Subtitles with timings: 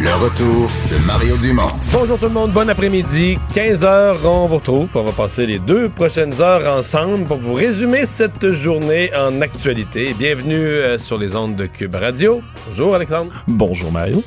[0.00, 1.72] Le retour de Mario Dumont.
[1.92, 3.36] Bonjour tout le monde, bon après-midi.
[3.52, 4.88] 15 heures, on vous retrouve.
[4.94, 10.14] On va passer les deux prochaines heures ensemble pour vous résumer cette journée en actualité.
[10.16, 12.42] Bienvenue euh, sur les ondes de Cube Radio.
[12.68, 13.32] Bonjour Alexandre.
[13.48, 14.22] Bonjour Mario.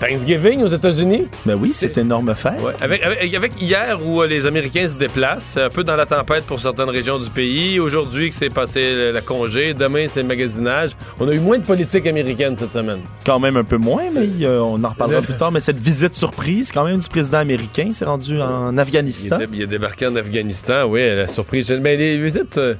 [0.00, 1.28] Thanksgiving aux États-Unis?
[1.44, 2.54] Ben oui, c'est énorme fête.
[2.60, 2.72] Ouais.
[2.80, 6.44] Avec, avec, avec hier où euh, les Américains se déplacent, un peu dans la tempête
[6.46, 7.78] pour certaines régions du pays.
[7.78, 9.74] Aujourd'hui que c'est passé la congé.
[9.74, 10.92] Demain c'est le magasinage.
[11.20, 13.00] On a eu moins de politique américaine cette semaine.
[13.26, 15.52] Quand même un peu moins, mais euh, on en reparlera plus tard.
[15.52, 19.38] Mais cette visite surprise, quand même, du président américain, s'est rendu en Afghanistan.
[19.52, 21.70] Il est débarqué en Afghanistan, oui, la surprise.
[21.80, 22.56] Mais les visites.
[22.58, 22.74] euh,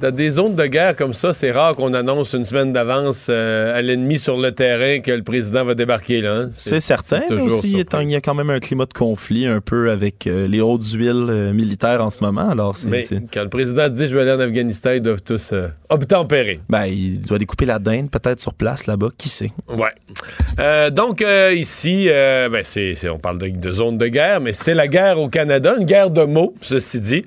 [0.00, 3.76] dans des zones de guerre comme ça, c'est rare qu'on annonce une semaine d'avance euh,
[3.76, 6.20] à l'ennemi sur le terrain que le président va débarquer.
[6.22, 6.34] là.
[6.44, 6.48] hein.
[6.52, 9.46] C'est certain, mais toujours aussi, étant- il y a quand même un climat de conflit
[9.46, 12.48] un peu avec euh, les hautes huiles euh, militaires en ce moment.
[12.48, 15.52] Alors, Mais quand le président dit je vais aller en Afghanistan, ils doivent tous
[15.90, 16.60] obtempérer.
[16.68, 19.52] ben, il doit découper la dinde peut-être sur place là-bas, qui sait?
[19.68, 20.90] Ouais.
[20.90, 25.18] Donc ici, ben, c'est, on parle de, de zone de guerre, mais c'est la guerre
[25.20, 27.24] au Canada, une guerre de mots, ceci dit,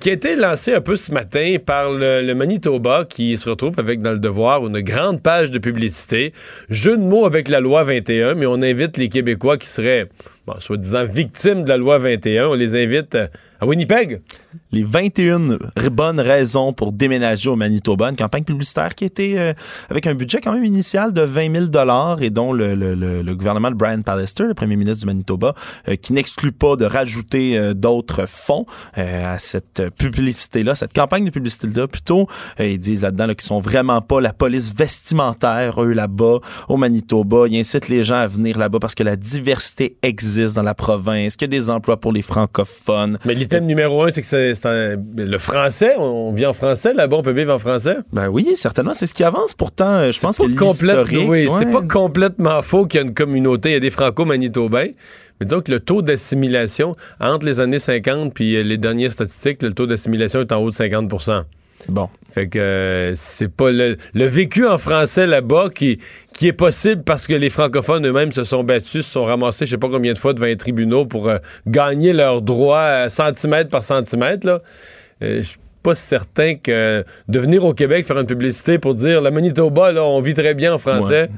[0.00, 3.78] qui a été lancée un peu ce matin par le, le Manitoba, qui se retrouve
[3.78, 6.32] avec dans le devoir une grande page de publicité,
[6.70, 10.08] jeu de mots avec la loi 21, mais on invite les Québécois qui seraient,
[10.46, 13.26] bon, soi-disant victimes de la loi 21, on les invite euh,
[13.60, 14.20] à Winnipeg.
[14.72, 19.52] les 21 r- bonnes raisons pour déménager au Manitoba, une campagne publicitaire qui était euh,
[19.88, 24.02] avec un budget quand même initial de 20 000 et dont le, gouvernement de Brian
[24.02, 25.54] Pallister, le premier ministre du Manitoba,
[25.88, 31.88] euh, qui n'exclut pas de rajouter d'autres fonds à cette publicité-là, cette campagne de publicité-là
[31.88, 32.26] plutôt.
[32.58, 36.38] Ils disent là-dedans là, qu'ils sont vraiment pas la police vestimentaire, eux, là-bas,
[36.68, 37.46] au Manitoba.
[37.48, 41.36] Ils incitent les gens à venir là-bas parce que la diversité existe dans la province,
[41.36, 43.18] qu'il y a des emplois pour les francophones.
[43.24, 46.92] Mais l'item numéro un, c'est que c'est, c'est un- le français, on vit en français,
[46.94, 47.96] là-bas on peut vivre en français?
[48.12, 49.54] Ben oui, certainement, c'est ce qui avance.
[49.54, 51.70] Pourtant, euh, je pense que complète- oui, c'est ouais.
[51.72, 54.88] pas complètement faux qu'il y a une communauté, il y a des franco-manitobains.
[55.40, 59.72] Mais donc le taux d'assimilation entre les années 50 puis euh, les dernières statistiques, le
[59.72, 61.08] taux d'assimilation est en haut de 50
[61.88, 65.98] Bon, Fait que euh, c'est pas le, le vécu en français là-bas qui,
[66.32, 69.72] qui est possible parce que les francophones eux-mêmes se sont battus, se sont ramassés je
[69.72, 73.70] sais pas combien de fois devant les tribunaux pour euh, gagner leurs droits euh, centimètre
[73.70, 74.46] par centimètre.
[74.46, 74.62] là.
[75.84, 80.02] Pas certain que de venir au Québec faire une publicité pour dire le Manitoba, là,
[80.02, 81.28] on vit très bien en français.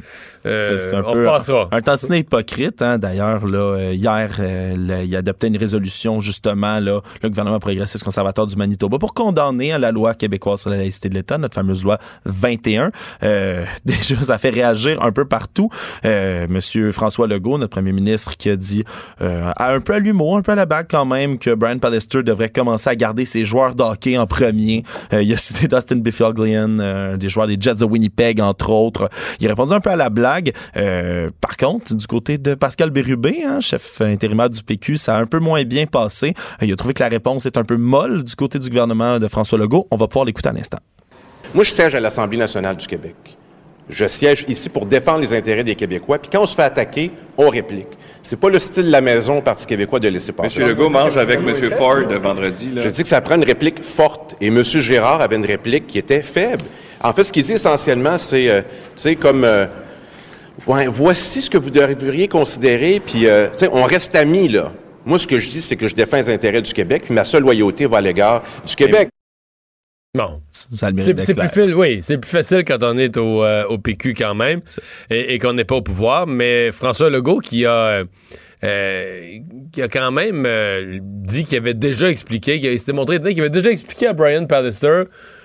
[0.47, 1.69] euh, c'est un on peu repassera.
[1.73, 2.81] un tantinet hypocrite.
[2.81, 7.59] Hein, D'ailleurs, là, euh, hier, euh, il a adopté une résolution, justement, là, le gouvernement
[7.59, 11.39] progressiste conservateur du Manitoba pour condamner hein, la loi québécoise sur la laïcité de l'État,
[11.39, 12.93] notre fameuse loi 21.
[13.25, 15.69] Euh, déjà, ça fait réagir un peu partout.
[16.05, 18.85] Monsieur François Legault, notre premier ministre, qui a dit
[19.21, 22.51] un peu à l'humour, un peu à la bague quand même, que Brian Pallister devrait
[22.51, 27.17] commencer à garder ses joueurs de hockey en Euh, il a cité Dustin Biffilglian, euh,
[27.17, 29.09] des joueurs des Jets de Winnipeg, entre autres.
[29.41, 30.53] Il a répondu un peu à la blague.
[30.77, 35.21] Euh, par contre, du côté de Pascal Bérubé, hein, chef intérimaire du PQ, ça a
[35.21, 36.35] un peu moins bien passé.
[36.63, 39.29] Il a trouvé que la réponse est un peu molle du côté du gouvernement de
[39.29, 39.87] François Legault.
[39.91, 40.79] On va pouvoir l'écouter à l'instant.
[41.55, 43.15] Moi, je siège à l'Assemblée nationale du Québec.
[43.89, 46.19] Je siège ici pour défendre les intérêts des Québécois.
[46.19, 47.87] Puis quand on se fait attaquer, on réplique.
[48.29, 50.59] C'est pas le style de la maison au Parti québécois de laisser passer.
[50.59, 52.73] Monsieur Legault mange avec Monsieur Ford vendredi.
[52.73, 52.83] Là.
[52.83, 54.35] Je dis que ça prend une réplique forte.
[54.41, 54.65] Et M.
[54.65, 56.65] Gérard avait une réplique qui était faible.
[57.01, 59.67] En fait, ce qu'il dit essentiellement, c'est, euh, tu sais, comme, euh,
[60.67, 64.73] ouais, voici ce que vous devriez considérer, puis, euh, tu sais, on reste amis, là.
[65.05, 67.25] Moi, ce que je dis, c'est que je défends les intérêts du Québec, puis ma
[67.25, 69.09] seule loyauté va à l'égard du Québec.
[70.51, 73.79] Ça le C'est plus, facile, oui, c'est plus facile quand on est au, euh, au
[73.79, 74.61] PQ quand même
[75.11, 76.27] et, et qu'on n'est pas au pouvoir.
[76.27, 78.05] Mais François Legault qui a, euh,
[78.65, 79.39] euh,
[79.71, 83.51] qui a quand même euh, dit qu'il avait déjà expliqué, qu'il s'était montré qu'il avait
[83.51, 85.05] déjà expliqué à Brian Pallister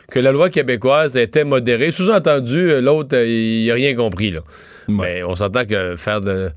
[0.09, 1.91] que la loi québécoise était modérée.
[1.91, 4.31] Sous-entendu, l'autre, il n'a rien compris.
[4.31, 4.41] Là.
[4.87, 4.95] Ouais.
[4.95, 6.51] Mais on s'entend que faire, de,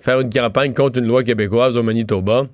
[0.00, 2.44] faire une campagne contre une loi québécoise au Manitoba,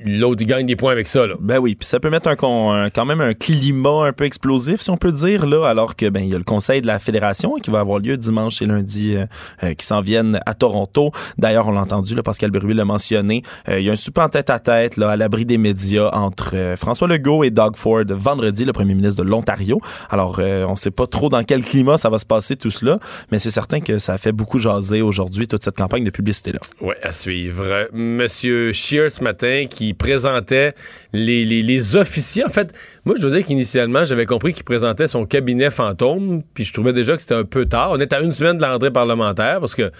[0.00, 1.26] l'autre, il gagne des points avec ça.
[1.26, 1.34] Là.
[1.40, 4.24] Ben oui, puis ça peut mettre un, con- un- quand même un climat un peu
[4.24, 6.86] explosif, si on peut dire, là, alors que ben il y a le conseil de
[6.86, 9.26] la fédération qui va avoir lieu dimanche et lundi euh,
[9.62, 11.10] euh, qui s'en viennent à Toronto.
[11.38, 13.42] D'ailleurs, on l'a entendu, là, Pascal Berruet l'a mentionné.
[13.68, 16.10] euh, il y a un super en tête à tête là, à l'abri des médias
[16.12, 19.80] entre euh, François Legault et Doug Ford vendredi, le premier ministre de l'Ontario.
[20.10, 22.98] Alors, euh, on sait pas trop dans quel climat ça va se passer tout cela,
[23.30, 26.58] mais c'est certain que ça a fait beaucoup jaser aujourd'hui toute cette campagne de publicité-là.
[26.80, 27.88] Ouais, à suivre.
[27.92, 30.74] Monsieur Scheer ce matin qui présentait
[31.12, 32.44] les, officiers.
[32.44, 32.72] En fait,
[33.04, 36.92] moi, je dois dire qu'initialement, j'avais compris qu'il présentait son cabinet fantôme, puis je trouvais
[36.92, 37.90] déjà que c'était un peu tard.
[37.92, 39.90] On est à une semaine de la rentrée parlementaire parce que,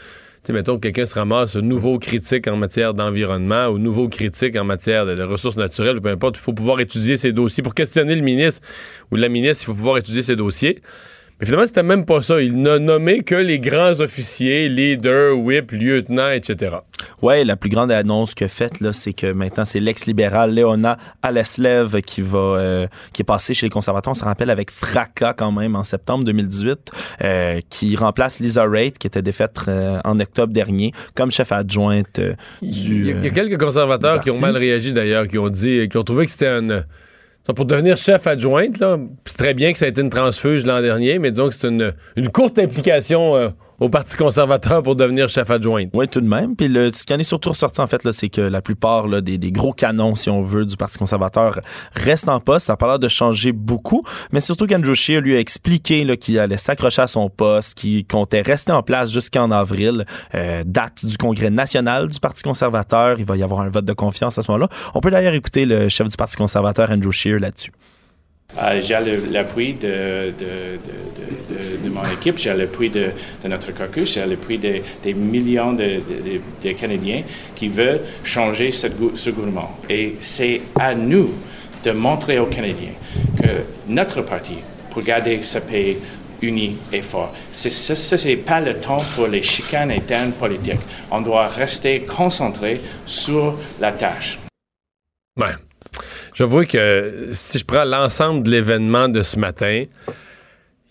[0.47, 4.65] sais, mettons que quelqu'un se ramasse nouveau critique en matière d'environnement ou nouveau critique en
[4.65, 7.63] matière de, ressources naturelles, peu importe, il faut pouvoir étudier ses dossiers.
[7.63, 8.61] Pour questionner le ministre
[9.11, 10.81] ou la ministre, il faut pouvoir étudier ses dossiers.
[11.39, 12.41] Mais finalement, c'était même pas ça.
[12.41, 16.77] Il n'a nommé que les grands officiers, leaders, whip, lieutenants, etc.
[17.21, 22.01] Ouais, la plus grande annonce que faite là, c'est que maintenant c'est l'ex-libéral Léona Aleslev
[22.01, 25.53] qui va euh, qui est passé chez les conservateurs, on se rappelle avec fracas quand
[25.53, 26.91] même en septembre 2018,
[27.23, 32.19] euh, qui remplace Lisa Raitt qui était défaite euh, en octobre dernier comme chef adjointe
[32.19, 34.95] euh, Il du y, a, il y a quelques conservateurs du qui ont mal réagi
[34.95, 36.85] d'ailleurs, qui ont dit, qui ont trouvé que c'était un.
[37.55, 38.83] Pour devenir chef adjointe,
[39.25, 41.69] c'est très bien que ça a été une transfuge l'an dernier, mais disons que c'est
[41.69, 45.91] une, une courte implication euh, au Parti conservateur pour devenir chef adjointe.
[45.93, 46.57] Oui, tout de même.
[46.57, 49.07] Puis le, ce qui en est surtout ressorti, en fait, là, c'est que la plupart
[49.07, 51.61] là, des, des gros canons, si on veut, du Parti conservateur
[51.93, 52.67] restent en poste.
[52.67, 54.03] Ça a pas l'air de changer beaucoup.
[54.33, 58.07] Mais surtout qu'Andrew Scheer lui a expliqué là, qu'il allait s'accrocher à son poste, qu'il
[58.07, 63.17] comptait rester en place jusqu'en avril, euh, date du congrès national du Parti conservateur.
[63.19, 64.69] Il va y avoir un vote de confiance à ce moment-là.
[64.95, 67.73] On peut d'ailleurs écouter le chef du Parti conservateur, Andrew Scheer, là-dessus.
[68.59, 68.97] Euh, j'ai
[69.33, 70.79] l'appui de, de,
[71.51, 73.11] de, de, mon équipe, j'ai l'appui de,
[73.45, 76.01] notre caucus, j'ai l'appui de- des millions de,
[76.73, 77.23] Canadiens
[77.55, 79.79] qui veulent changer ce gouvernement.
[79.91, 81.31] Et c'est à nous
[81.85, 82.95] de montrer aux Canadiens
[83.43, 83.49] que
[83.89, 84.57] notre parti,
[84.91, 85.99] pour garder ce pays
[86.41, 90.81] uni et fort, ce n'est pas le temps pour les chicanes internes politiques.
[91.11, 94.39] On doit rester concentré sur la tâche.
[95.39, 95.53] Ouais.
[96.37, 99.85] J'avoue que si je prends l'ensemble de l'événement de ce matin,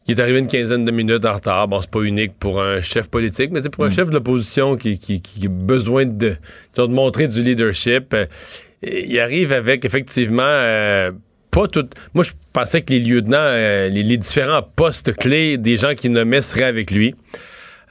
[0.03, 2.81] qui est arrivé une quinzaine de minutes en retard, bon, c'est pas unique pour un
[2.81, 6.35] chef politique, mais c'est pour un chef de l'opposition qui, qui, qui a besoin de,
[6.77, 8.13] de montrer du leadership.
[8.13, 8.25] euh,
[8.81, 11.11] il arrive avec effectivement euh,
[11.51, 11.87] pas tout.
[12.13, 16.09] Moi, je pensais que les lieutenants, euh, les, les différents postes clés des gens qui
[16.09, 17.13] nommaient seraient avec lui.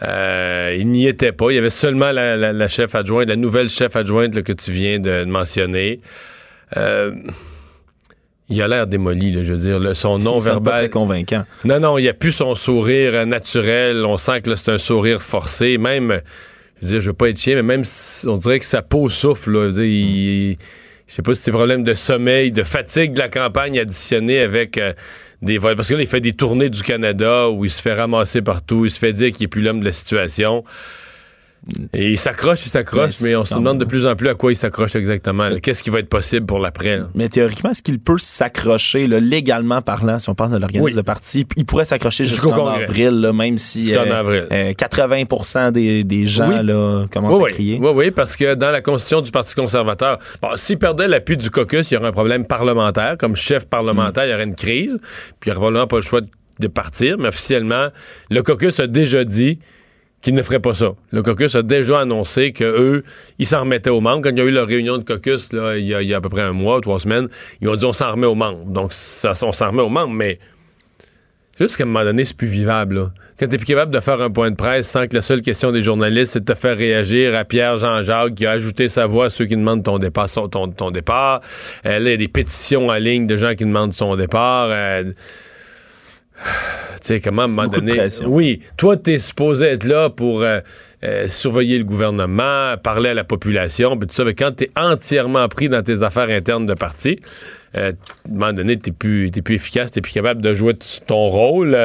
[0.03, 1.51] Euh, il n'y était pas.
[1.51, 4.53] Il y avait seulement la, la- la chef adjointe, la nouvelle chef adjointe là, que
[4.53, 6.01] tu viens de mentionner.
[6.77, 7.13] Euh,
[8.49, 9.97] il a l'air démoli, là, je veux dire.
[10.41, 11.45] son très convaincant.
[11.65, 14.05] Non, non, il n'y a plus son sourire naturel.
[14.05, 15.79] On sent que c'est un sourire forcé.
[15.79, 16.21] Même,
[16.81, 18.83] je veux dire, je veux pas être chien, mais même, si- on dirait que sa
[18.83, 19.51] peau souffle.
[19.53, 19.61] Là.
[19.63, 20.57] Je veux dire, il-
[21.07, 24.77] je sais pas si c'est problème de sommeil, de fatigue de la campagne additionnée avec
[24.79, 24.93] euh,
[25.41, 25.77] des vols.
[25.77, 28.85] Parce que là, il fait des tournées du Canada où il se fait ramasser partout.
[28.85, 30.65] Il se fait dire qu'il est plus l'homme de la situation.
[31.95, 34.35] Et il s'accroche, il s'accroche, Mais mais, on se demande de plus en plus à
[34.35, 35.49] quoi il s'accroche exactement.
[35.63, 37.01] Qu'est-ce qui va être possible pour l'après?
[37.15, 40.95] Mais théoriquement, est-ce qu'il peut s'accrocher, légalement parlant, si on parle de l'organisme Oui.
[40.95, 44.47] de parti, il pourrait s'accrocher Jusqu'au jusqu'en avril, là, même si euh, avril.
[44.53, 46.67] euh, 80 des, des gens Oui.
[46.67, 47.79] là, commencent Oui, à crier.
[47.81, 51.51] oui, oui, parce que dans la constitution du Parti conservateur, bon, s'il perdait l'appui du
[51.51, 53.17] caucus, il y aurait un problème parlementaire.
[53.19, 54.99] Comme chef parlementaire, il y aurait une crise,
[55.41, 56.27] puis il n'aurait probablement pas le choix de-
[56.61, 57.17] de partir.
[57.19, 57.89] Mais officiellement,
[58.31, 59.59] le caucus a déjà dit
[60.25, 60.94] qu'il ne ferait pas ça.
[61.12, 63.05] Le caucus a déjà annoncé que eux,
[63.38, 64.23] ils s'en remettaient aux membres.
[64.23, 66.41] Quand il y a eu leur réunion de caucus, il, y a, à peu près
[66.41, 67.29] un mois, trois semaines,
[67.61, 68.65] ils ont dit on s'en remet aux membres.
[68.65, 70.38] Donc, ça, on s'en remet aux membres, mais
[71.53, 72.94] c'est juste qu'à un moment donné, c'est plus vivable.
[72.97, 73.12] Là.
[73.38, 75.73] Quand t'es plus capable de faire un point de presse sans que la seule question
[75.73, 79.27] des journalistes, c'est de te faire réagir à Pierre Jean-Jacques qui a ajouté sa voix
[79.27, 80.31] à ceux qui demandent ton départ.
[80.31, 81.43] ton, ton départ.
[81.84, 84.69] Euh, là, il y a des pétitions en ligne de gens qui demandent son départ.
[84.70, 85.13] Euh,
[87.00, 87.93] tu sais, comment à un moment donné.
[88.26, 90.60] Oui, toi, t'es supposé être là pour euh,
[91.05, 94.24] euh, surveiller le gouvernement, parler à la population, puis tout ça.
[94.24, 97.20] Mais quand t'es entièrement pris dans tes affaires internes de parti,
[97.76, 100.74] euh, à un moment donné, t'es plus, plus efficace, t'es plus capable de jouer
[101.06, 101.76] ton rôle.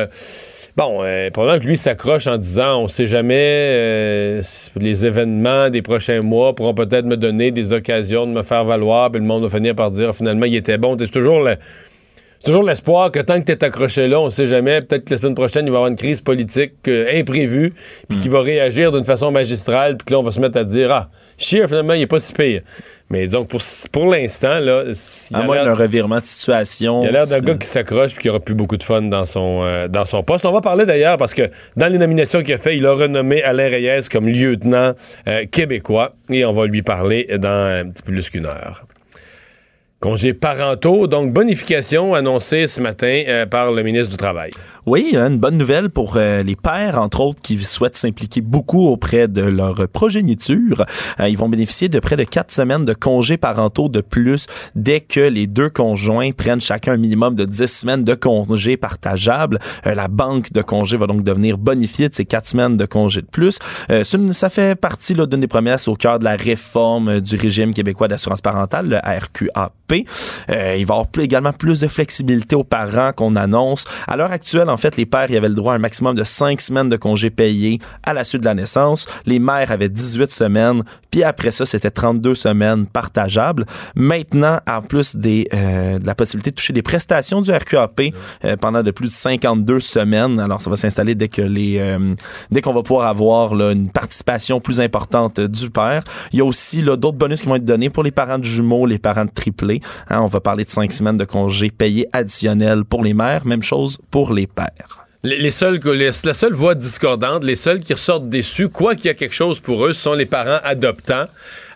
[0.78, 1.04] Bon,
[1.34, 4.40] probablement que lui s'accroche en disant on sait jamais,
[4.80, 9.12] les événements des prochains mois pourront peut-être me donner des occasions de me faire valoir,
[9.12, 10.96] puis le monde va finir par dire finalement il était bon.
[10.98, 11.58] C'est toujours le-
[12.44, 15.18] toujours l'espoir que tant que tu es accroché là, on sait jamais, peut-être que la
[15.18, 17.74] semaine prochaine, il va y avoir une crise politique euh, imprévue,
[18.08, 20.64] puis qui va réagir d'une façon magistrale, puis que là, on va se mettre à
[20.64, 22.62] dire Ah, Scheer, finalement, il est pas si pire.
[23.10, 24.84] Mais donc, pour, pour l'instant, là,
[25.34, 27.04] À a moins d'un revirement de situation.
[27.04, 29.26] il a l'air d'un gars qui s'accroche puis qui aura plus beaucoup de fun dans
[29.26, 30.46] son, euh, dans son poste.
[30.46, 33.42] On va parler d'ailleurs parce que dans les nominations qu'il a fait, il a renommé
[33.42, 34.94] Alain Reyes comme lieutenant
[35.28, 37.50] euh, québécois et on va lui parler dans
[37.82, 38.86] un petit peu plus qu'une heure.
[40.00, 41.08] Congés parentaux.
[41.08, 44.52] Donc, bonification annoncée ce matin euh, par le ministre du Travail.
[44.86, 49.28] Oui, une bonne nouvelle pour euh, les pères, entre autres, qui souhaitent s'impliquer beaucoup auprès
[49.28, 50.86] de leur progéniture.
[51.20, 55.02] Euh, ils vont bénéficier de près de quatre semaines de congés parentaux de plus dès
[55.02, 59.60] que les deux conjoints prennent chacun un minimum de dix semaines de congés partageables.
[59.86, 63.28] la banque de congés va donc devenir bonifiée de ces quatre semaines de congés de
[63.28, 63.60] plus.
[64.32, 68.42] ça fait partie d'une des promesses au cœur de la réforme du régime québécois d'assurance
[68.42, 69.89] parentale, le RQAP.
[69.92, 73.86] Euh, il va y avoir également plus de flexibilité aux parents qu'on annonce.
[74.08, 76.24] À l'heure actuelle, en fait, les pères y avaient le droit à un maximum de
[76.24, 79.08] 5 semaines de congés payés à la suite de la naissance.
[79.26, 83.66] Les mères avaient 18 semaines, puis après ça, c'était 32 semaines partageables.
[83.96, 88.02] Maintenant, en plus des, euh, de la possibilité de toucher des prestations du RQAP
[88.46, 91.80] euh, pendant de plus de 52 semaines, alors ça va s'installer dès que les
[92.52, 96.04] dès qu'on va pouvoir avoir là, une participation plus importante du père.
[96.32, 98.86] Il y a aussi d'autres bonus qui vont être donnés pour les parents de jumeaux,
[98.86, 99.79] les parents de triplés.
[100.10, 103.46] Hein, on va parler de cinq semaines de congés payés additionnels pour les mères.
[103.46, 105.06] Même chose pour les pères.
[105.22, 105.82] Les, seuls,
[106.24, 109.60] la seule voix discordante, les seuls qui ressortent déçus, quoi qu'il y a quelque chose
[109.60, 111.26] pour eux, ce sont les parents adoptants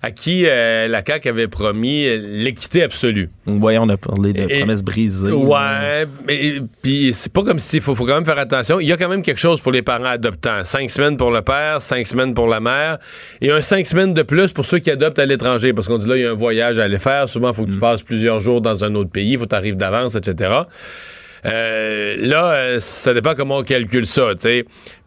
[0.04, 3.30] à qui euh, la CAQ avait promis l'équité absolue.
[3.48, 5.32] Oui, on a parlé de promesses brisées.
[5.32, 8.82] Ouais, mais puis c'est pas comme s'il faut, faut quand même faire attention.
[8.82, 10.66] Il y a quand même quelque chose pour les parents adoptants.
[10.66, 12.98] Cinq semaines pour le père, cinq semaines pour la mère,
[13.40, 16.08] et un cinq semaines de plus pour ceux qui adoptent à l'étranger, parce qu'on dit
[16.08, 17.30] là, il y a un voyage à aller faire.
[17.30, 17.82] Souvent, il faut que tu mm.
[17.82, 20.52] passes plusieurs jours dans un autre pays, il faut que tu arrives d'avance, etc.
[21.46, 24.32] Euh, là, euh, ça dépend comment on calcule ça.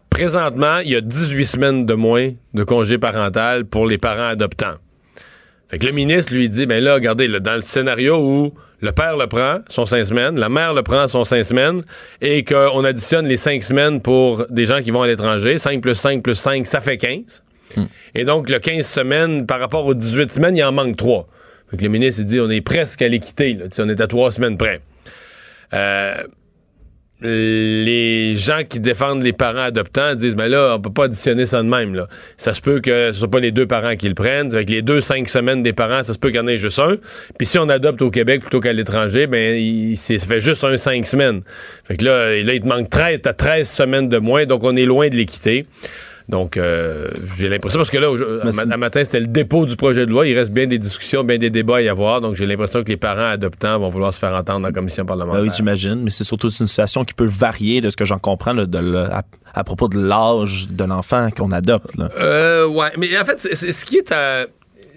[0.09, 4.77] Présentement, il y a 18 semaines de moins de congé parental pour les parents adoptants.
[5.69, 9.17] Fait que le ministre lui dit, ben là, regardez, dans le scénario où le père
[9.17, 11.83] le prend, son cinq semaines, la mère le prend, son cinq semaines,
[12.21, 15.95] et qu'on additionne les cinq semaines pour des gens qui vont à l'étranger, 5 plus
[15.95, 17.43] 5 plus 5, ça fait 15.
[17.75, 17.85] Hmm.
[18.15, 21.27] Et donc, le 15 semaines, par rapport aux 18 semaines, il en manque 3.
[21.69, 24.31] Fait que le ministre, il dit, on est presque à l'équité, on est à 3
[24.31, 24.81] semaines près.
[25.73, 26.23] Euh,
[27.21, 31.63] les gens qui défendent les parents adoptants disent mais là on peut pas additionner ça
[31.63, 32.07] de même là.
[32.37, 34.81] Ça se peut que ce soit pas les deux parents qui le prennent, avec les
[34.81, 36.97] deux cinq semaines des parents, ça se peut qu'il y en ait juste un.
[37.37, 40.77] Puis si on adopte au Québec plutôt qu'à l'étranger, ben il, ça fait juste un
[40.77, 41.41] cinq semaines.
[41.85, 44.75] Fait que là, là il te manque 13 à 13 semaines de moins, donc on
[44.75, 45.65] est loin de l'équité.
[46.29, 47.07] Donc, euh,
[47.37, 48.09] j'ai l'impression, parce que là,
[48.69, 50.27] à, matin, c'était le dépôt du projet de loi.
[50.27, 52.19] Il reste bien des discussions, bien des débats à y avoir.
[52.19, 55.05] Donc, j'ai l'impression que les parents adoptants vont vouloir se faire entendre dans la commission
[55.05, 55.41] parlementaire.
[55.41, 56.01] Ben oui, j'imagine.
[56.03, 59.07] Mais c'est surtout une situation qui peut varier de ce que j'en comprends de,
[59.53, 61.91] à, propos de l'âge de l'enfant qu'on adopte.
[62.19, 62.91] Euh, ouais.
[62.97, 64.47] Mais en fait, ce qui est à,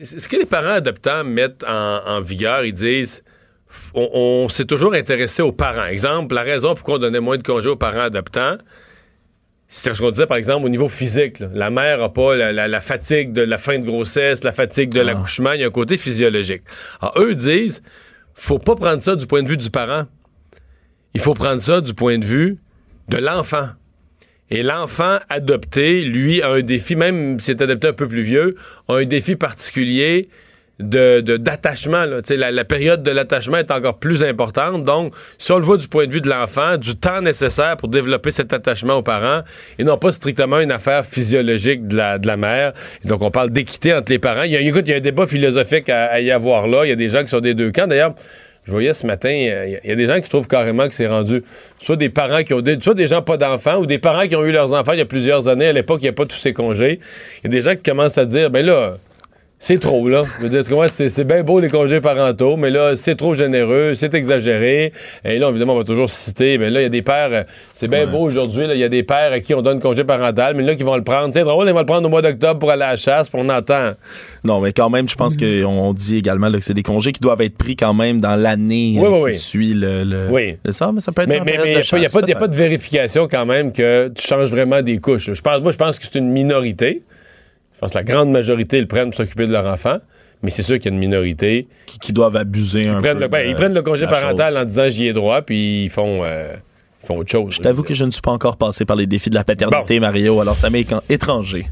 [0.02, 3.22] ce que les parents adoptants mettent en, vigueur, ils disent
[3.94, 5.86] on, s'est toujours intéressé aux parents.
[5.86, 8.56] Exemple, la raison pourquoi on donnait moins de congés aux parents adoptants,
[9.72, 11.38] c'était ce qu'on disait, par exemple, au niveau physique.
[11.54, 15.04] La mère n'a pas la, fatigue de la fin de grossesse, la fatigue de ah.
[15.04, 15.52] l'accouchement.
[15.52, 16.62] Il y a un côté physiologique.
[17.00, 17.80] Alors, eux disent,
[18.34, 20.06] faut pas prendre ça du point de vue du parent.
[21.14, 22.58] Il faut prendre ça du point de vue
[23.08, 23.68] de l'enfant.
[24.50, 28.56] Et l'enfant adopté, lui, a un défi, même s'il est adopté un peu plus vieux,
[28.88, 30.28] a un défi particulier
[30.80, 32.04] de, d'attachement.
[32.04, 34.84] La, période de l'attachement est encore plus importante.
[34.84, 38.30] Donc, si le voit du point de vue de l'enfant, du temps nécessaire pour développer
[38.30, 39.42] cet attachement aux parents,
[39.78, 42.72] et non pas strictement une affaire physiologique de la, de la mère.
[43.04, 44.42] donc, on parle d'équité entre les parents.
[44.42, 46.84] Il y a, écoute, il y a un débat philosophique à, y avoir là.
[46.84, 47.86] Il y a des gens qui sont des deux camps.
[47.86, 48.14] D'ailleurs,
[48.64, 51.42] je voyais ce matin, il y, a des gens qui trouvent carrément que c'est rendu
[51.78, 54.36] soit des parents qui ont des, soit des gens pas d'enfants ou des parents qui
[54.36, 55.68] ont eu leurs enfants il y a plusieurs années.
[55.68, 57.00] À l'époque, il n'y a pas tous ces congés.
[57.42, 58.96] Il y a des gens qui commencent à dire, ben là,
[59.62, 60.22] c'est trop, là.
[60.38, 64.14] Je veux dire, c'est bien beau les congés parentaux, mais là, c'est trop généreux, c'est
[64.14, 64.94] exagéré.
[65.22, 67.42] Et là, évidemment, on va toujours citer, mais là, il y a des pères, euh,
[67.74, 70.54] c'est bien beau aujourd'hui, il y a des pères à qui on donne congé parental,
[70.56, 71.34] mais là, qui vont le prendre.
[71.34, 73.38] C'est drôle, ils vont le prendre au mois d'octobre pour aller à la chasse, puis
[73.38, 73.90] on entend.
[74.44, 77.42] Non, mais quand même, je pense qu'on dit également que c'est des congés qui doivent
[77.42, 80.56] être pris quand même dans l'année qui suit le, Oui.
[80.70, 84.08] ça, mais ça peut être Mais il n'y a, pas de vérification quand même que
[84.08, 85.34] tu changes vraiment des couches.
[85.34, 87.02] Je pense, moi, je pense que c'est une minorité.
[87.80, 89.96] Je pense que la grande majorité le prennent pour s'occuper de leur enfant.
[90.42, 93.14] Mais c'est sûr qu'il y a une minorité qui, doivent abuser un peu.
[93.28, 96.54] Ben, ils prennent le congé parental en disant j'y ai droit, puis ils font, euh,
[97.02, 97.54] font autre chose.
[97.54, 99.98] Je t'avoue que je ne suis pas encore passé par les défis de la paternité,
[99.98, 101.66] Mario, alors ça m'est étranger.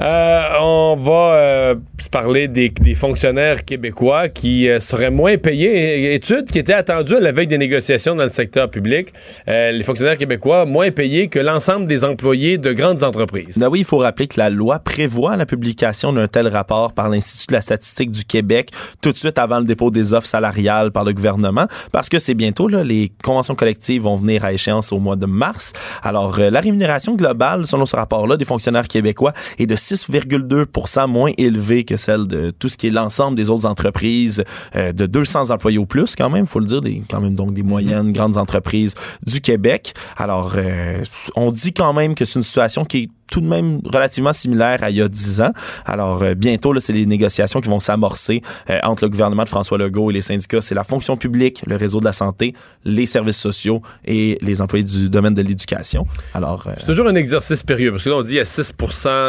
[0.00, 1.74] Euh, on va euh,
[2.10, 6.14] parler des, fonctionnaires québécois qui euh, seraient moins payés.
[6.14, 9.08] Étude qui était attendue à la veille des négociations dans le secteur public.
[9.46, 13.58] les fonctionnaires québécois moins payés que l'ensemble des employés de grandes entreprises.
[13.58, 17.08] Ben oui, il faut rappeler que la loi prévoit la publication d'un tel rapport par
[17.08, 18.70] l'Institut de la statistique du Québec
[19.00, 22.34] tout de suite avant le dépôt des offres salariales par le gouvernement parce que c'est
[22.34, 25.72] bientôt, là, les conventions collectives vont venir à échéance au mois de mars.
[26.02, 31.84] Alors, la rémunération globale, selon ce rapport-là, des fonctionnaires québécois est de 6,2% moins élevée
[31.84, 34.42] que celle de tout ce qui est l'ensemble des autres entreprises
[34.76, 37.52] euh, de 200 employés ou plus, quand même, faut le dire, des, quand même donc
[37.52, 38.94] des moyennes, grandes entreprises
[39.26, 39.94] du Québec.
[40.16, 41.02] Alors, euh,
[41.36, 44.82] on dit quand même que c'est une situation qui est tout de même relativement similaire
[44.82, 45.52] à il y a 10 ans.
[45.86, 49.78] Alors, euh, bientôt, c'est les négociations qui vont s'amorcer euh, entre le gouvernement de François
[49.78, 50.60] Legault et les syndicats.
[50.62, 52.54] C'est la fonction publique, le réseau de la santé,
[52.84, 56.06] les services sociaux et les employés du domaine de l'éducation.
[56.34, 58.72] Alors, euh, C'est toujours un exercice périlleux parce que là, on dit a 6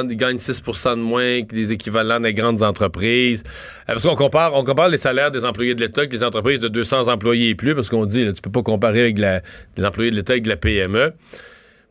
[0.10, 3.44] ils gagnent 6 de moins que les équivalents des grandes entreprises.
[3.90, 6.60] Euh, parce qu'on compare, on compare les salaires des employés de l'État avec les entreprises
[6.60, 9.42] de 200 employés et plus parce qu'on dit, là, tu peux pas comparer avec la-
[9.78, 11.14] les employés de l'État avec la PME.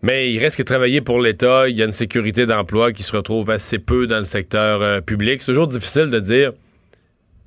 [0.04, 3.16] Mais il reste que travailler pour l'État, il y a une sécurité d'emploi qui se
[3.16, 5.40] retrouve assez peu dans le secteur euh, public.
[5.40, 6.52] C'est toujours difficile de dire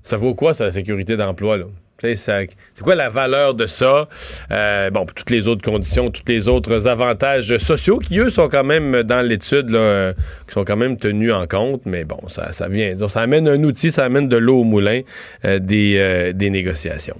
[0.01, 1.65] ça vaut quoi, ça, la sécurité d'emploi, là?
[1.99, 2.49] C'est
[2.81, 4.07] quoi la valeur de ça?
[4.49, 8.63] Euh, bon, toutes les autres conditions, tous les autres avantages sociaux qui, eux, sont quand
[8.63, 10.13] même dans l'étude, euh,
[10.47, 11.83] qui sont quand même tenus en compte.
[11.85, 12.95] Mais bon, ça, ça vient.
[13.07, 15.01] Ça amène un outil, ça amène de l'eau au moulin
[15.45, 17.17] euh, des, des négociations.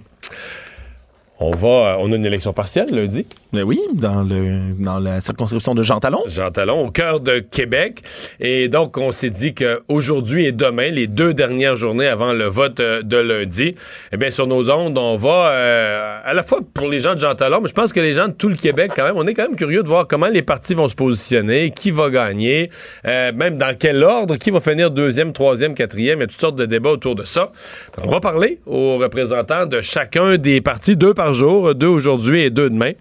[1.40, 3.28] On va, euh, on a une élection partielle lundi.
[3.54, 6.24] ben oui, dans, le, dans la circonscription de Jean Talon.
[6.26, 8.02] Jean Talon, au cœur de Québec.
[8.40, 12.80] Et donc, on s'est dit qu'aujourd'hui et demain, les deux dernières journées avant le vote
[12.80, 13.76] euh, de lundi,
[14.12, 17.20] eh bien, sur nos ondes, on va, euh, à la fois pour les gens de
[17.20, 19.28] Jean Talon, mais je pense que les gens de tout le Québec, quand même, on
[19.28, 22.72] est quand même curieux de voir comment les partis vont se positionner, qui va gagner,
[23.06, 26.18] euh, même dans quel ordre, qui va finir deuxième, troisième, quatrième.
[26.18, 27.52] Il y a toutes sortes de débats autour de ça.
[27.96, 32.44] Donc, on va parler aux représentants de chacun des partis, deux par jour, deux aujourd'hui
[32.44, 32.94] et deux demain.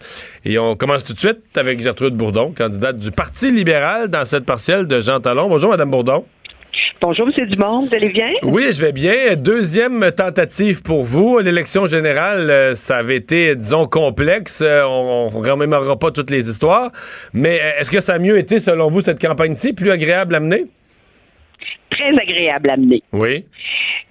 [0.44, 4.44] Et on commence tout de suite avec Gertrude Bourdon, candidate du Parti libéral dans cette
[4.44, 5.48] partielle de Jean Talon.
[5.48, 6.24] Bonjour, Madame Bourdon.
[7.00, 7.46] Bonjour, M.
[7.46, 8.30] Dumont, vous allez bien?
[8.42, 9.36] Oui, je vais bien.
[9.36, 11.38] Deuxième tentative pour vous.
[11.38, 14.60] L'élection générale, euh, ça avait été, disons, complexe.
[14.60, 16.90] Euh, On ne remémorera pas toutes les histoires.
[17.32, 20.40] Mais euh, est-ce que ça a mieux été, selon vous, cette campagne-ci, plus agréable à
[20.40, 20.66] mener?
[21.90, 23.02] Très agréable à mener.
[23.12, 23.44] Oui.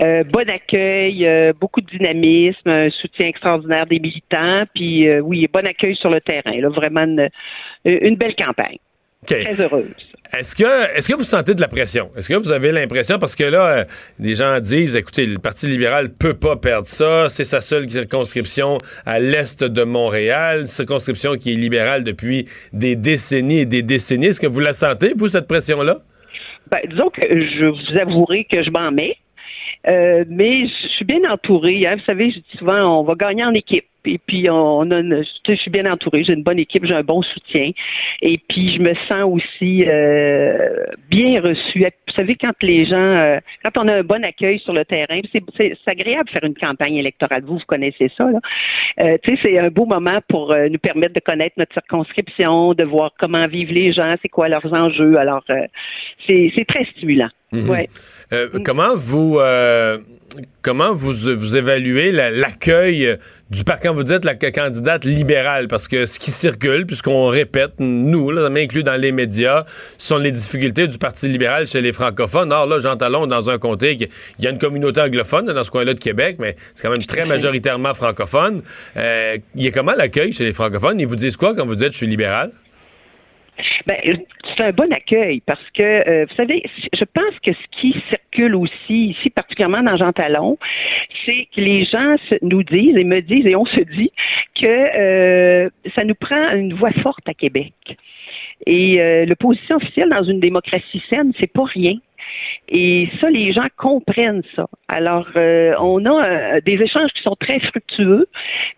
[0.01, 5.47] Euh, bon accueil, euh, beaucoup de dynamisme, un soutien extraordinaire des militants, puis euh, oui,
[5.53, 6.59] bon accueil sur le terrain.
[6.59, 7.29] Là, vraiment une,
[7.85, 8.77] une belle campagne.
[9.27, 9.93] Très heureuse.
[10.37, 12.09] Est-ce que, est-ce que vous sentez de la pression?
[12.17, 13.85] Est-ce que vous avez l'impression, parce que là, euh,
[14.19, 18.77] des gens disent, écoutez, le Parti libéral peut pas perdre ça, c'est sa seule circonscription
[19.05, 24.27] à l'est de Montréal, circonscription qui est libérale depuis des décennies et des décennies.
[24.27, 25.97] Est-ce que vous la sentez, vous, cette pression-là?
[26.71, 29.17] Ben, disons que je vous avouerai que je m'en mets,
[29.87, 31.85] euh, mais je suis bien entourée.
[31.85, 31.95] Hein.
[31.97, 33.85] Vous savez, je dis souvent, on va gagner en équipe.
[34.07, 36.23] Et puis, on a une- je suis bien entourée.
[36.23, 37.71] J'ai une bonne équipe, j'ai un bon soutien.
[38.21, 41.79] Et puis, je me sens aussi euh, bien reçue.
[41.79, 45.19] Vous savez, quand les gens, euh, quand on a un bon accueil sur le terrain,
[45.31, 45.43] c'est,
[45.87, 47.43] agréable de faire une campagne électorale.
[47.45, 48.25] Vous, vous connaissez ça.
[48.31, 48.39] Là.
[48.99, 52.73] Euh, tu sais, c'est un beau moment pour euh, nous permettre de connaître notre circonscription,
[52.73, 55.17] de voir comment vivent les gens, c'est quoi leurs enjeux.
[55.17, 55.65] Alors, euh,
[56.27, 57.29] c'est, c'est très stimulant.
[57.51, 57.69] Mhm.
[57.69, 57.87] Ouais.
[58.33, 59.99] Euh, comment vous euh,
[60.61, 63.17] comment vous, vous évaluez la- l'accueil
[63.51, 63.83] du parc?
[63.83, 68.47] Quand vous dites la candidate libérale parce que ce qui circule puisqu'on répète nous là
[68.47, 69.63] inclus dans les médias
[69.97, 72.51] sont les difficultés du parti libéral chez les francophones.
[72.51, 73.95] Or là Jean Talon dans un comté
[74.39, 77.05] il y a une communauté anglophone dans ce coin-là de Québec mais c'est quand même
[77.05, 78.63] très majoritairement francophone.
[78.97, 80.99] Euh, il y a comment l'accueil chez les francophones?
[80.99, 82.51] Ils vous disent quoi quand vous dites je suis libéral?
[83.87, 83.95] Ben,
[84.55, 86.63] c'est un bon accueil parce que, euh, vous savez,
[86.93, 90.57] je pense que ce qui circule aussi ici, particulièrement dans Jean Talon,
[91.25, 94.11] c'est que les gens nous disent et me disent et on se dit
[94.59, 97.73] que euh, ça nous prend une voix forte à Québec.
[98.65, 101.95] Et euh, l'opposition officielle dans une démocratie saine, c'est pas rien.
[102.69, 104.67] Et ça, les gens comprennent ça.
[104.97, 108.27] Alors, euh, on a euh, des échanges qui sont très fructueux,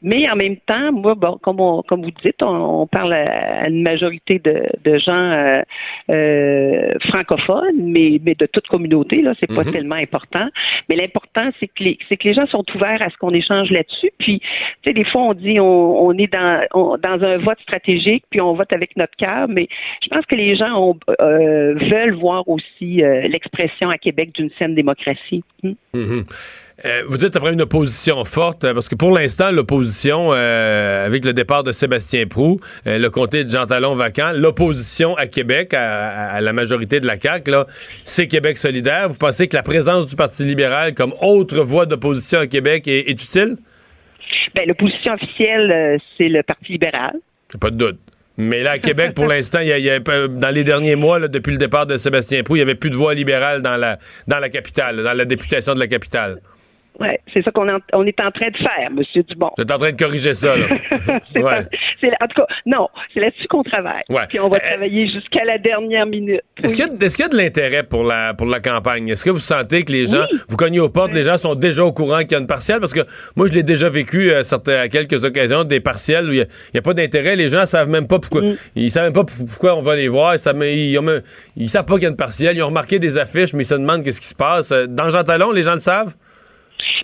[0.02, 3.64] mais en même temps, moi, bon, comme, on- comme vous dites, on, on parle à,
[3.66, 5.62] à une majorité de, de gens
[6.10, 9.72] euh, francophones, mais, mais de toute communauté, là, c'est pas Mhm.
[9.74, 10.48] tellement important.
[10.90, 13.70] Mais l'important, c'est que les, c'est que les gens sont ouverts à ce qu'on échange
[13.70, 14.10] là-dessus.
[14.18, 14.48] Puis, tu
[14.86, 18.42] sais, des fois, on dit on, on est dans, on- dans un vote stratégique, puis
[18.42, 19.68] on vote avec notre cœur, mais
[20.02, 23.02] je pense que les gens ont, veulent voir aussi
[23.34, 25.44] l'expression à Québec d'une saine démocratie.
[26.08, 26.16] Hmm.
[26.18, 26.26] Mhm.
[26.86, 31.26] Euh, vous dites après une opposition forte, euh, parce que pour l'instant, l'opposition, euh, avec
[31.26, 36.40] le départ de Sébastien Prou, le comté de Jean Talon vacant, l'opposition à Québec, à,
[36.40, 37.52] la majorité de la CAQ,
[38.04, 39.10] c'est Québec solidaire.
[39.10, 43.10] Vous pensez que la présence du Parti libéral comme autre voie d'opposition à Québec est,
[43.10, 43.56] est utile?
[44.54, 47.16] Ben, l'opposition officielle, c'est le Parti libéral.
[47.60, 48.00] Pas de doute.
[48.38, 51.58] Mais là, à Québec, pour l'instant, il y a- dans les derniers mois, depuis le
[51.58, 53.98] départ de Sébastien Prou, il n'y avait plus de voix libérale dans la,
[54.28, 56.40] dans la capitale, dans la députation de la capitale.
[57.00, 59.52] Ouais, c'est ça qu'on en- on est en train de faire, Monsieur Dubon.
[59.56, 60.66] Vous êtes en train de corriger ça, là.
[61.34, 61.60] C'est Ouais.
[62.22, 64.04] en tout cas, non, c'est là-dessus qu'on travaille.
[64.10, 64.22] Ouais.
[64.30, 66.42] Puis on va Euh, travailler jusqu'à la dernière minute.
[66.64, 66.76] Est-ce Oui.
[66.76, 69.10] qu'il y, y a de l'intérêt pour la, pour la campagne?
[69.10, 70.40] Est-ce que vous sentez que les gens, Oui.
[70.50, 72.80] vous cognez aux portes, les gens sont déjà au courant qu'il y a une partielle?
[72.80, 73.02] Parce que
[73.36, 76.80] moi, je l'ai déjà vécu à, certains- à quelques occasions, des partielles où il n'y
[76.80, 77.36] a, pas d'intérêt.
[77.36, 78.42] Les gens savent même pas pourquoi.
[78.42, 78.56] Mm.
[78.76, 80.34] Ils savent même pas pour- pourquoi on va les voir.
[80.36, 81.22] Ils savent, ils, ont même-
[81.56, 82.56] ils savent pas qu'il y a une partielle.
[82.58, 84.72] Ils ont remarqué des affiches, mais ils se demandent qu'est-ce qui se passe.
[84.72, 86.16] Euh, Dans Jean Talon, les gens le savent?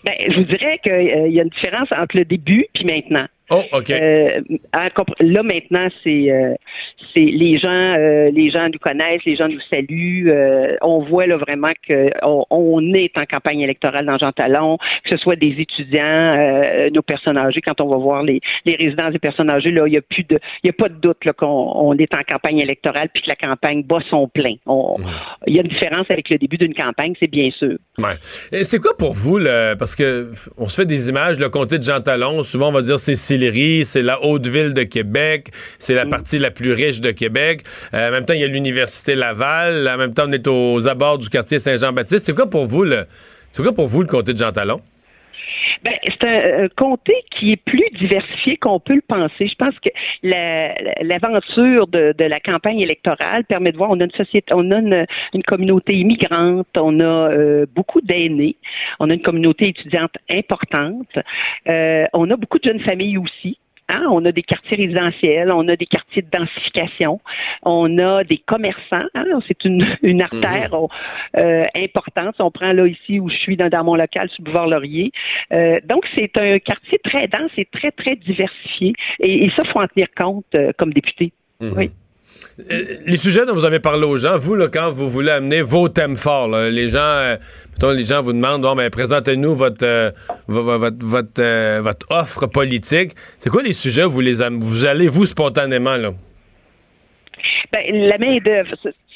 [0.04, 3.28] Ben, je vous dirais qu'il y a une différence entre le début puis maintenant.
[3.50, 3.92] Oh, OK.
[3.92, 4.42] Euh,
[5.20, 6.54] là maintenant, c'est euh,
[7.16, 10.32] les gens, euh, les gens nous connaissent, les gens nous saluent.
[10.82, 15.18] on voit là vraiment que on, est en campagne électorale dans Jean Talon, que ce
[15.18, 17.62] soit des étudiants, nos personnes âgées.
[17.62, 20.24] Quand on va voir les, les résidences des personnes âgées, là, il y a plus
[20.24, 23.24] de, il y a pas de doute là, qu'on on est en campagne électorale puis
[23.24, 24.56] que la campagne bat son plein.
[24.66, 24.98] On-
[25.48, 27.78] Il y a une différence avec le début d'une campagne, c'est bien sûr.
[27.98, 28.16] Ouais.
[28.52, 29.40] Et c'est quoi pour vous,
[29.78, 32.82] parce que on se fait des images, le comté de Jean Talon, souvent on va
[32.82, 33.16] dire c'est
[33.84, 37.64] C'est la haute ville de Québec, c'est la partie la plus riche de Québec.
[37.94, 39.88] Euh, en même temps, il y a l'université Laval.
[39.88, 42.26] En même temps, on est aux abords du quartier Saint-Jean-Baptiste.
[42.26, 43.06] C'est quoi pour vous le,
[43.52, 44.82] c'est quoi pour vous le comté de Jean Talon?
[45.84, 49.48] Ben, c'est un, comté qui est plus diversifié qu'on peut le penser.
[49.48, 49.90] Je pense que
[50.24, 54.72] la- la- l'aventure de, la campagne électorale permet de voir, on a une société, on
[54.72, 58.56] a une, une communauté immigrante, on a euh, beaucoup d'aînés,
[59.00, 61.20] on a une communauté étudiante importante,
[61.68, 63.58] euh, on a beaucoup de jeunes familles aussi.
[63.94, 67.22] Hein, on a des quartiers résidentiels, on a des quartiers de densification,
[67.62, 69.06] on a des commerçants.
[69.14, 70.90] hein, c'est une, une artère on-
[71.38, 72.36] euh, importante.
[72.40, 75.12] On prend là ici où je suis dans, dans mon local sur le boulevard Laurier.
[75.52, 78.94] Euh, donc c'est un quartier très dense et très très diversifié.
[79.20, 81.32] Et, et ça faut en tenir compte euh, comme député.
[81.78, 81.92] Oui.
[82.60, 85.90] Euh, les sujets dont vous avez parlé aux gens, vous, quand vous voulez amener vos
[85.90, 87.36] thèmes forts, les gens, euh,
[87.96, 90.12] les gens vous demandent, ben, présentez-nous votre, euh,
[90.48, 91.42] vo- vo- votre,
[92.12, 93.12] offre politique.
[93.40, 94.22] C'est quoi les sujets vous
[94.62, 95.98] vous allez vous spontanément?
[97.72, 98.38] Ben, la main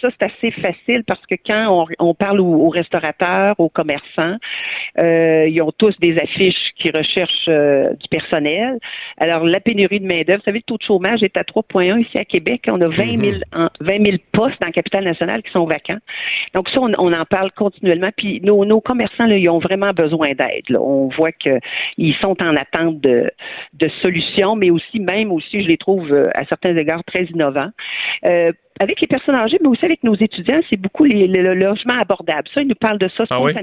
[0.01, 1.67] ça, c'est assez facile parce que quand
[1.99, 4.35] on, on parle aux, aux restaurateurs, aux commerçants,
[4.99, 8.77] euh, ils ont tous des affiches qui recherchent euh, du personnel.
[9.17, 12.01] Alors, la pénurie de main d'œuvre, vous savez, le taux de chômage est à 3,1
[12.01, 12.63] ici à Québec.
[12.67, 15.97] On a 20 000, en- 20 000 postes dans la capitale nationale qui sont vacants.
[16.53, 18.09] Donc ça, on, on en parle continuellement.
[18.15, 20.69] Puis nos, nos commerçants, là, ils ont vraiment besoin d'aide.
[20.69, 20.79] là.
[20.81, 23.29] On voit qu'ils sont en attente de,
[23.73, 27.69] de solutions, mais aussi, même aussi, je les trouve euh, à certains égards très innovants.
[28.25, 31.99] Euh, avec les personnes âgées, mais aussi avec nos étudiants, c'est beaucoup les, le logement
[31.99, 32.47] abordable.
[32.53, 33.53] Ça, ils nous parlent de ça Ah oui?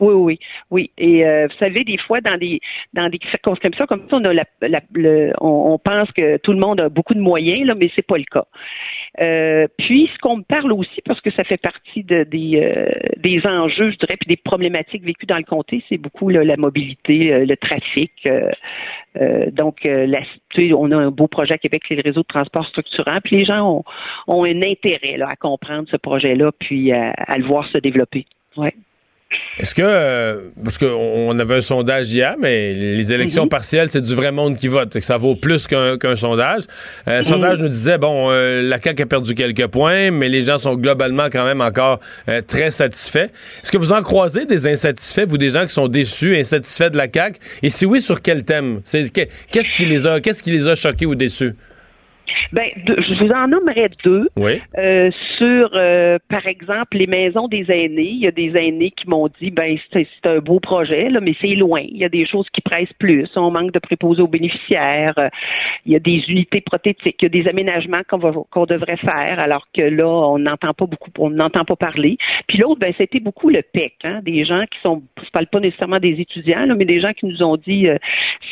[0.00, 0.38] Oui, oui,
[0.70, 0.90] oui.
[0.98, 2.60] Et euh, vous savez, des fois, dans des
[2.94, 6.58] dans des circonscriptions comme ça, on a la, la- le- on, pense que tout le
[6.58, 8.46] monde a beaucoup de moyens, là, mais c'est pas le cas.
[9.20, 12.90] Euh, puis, ce qu'on me parle aussi, parce que ça fait partie de, des, euh,
[13.18, 16.56] des enjeux, je dirais, puis des problématiques vécues dans le comté, c'est beaucoup là, la
[16.56, 18.12] mobilité, euh, le trafic.
[18.26, 18.50] euh,
[19.20, 20.20] euh, donc, la,
[20.76, 23.68] on a un beau projet à Québec, c'est le de transport structurant, puis les gens
[23.68, 23.84] ont,
[24.28, 28.26] ont un intérêt là, à comprendre ce projet-là, puis à, à le voir se développer.
[28.56, 28.74] Ouais.
[29.58, 33.48] Est-ce que, euh, parce qu'on on avait un sondage hier, mais les élections Mhm.
[33.48, 36.62] partielles, c'est du vrai monde qui vote, que ça vaut plus qu'un sondage.
[37.06, 37.18] Euh, Mhm.
[37.18, 40.58] Le sondage nous disait, bon, euh, la CAQ a perdu quelques points, mais les gens
[40.58, 43.28] sont globalement quand même encore euh, très satisfaits.
[43.62, 46.96] Est-ce que vous en croisez des insatisfaits, vous, des gens qui sont déçus, insatisfaits de
[46.96, 47.38] la CAQ?
[47.62, 48.80] Et si oui, sur quel thème?
[48.84, 51.54] Qui les a, qu'est-ce qui les a choqués ou déçus?
[52.52, 54.28] Ben, je vous en nommerai deux.
[54.36, 54.60] Oui.
[54.78, 58.10] Euh, sur, euh, par exemple, les maisons des aînés.
[58.10, 61.34] Il y a des aînés qui m'ont dit, ben, c'est un beau projet, là, mais
[61.40, 61.80] c'est loin.
[61.86, 63.28] Il y a des choses qui pressent plus.
[63.36, 65.14] On manque de préposés aux bénéficiaires.
[65.18, 65.28] Euh,
[65.86, 67.16] Il y a des unités prothétiques.
[67.20, 70.74] Il y a des aménagements qu'on va- qu'on devrait faire, alors que là, on n'entend
[70.74, 72.16] pas beaucoup, on n'entend pas parler.
[72.48, 75.60] Puis l'autre, ben, c'était beaucoup le PEC, hein, des gens qui sont, je parle pas
[75.60, 77.96] nécessairement des étudiants, là, mais des gens qui nous ont dit, euh,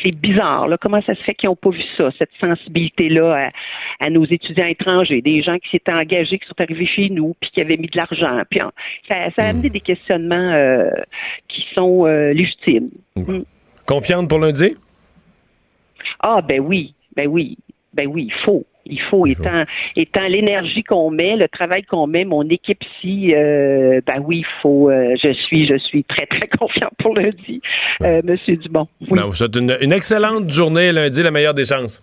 [0.01, 3.49] c'est bizarre, là, comment ça se fait qu'ils n'ont pas vu ça, cette sensibilité-là
[3.99, 7.49] à nos étudiants étrangers, des gens qui s'étaient engagés, qui sont arrivés chez nous, puis
[7.51, 8.41] qui avaient mis de l'argent.
[8.49, 8.59] Puis
[9.07, 10.89] ça, ça a amené des questionnements euh,
[11.47, 12.89] qui sont euh, légitimes.
[13.15, 13.39] Mm.
[13.85, 14.75] Confiante pour lundi?
[16.19, 17.57] Ah ben oui, ben oui,
[17.93, 18.65] ben oui, il faut.
[18.85, 24.01] Il faut, étant, étant l'énergie qu'on met, le travail qu'on met, mon équipe ici, euh,
[24.05, 24.89] ben oui, il faut.
[24.89, 27.61] euh, je suis, je suis très très confiante pour lundi,
[28.01, 28.87] euh, Monsieur Dumont.
[29.01, 29.09] Oui.
[29.11, 32.01] Ben, vous souhaite une, une excellente journée lundi, la meilleure des chances.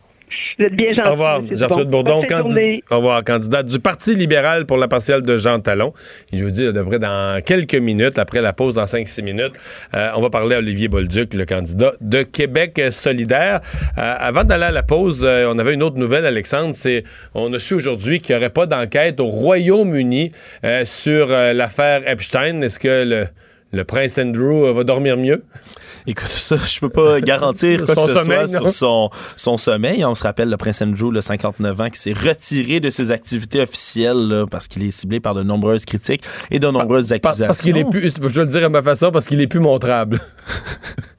[0.58, 1.08] Vous êtes bien gentil.
[1.08, 1.88] Au revoir, Gertrude.
[1.88, 2.84] Bourdon, Bonne fin de candi- journée.
[2.90, 5.92] au revoir, candidate du Parti libéral pour la partielle de Jean Talon.
[6.32, 9.22] Et je vous dis, à peu près dans quelques minutes, après la pause, dans 5-6
[9.22, 9.54] minutes,
[9.94, 13.60] euh, on va parler à Olivier Bolduc, le candidat de Québec solidaire.
[13.98, 17.52] Euh, avant d'aller à la pause, euh, on avait une autre nouvelle, Alexandre, c'est on
[17.52, 20.32] a su aujourd'hui qu'il n'y aurait pas d'enquête au Royaume-Uni
[20.84, 22.62] sur l'affaire Epstein.
[22.62, 23.26] Est-ce que le
[23.72, 25.42] le prince Andrew va dormir mieux?
[26.08, 28.68] Écoute, ça, je peux pas garantir quoi Son que ce sommeil, soit non?
[28.68, 30.04] sur son, son sommeil.
[30.04, 33.60] On se rappelle le prince Andrew, le 59 ans, qui s'est retiré de ses activités
[33.60, 37.46] officielles là, parce qu'il est ciblé par de nombreuses critiques et de nombreuses Par- accusations.
[37.48, 39.60] parce qu'il est plus, je vais le dire à ma façon, parce qu'il est plus
[39.60, 40.20] montrable.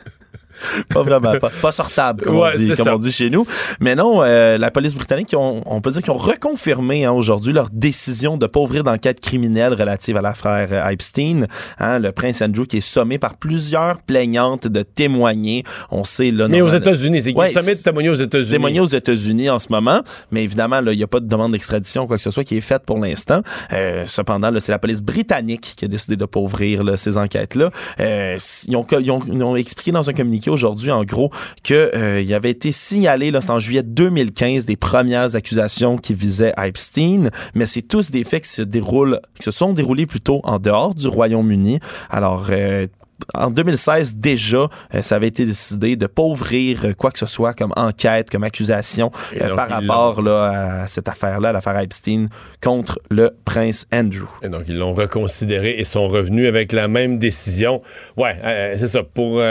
[0.94, 3.46] pas vraiment, pas, pas sortable, comme, Ouais, on, dit, comme on dit chez nous.
[3.80, 7.54] Mais non, euh, la police britannique, ont- on peut dire qu'ils ont reconfirmé hein, aujourd'hui
[7.54, 11.46] leur décision de pas ouvrir d'enquête criminelle relative à l'affaire euh, Epstein.
[11.80, 15.64] Hein, le prince Andrew qui est sommé par plusieurs plaignantes de témoigner.
[15.92, 16.48] On sait là.
[16.48, 18.50] Mais aux États-Unis, c'est Ouais, sommet de témoigner aux États-Unis?
[18.52, 21.52] témoigner aux États-Unis en ce moment, mais évidemment, là, il n'y a pas de demande
[21.52, 23.42] d'extradition ou quoi que ce soit qui est faite pour l'instant.
[23.74, 27.70] Euh, cependant, c'est la police britannique qui a décidé de pas ouvrir là, ces enquêtes-là.
[28.00, 31.32] Euh, ils, ont, ils ont- ils ont expliqué dans un communiqué aujourd'hui, en gros,
[31.64, 36.14] que euh, il avait été signalé, là, c'est en juillet 2015, des premières accusations qui
[36.14, 40.42] visaient Epstein, mais c'est tous des faits qui se déroulent, qui se sont déroulés plutôt
[40.44, 41.80] en dehors du Royaume-Uni.
[42.10, 42.88] Alors, euh,
[43.34, 47.26] en 2016, déjà, euh, ça avait été décidé de pas ouvrir euh, quoi que ce
[47.26, 52.28] soit comme enquête, comme accusation euh, par rapport là, à cette affaire-là, l'affaire Epstein,
[52.62, 54.28] contre le prince Andrew.
[54.44, 57.82] Et donc, ils l'ont reconsidéré et sont revenus avec la même décision.
[58.16, 59.04] Ouais, c'est ça.
[59.04, 59.42] Pour,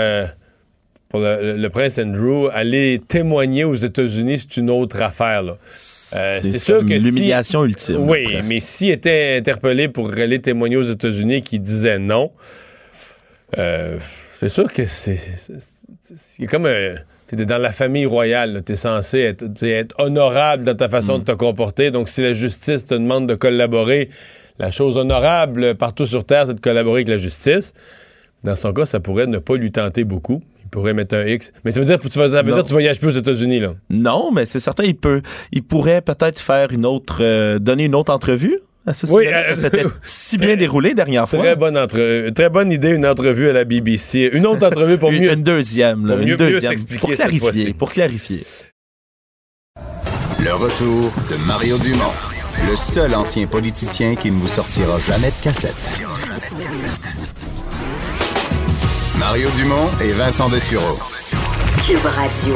[1.08, 5.42] pour le, le prince Andrew, aller témoigner aux États-Unis, c'est une autre affaire.
[5.42, 5.52] là.
[6.16, 8.08] Euh, c'est sûr que si- l'humiliation ultime.
[8.08, 8.48] Oui, presque.
[8.48, 12.32] mais s'il était interpellé pour aller témoigner aux États-Unis qui disait non,
[13.58, 15.18] euh, c'est sûr que c'est.
[16.48, 16.66] comme.
[16.66, 16.94] un-
[17.28, 21.32] T'es dans la famille royale, tu es censé être, honorable dans ta façon de te
[21.32, 21.90] comporter.
[21.90, 24.10] Donc, si la justice te demande de collaborer,
[24.60, 27.74] la chose honorable partout sur Terre, c'est de collaborer avec la justice.
[28.44, 30.40] Dans son cas, ça pourrait ne pas lui tenter beaucoup.
[30.66, 31.52] Il pourrait mettre un X.
[31.64, 32.56] Mais ça veut dire que tu, vas, ça veut Non.
[32.56, 33.74] dire que tu voyages plus aux États-Unis, là.
[33.88, 37.94] Non, mais c'est certain, il peut, il pourrait peut-être faire une autre, euh, donner une
[37.94, 38.58] autre entrevue.
[38.84, 41.38] À ce Oui, euh, ça s'était si bien déroulé dernière fois.
[41.38, 42.30] Très bonne, entre...
[42.30, 44.28] très bonne idée, une entrevue à la BBC.
[44.32, 45.32] Une autre entrevue pour une, mieux.
[45.32, 48.42] une deuxième, là, pour une mieux- deuxième, pour clarifier, pour clarifier.
[50.44, 52.12] Le retour de Mario Dumont,
[52.70, 55.74] le seul ancien politicien qui ne vous sortira jamais de cassette.
[59.28, 61.00] Mario Dumont et Vincent Dessureau.
[61.84, 62.54] Cube Radio.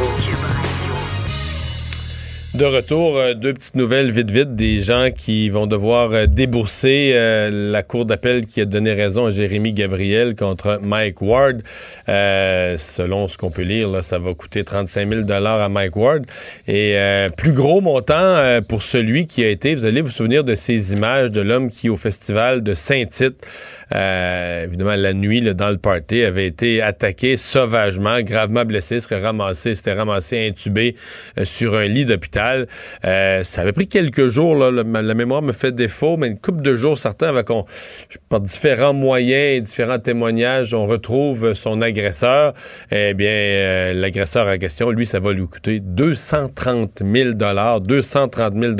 [2.54, 7.12] De retour, euh, deux petites nouvelles vite vite des gens qui vont devoir euh, débourser
[7.14, 11.62] euh, la cour d'appel qui a donné raison à Jérémy Gabriel contre Mike Ward.
[12.08, 16.26] Euh, selon ce qu'on peut lire, là, ça va coûter 35 000 à Mike Ward.
[16.66, 20.42] Et euh, plus gros montant euh, pour celui qui a été, vous allez vous souvenir
[20.42, 23.46] de ces images de l'homme qui, au festival de Saint-Tite,
[23.94, 29.20] euh, évidemment la nuit, là, dans le party, avait été attaqué sauvagement, gravement blessé, serait
[29.20, 30.96] ramassé, s'était ramassé intubé
[31.38, 32.66] euh, sur un lit d'hôpital.
[33.04, 36.76] Euh, ça avait pris quelques jours, la mémoire me fait défaut, mais une couple de
[36.76, 37.64] jours, certains, avec on,
[38.08, 42.54] je- par différents moyens et différents témoignages, on retrouve son agresseur.
[42.90, 48.72] Eh bien, l'agresseur en question, lui, ça va lui coûter 230 000 230 000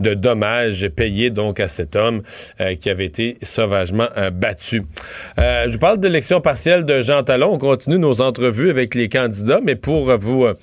[0.00, 2.22] de dommages payés donc à cet homme
[2.80, 4.80] qui avait été sauvagement euh.
[5.38, 7.52] Euh, je vous parle de l'élection partielle de Jean Talon.
[7.54, 10.44] On continue nos entrevues avec les candidats, mais pour vous...
[10.44, 10.54] euh,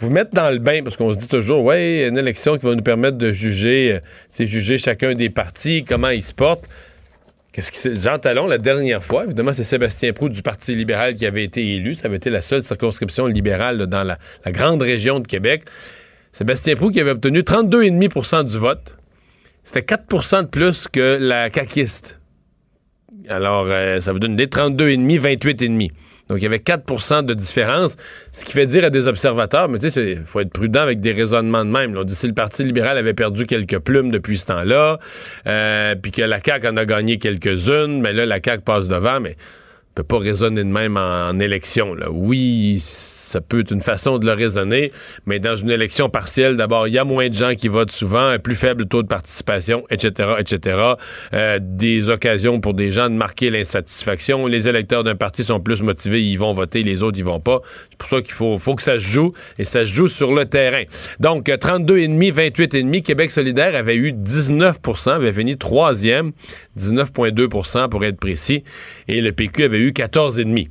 [0.00, 2.74] vous mettre dans le bain, parce qu'on se dit toujours, ouais, une élection qui va
[2.74, 6.64] nous permettre de juger, c'est juger chacun des partis, comment ils se portent.
[7.52, 11.14] Qu'est-ce qui s'est- Jean Talon, la dernière fois, évidemment, c'est Sébastien Proux du Parti libéral
[11.14, 11.94] qui avait été élu.
[11.94, 15.62] Ça avait été la seule circonscription libérale dans la, la grande région de Québec.
[16.32, 18.96] Sébastien Proux qui avait obtenu 32,5% du vote.
[19.62, 22.18] C'était 4% de plus que la caquiste.
[23.28, 25.90] Alors, euh, ça vous donne une idée, 32,5, 28,5.
[26.28, 27.96] Donc, il y avait 4% de différence,
[28.32, 31.00] ce qui fait dire à des observateurs, mais tu sais, il faut être prudent avec
[31.00, 31.94] des raisonnements de même.
[31.98, 34.98] On dit si le Parti libéral avait perdu quelques plumes depuis ce temps-là,
[35.46, 39.20] euh, puis que la CAQ en a gagné quelques-unes, mais là, la CAQ passe devant,
[39.20, 39.36] mais
[39.90, 41.94] on peut pas raisonner de même en, en élection.
[41.94, 42.10] Là.
[42.10, 42.82] Oui,
[43.34, 44.92] ça peut être une façon de le raisonner,
[45.26, 48.28] mais dans une élection partielle, d'abord, il y a moins de gens qui votent souvent,
[48.28, 50.78] un plus faible taux de participation, etc., etc.
[51.32, 54.46] Euh, des occasions pour des gens de marquer l'insatisfaction.
[54.46, 57.60] Les électeurs d'un parti sont plus motivés, ils vont voter, les autres, ils vont pas.
[57.90, 60.32] C'est pour ça qu'il faut, faut que ça se joue, et ça se joue sur
[60.32, 60.84] le terrain.
[61.18, 66.30] Donc, euh, 32,5, 28,5, Québec solidaire avait eu 19% avait fini troisième,
[66.78, 68.62] 19,2% pour être précis,
[69.08, 70.68] et le PQ avait eu 14,5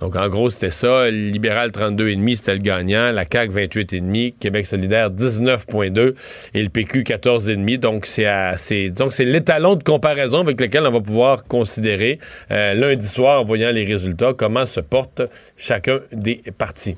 [0.00, 1.10] donc, en gros, c'était ça.
[1.10, 3.12] Libéral 32,5, c'était le gagnant.
[3.12, 4.34] La CAQ 28,5.
[4.40, 6.14] Québec solidaire 19,2.
[6.54, 7.78] Et le PQ 14,5.
[7.78, 12.18] Donc, c'est c'est l'étalon de comparaison avec lequel on va pouvoir considérer
[12.50, 15.22] euh, lundi soir, en voyant les résultats, comment se portent
[15.56, 16.96] chacun des partis.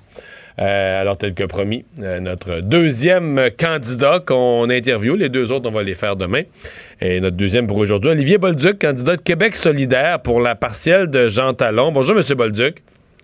[0.58, 5.72] Euh, alors, tel que promis, euh, notre deuxième candidat qu'on interviewe, les deux autres, on
[5.72, 6.42] va les faire demain.
[7.00, 11.28] Et notre deuxième pour aujourd'hui, Olivier Bolduc, candidat de Québec solidaire pour la partielle de
[11.28, 11.90] Jean Talon.
[11.92, 12.22] Bonjour, M.
[12.36, 12.82] Bolduc.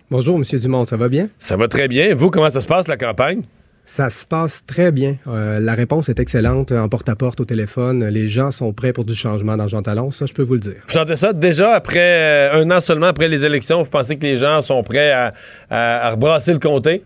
[0.09, 0.59] Bonjour, M.
[0.59, 1.29] Dumont, ça va bien?
[1.37, 2.15] Ça va très bien.
[2.15, 3.43] Vous, comment ça se passe, la campagne?
[3.85, 5.15] Ça se passe très bien.
[5.27, 8.05] Euh, la réponse est excellente en porte-à-porte au téléphone.
[8.07, 10.59] Les gens sont prêts pour du changement dans Jean Talon, ça, je peux vous le
[10.59, 10.75] dire.
[10.87, 13.81] Vous sentez ça déjà après euh, un an seulement après les élections?
[13.81, 15.33] Vous pensez que les gens sont prêts à,
[15.71, 17.03] à- à rebrasser le comté?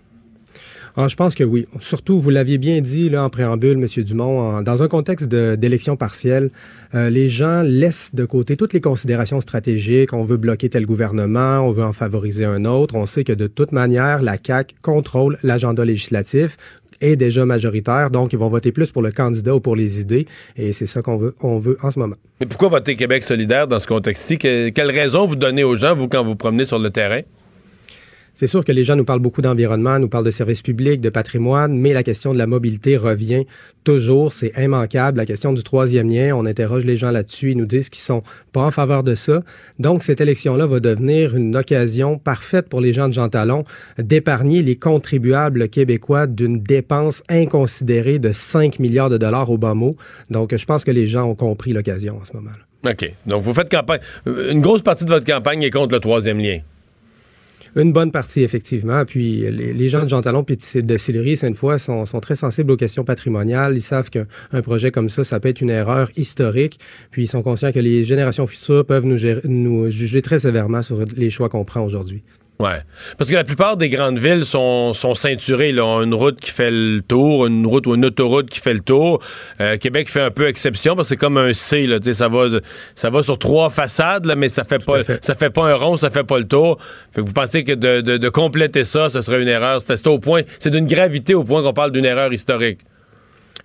[0.95, 1.65] Ah, je pense que oui.
[1.79, 4.03] Surtout, vous l'aviez bien dit là, en préambule, M.
[4.03, 6.51] Dumont, dans un contexte d'élection partielle,
[6.93, 10.13] euh, les gens laissent de côté toutes les considérations stratégiques.
[10.13, 12.93] On veut bloquer tel gouvernement, on veut en favoriser un autre.
[12.95, 16.57] On sait que de toute manière, la CAQ contrôle l'agenda législatif
[17.01, 20.25] est déjà majoritaire, donc ils vont voter plus pour le candidat ou pour les idées,
[20.55, 22.15] et c'est ça qu'on veut, on veut en ce moment.
[22.39, 24.37] Mais pourquoi voter Québec solidaire dans ce contexte-ci?
[24.37, 27.19] Que- quelle raison vous donnez aux gens, vous, quand vous promenez sur le terrain?
[28.35, 31.09] C'est sûr que les gens nous parlent beaucoup d'environnement, nous parlent de services publics, de
[31.09, 33.45] patrimoine, mais la question de la mobilité revient
[33.83, 35.17] toujours, c'est immanquable.
[35.17, 38.23] La question du troisième lien, on interroge les gens là-dessus, ils nous disent qu'ils sont
[38.51, 39.41] pas en faveur de ça.
[39.77, 43.63] Donc, cette élection-là va devenir une occasion parfaite pour les gens de Jean Talon
[43.99, 49.91] d'épargner les contribuables québécois d'une dépense inconsidérée de 5 milliards de dollars au bas mot.
[50.31, 52.91] Donc, je pense que les gens ont compris l'occasion en ce moment-là.
[52.91, 53.13] OK.
[53.27, 54.01] Donc, vous faites campagne.
[54.25, 56.59] Une grosse partie de votre campagne est contre le troisième lien.
[57.75, 59.03] Une bonne partie, effectivement.
[59.05, 63.03] Puis les, gens de Jean Talon puis de Sillery, Sainte-Foy sont, très sensibles aux questions
[63.03, 63.75] patrimoniales.
[63.75, 66.79] Ils savent qu'un un projet comme ça, ça peut être une erreur historique.
[67.11, 71.29] Puis ils sont conscients que les générations futures peuvent nous juger très sévèrement sur les
[71.29, 72.23] choix qu'on prend aujourd'hui.
[72.59, 72.79] Ouais.
[73.17, 75.71] Parce que la plupart des grandes villes sont, sont ceinturées.
[75.71, 78.73] Là, ont une route qui fait le tour, une route ou une autoroute qui fait
[78.75, 79.19] le tour.
[79.59, 81.87] Euh, Québec fait un peu exception parce que c'est comme un C.
[81.87, 82.45] Là, ça, va,
[82.95, 85.97] ça va sur trois façades, là, mais ça fait pas ça fait pas un rond,
[85.97, 86.77] ça fait pas le tour.
[87.11, 89.81] Fait que vous pensez que de, de- de compléter ça, ce serait une erreur.
[89.81, 92.79] C'est au point, c'est d'une gravité au point qu'on parle d'une erreur historique.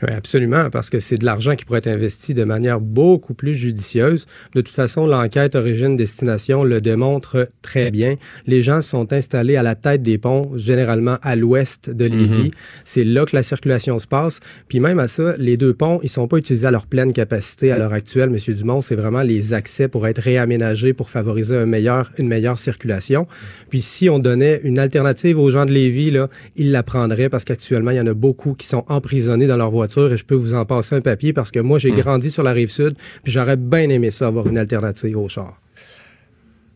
[0.00, 3.54] Oui, absolument, parce que c'est de l'argent qui pourrait être investi de manière beaucoup plus
[3.54, 4.26] judicieuse.
[4.54, 8.14] De toute façon, l'enquête origine-destination le démontre très bien.
[8.46, 12.44] Les gens sont installés à la tête des ponts, généralement à l'ouest de Lévis.
[12.44, 12.50] Mhm.
[12.84, 14.38] C'est là que la circulation se passe.
[14.68, 17.72] Puis même à ça, les deux ponts, ils sont pas utilisés à leur pleine capacité
[17.72, 18.80] à l'heure actuelle, Monsieur Dumont.
[18.80, 23.26] C'est vraiment les accès pour être réaménagés pour favoriser un meilleur, une meilleure circulation.
[23.68, 27.44] Puis si on donnait une alternative aux gens de Lévis, là, ils la prendraient parce
[27.44, 30.34] qu'actuellement, il y en a beaucoup qui sont emprisonnés dans leur voiture et je peux
[30.34, 31.96] vous en passer un papier parce que moi, j'ai Mm.
[31.96, 35.60] grandi sur la rive sud puis j'aurais bien aimé ça, avoir une alternative au char.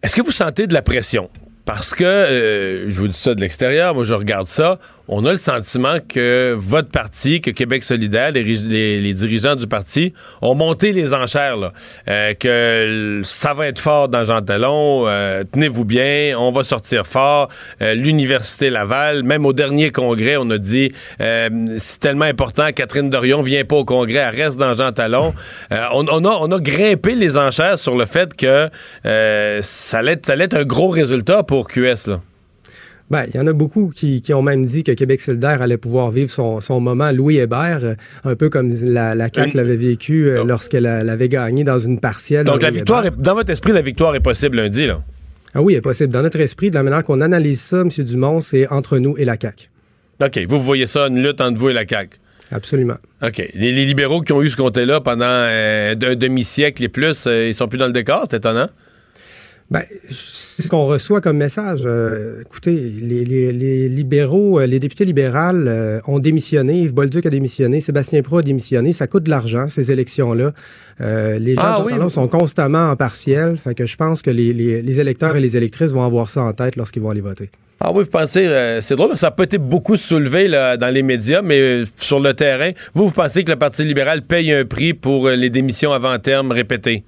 [0.02, 1.30] Est-ce que vous sentez de la pression?
[1.64, 5.30] Parce que, euh, je vous dis ça de l'extérieur, moi je regarde ça, on a
[5.30, 10.12] le sentiment que votre parti, que Québec solidaire, les, ri- les- les dirigeants du parti
[10.40, 11.72] ont monté les enchères, là.
[12.08, 17.06] Euh, que ça va être fort dans Jean Talon, euh, tenez-vous bien, on va sortir
[17.06, 17.48] fort.
[17.80, 23.42] Euh, L'Université Laval, même au dernier congrès, on a dit, c'est tellement important, Catherine Dorion
[23.42, 25.34] vient pas au congrès, elle reste dans Jean Talon.
[25.70, 28.70] On, a, on grimpé les enchères sur le fait que
[29.02, 32.10] ça, allait, ça allait être un gros résultat pour QS.
[33.12, 35.76] Ben, il y en a beaucoup qui, qui ont même dit que Québec solidaire allait
[35.76, 37.94] pouvoir vivre son, son moment Louis Hébert, euh,
[38.24, 42.46] un peu comme la, la CAQ l'avait vécu euh, lorsqu'elle l'avait gagné dans une partielle.
[42.46, 45.02] Donc, la Louis victoire, est- dans votre esprit, la victoire est possible lundi, là?
[45.54, 46.10] Ah oui, est possible.
[46.10, 47.90] Dans notre esprit, de la manière qu'on analyse ça, M.
[48.02, 49.68] Dumont, c'est entre nous et la CAQ.
[50.24, 52.16] OK, vous, vous voyez ça, une lutte entre vous et la CAQ.
[52.50, 52.96] Absolument.
[53.22, 53.36] OK.
[53.54, 57.48] Les, les libéraux qui ont eu ce comté-là pendant euh, un demi-siècle et plus, euh,
[57.48, 58.70] ils sont plus dans le décor, c'est étonnant?
[59.70, 59.82] Ben,
[60.62, 61.80] c'est ce qu'on reçoit comme message.
[61.84, 62.72] Euh, écoutez,
[63.02, 66.78] les, les- les libéraux, euh, les députés libérales euh, ont démissionné.
[66.78, 67.80] Yves Bolduc a démissionné.
[67.80, 68.92] Sébastien Pro a démissionné.
[68.92, 70.52] Ça coûte de l'argent, ces élections-là.
[71.00, 72.10] Euh, les gens Ah oui, oui.
[72.10, 73.56] sont constamment en partiel.
[73.56, 76.76] Fait que je pense que les, électeurs et les électrices vont avoir ça en tête
[76.76, 77.50] lorsqu'ils vont aller voter.
[77.80, 80.88] Ah oui, vous pensez, euh, c'est drôle, ça n'a pas été beaucoup soulevé là, dans
[80.94, 84.52] les médias, mais euh, sur le terrain, vous, vous pensez que le Parti libéral paye
[84.52, 87.02] un prix pour euh, les démissions avant terme répétées?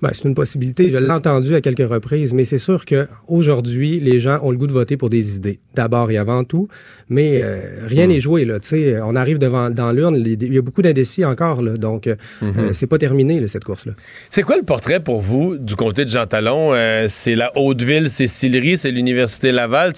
[0.00, 0.90] Ben, c'est une possibilité.
[0.90, 4.56] Je l'ai entendu à quelques reprises, mais c'est sûr que aujourd'hui, les gens ont le
[4.56, 6.68] goût de voter pour des idées, d'abord et avant tout.
[7.08, 8.10] Mais euh, rien Hmm.
[8.10, 8.60] n'est joué là.
[8.60, 12.06] Tu sais, on arrive devant dans l'urne, il y a beaucoup d'indécis encore là, donc
[12.06, 12.52] euh, Mhm.
[12.58, 13.92] euh, c'est pas terminé là, cette course là.
[14.30, 16.74] C'est quoi le portrait pour vous du comté de Jean Talon?
[16.74, 19.92] Euh, c'est la Haute-Ville, c'est Sillery, c'est l'Université Laval.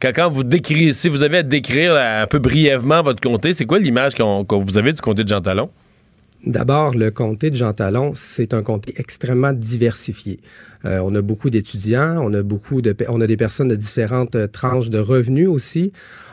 [0.00, 3.52] Quand, quand vous décrivez, si vous avez à décrire là, un peu brièvement votre comté,
[3.52, 5.68] c'est quoi l'image qu'on- que vous avez du comté de Jean Talon?
[6.44, 10.40] D'abord, le comté de Jean Talon, c'est un comté extrêmement diversifié.
[10.84, 14.34] Euh, on a beaucoup d'étudiants, on a beaucoup de, on a des personnes de différentes
[14.34, 15.92] euh, tranches de revenus aussi.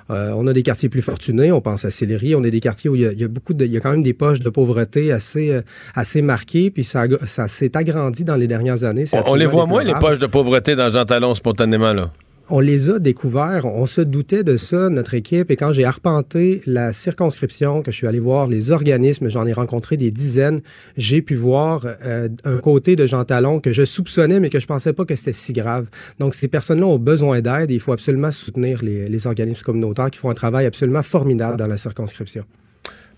[0.09, 2.89] Euh, on a des quartiers plus fortunés, on pense à Sillery, on a des quartiers
[2.89, 4.13] où il y a, il y a beaucoup de, il y a quand même des
[4.13, 5.61] poches de pauvreté assez, euh,
[5.93, 9.05] assez marquées, puis ça, ça s'est agrandi dans les dernières années.
[9.13, 12.11] On, on les voit moins, les poches de pauvreté dans Jean Talon, spontanément, là.
[12.49, 16.61] On les a découverts, on se doutait de ça, notre équipe, et quand j'ai arpenté
[16.65, 20.61] la circonscription, que je suis allé voir les organismes, j'en ai rencontré des dizaines,
[20.97, 24.67] j'ai pu voir euh, un côté de Jean Talon que je soupçonnais, mais que je
[24.67, 25.87] pensais pas que c'était si grave.
[26.19, 30.09] Donc, ces personnes-là ont besoin d'aide et il faut absolument soutenir les, les organismes communautaires
[30.09, 32.43] qui font un travail absolument formidable dans la circonscription.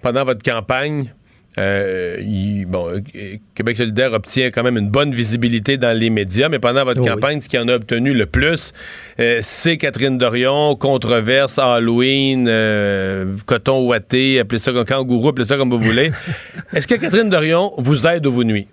[0.02, 1.14] Pendant votre campagne,
[1.58, 3.00] euh, il- bon, euh,
[3.56, 7.08] Québec solidaire obtient quand même une bonne visibilité dans les médias, mais pendant votre Oui.
[7.08, 8.72] campagne, ce qui en a obtenu le plus,
[9.20, 15.58] euh, c'est Catherine Dorion, controverse, Halloween, euh, coton ouaté, appelez ça comme kangourou, appelez ça
[15.58, 16.12] comme vous voulez.
[16.74, 18.68] Est-ce que Catherine Dorion vous aide ou vous nuit?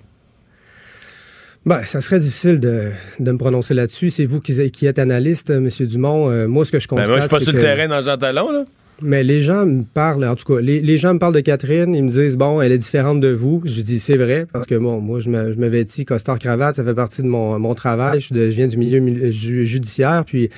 [1.67, 4.11] Ben, ça serait difficile de, de me prononcer là-dessus.
[4.11, 5.69] C'est vous qui, qui êtes analyste, M.
[5.81, 6.31] Dumont.
[6.49, 8.01] Moi, ce que je Ben, constate, moi, je suis pas sur le que- terrain dans
[8.03, 8.65] Jean Talon, là.
[9.01, 11.95] Mais les gens me parlent, en tout cas, les, les gens me parlent de Catherine,
[11.95, 13.63] ils me disent, bon, elle est différente de vous.
[13.65, 16.83] Je dis, c'est vrai, parce que bon, moi, je me, je me vêtis costard-cravate, ça
[16.83, 18.21] fait partie de mon, mon travail.
[18.21, 20.51] Je, de- je viens du milieu mil- ju- judiciaire, puis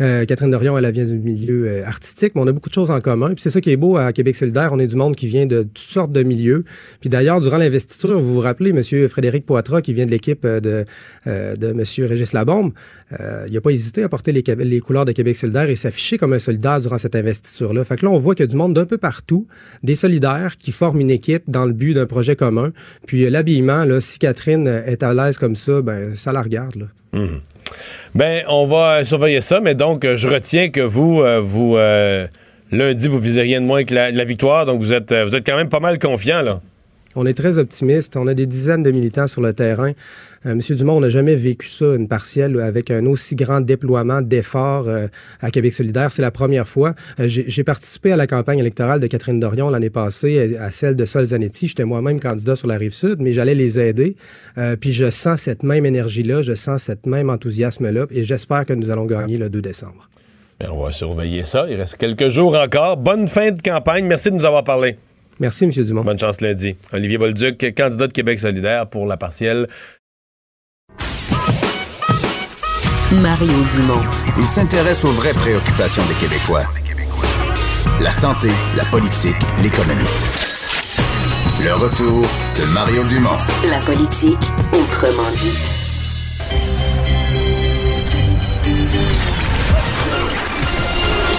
[0.00, 2.90] euh, Catherine Dorion, elle, vient du milieu euh, artistique, mais on a beaucoup de choses
[2.90, 3.28] en commun.
[3.28, 5.46] Puis c'est ça qui est beau à Québec solidaire, on est du monde qui vient
[5.46, 6.64] de toutes sortes de milieux.
[7.00, 10.60] Puis d'ailleurs, durant l'investiture, vous vous rappelez, Monsieur Frédéric Poitras, qui vient de l'équipe euh,
[10.60, 10.84] de,
[11.26, 12.72] euh, de Monsieur Régis Labombe,
[13.46, 16.40] il n'a pas hésité à porter les, couleurs de Québec solidaire et s'afficher comme un
[16.40, 17.84] solidaire durant cette investiture-là.
[17.84, 19.46] Fait que là, on voit qu'il y a du monde d'un peu partout,
[19.84, 22.72] des solidaires qui forment une équipe dans le but d'un projet commun.
[23.06, 26.74] Puis l'habillement, si Catherine est à l'aise comme ça, ben ça la regarde.
[27.12, 27.20] Là.
[28.14, 32.26] Ben, on va surveiller ça, mais donc, euh, je retiens que vous, euh, vous, euh,
[32.70, 35.44] lundi, vous visez rien de moins que la, victoire, donc vous êtes, euh, vous êtes
[35.44, 36.60] quand même pas mal confiant, là.
[37.16, 38.16] On est très optimiste.
[38.16, 39.92] On a des dizaines de militants sur le terrain.
[40.46, 44.88] Monsieur Dumont, on n'a jamais vécu ça, une partielle, avec un aussi grand déploiement d'efforts
[44.88, 45.06] euh,
[45.40, 46.12] à Québec solidaire.
[46.12, 46.94] C'est la première fois.
[47.18, 50.96] Euh, J'ai j'ai participé à la campagne électorale de Catherine Dorion l'année passée, à celle
[50.96, 51.68] de Sol Zanetti.
[51.68, 54.16] J'étais moi-même candidat sur la rive sud, mais j'allais les aider.
[54.58, 58.74] Euh, puis je sens cette même énergie-là, je sens cette même enthousiasme-là, et j'espère que
[58.74, 60.10] nous allons gagner le 2 décembre.
[60.60, 61.66] Ben, on va surveiller ça.
[61.70, 62.96] Il reste quelques jours encore.
[62.98, 64.04] Bonne fin de campagne.
[64.06, 64.96] Merci de nous avoir parlé.
[65.40, 66.04] Merci, Monsieur Dumont.
[66.04, 66.76] Bonne chance lundi.
[66.92, 69.68] Olivier Bolduc, candidat de Québec solidaire pour la partielle.
[73.12, 74.02] Mario Dumont.
[74.38, 76.64] Il s'intéresse aux vraies préoccupations des Québécois.
[78.00, 80.04] La santé, la politique, l'économie.
[81.62, 82.22] Le retour
[82.58, 83.38] de Mario Dumont.
[83.70, 84.38] La politique,
[84.72, 85.56] autrement dit.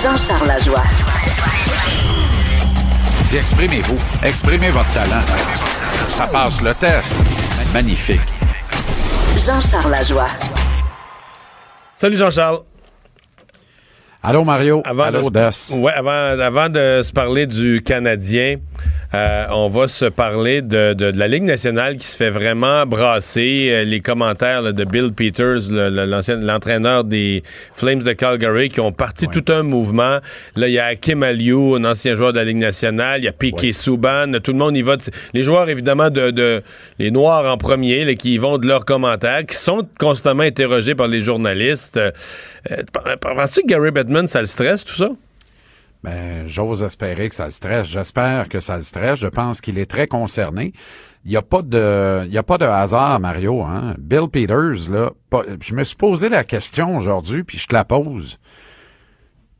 [0.02, 0.84] Jean-Charles Lajoie.
[3.36, 4.00] Dis, exprimez-vous.
[4.24, 5.22] Exprimez votre talent.
[6.08, 7.18] Ça passe le test.
[7.74, 8.22] Magnifique.
[9.46, 10.30] Jean-Charles Lajoie.
[11.98, 12.60] Salut Jean-Charles.
[14.24, 14.82] Allô, Mario.
[14.86, 15.76] Avant Allô, de, Des.
[15.76, 18.56] ouais, avant, avant de se parler du Canadien,
[19.16, 22.86] euh, on va se parler de, de- de la Ligue nationale qui se fait vraiment
[22.86, 23.70] brasser.
[23.72, 27.42] Euh, les commentaires là, de Bill Peters, le- le- l'ancien- l'entraîneur des
[27.76, 30.20] Flames de Calgary, qui ont parti tout un mouvement.
[30.56, 33.22] Là, il y a Hakim Aliou, un ancien joueur de la Ligue nationale.
[33.22, 34.32] Il y a Piquet Souban.
[34.44, 34.98] Tout le monde y va.
[35.34, 36.62] les joueurs, évidemment, de, de-
[37.00, 40.96] les Noirs en premier, là, qui y vont de leurs commentaires, qui sont constamment interrogés
[40.96, 41.98] par les journalistes.
[41.98, 42.12] Euh,
[42.72, 42.84] euh,
[43.22, 45.10] Penses-tu que Gary Bettman, ça le stresse, tout ça?
[46.06, 47.88] Ben, j'ose espérer que ça le stresse.
[47.88, 49.20] J'espère que ça le stresse.
[49.20, 50.72] Je pense qu'il est très concerné.
[51.26, 53.96] Il n'y a pas de, il y a pas de hasard, Mario, hein.
[53.98, 57.84] Bill Peters, là, pas- je me suis posé la question aujourd'hui, puis je te la
[57.84, 58.38] pose.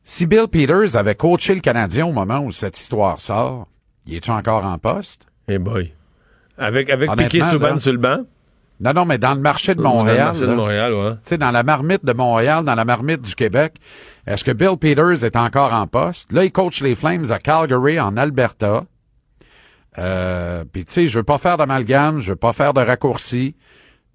[0.04, 3.66] Si Bill Peters avait coaché le Canadien au moment où cette histoire sort,
[4.06, 5.26] il est-tu encore en poste?
[5.48, 5.92] Eh boy.
[6.58, 8.18] Avec, avec Piquet Souban sur le banc?
[8.78, 10.26] Non, non, mais dans le marché de Dans le Montréal.
[10.26, 11.12] marché de Montréal, ouais.
[11.14, 13.74] Tu sais, dans la marmite de Montréal, dans la marmite du Québec,
[14.26, 16.32] est-ce que Bill Peters est encore en poste?
[16.32, 18.84] Là, il coach les Flames à Calgary, en Alberta.
[19.98, 23.54] Euh, Puis, tu sais, je veux pas faire d'amalgame, je veux pas faire de raccourci,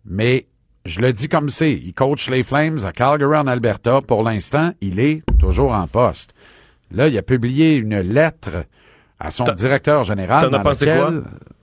[0.06, 0.48] mais
[0.86, 1.74] je le dis comme c'est.
[1.74, 4.02] Il coach les Flames à Calgary, en Alberta.
[4.02, 6.34] Pour l'instant, il est toujours en poste.
[6.92, 8.66] Là, il a publié une lettre
[9.20, 10.50] à son directeur général.
[10.50, 11.12] t'en as pensé quoi?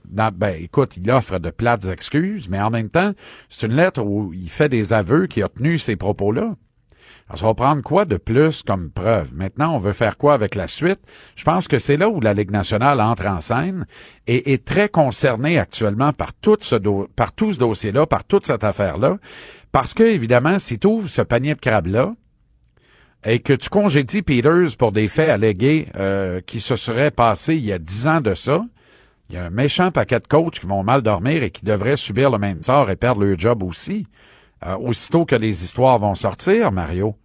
[0.05, 3.11] dans- ben, écoute, il offre de plates excuses, mais en même temps,
[3.47, 6.55] c'est une lettre où il fait des aveux qu'il a tenu ces propos-là.
[7.29, 9.35] Alors, ça va prendre quoi de plus comme preuve?
[9.35, 10.99] Maintenant, on veut faire quoi avec la suite?
[11.35, 13.85] Je pense que c'est là où la Ligue nationale entre en scène
[14.25, 19.17] et est très concernée actuellement par tout ce, dossier-là, par toute cette affaire-là.
[19.71, 22.15] Parce que, évidemment, si tu ouvres ce panier de crabes-là,
[23.25, 27.65] et que tu congédies Peters pour des faits allégués euh, qui se seraient passés il
[27.65, 28.63] y a dix ans de ça,
[29.29, 31.97] il y a un méchant paquet de coachs qui vont mal dormir et qui devraient
[31.97, 34.07] subir le même sort et perdre leur job aussi.
[34.65, 37.15] Euh, aussitôt que les histoires vont sortir, Mario.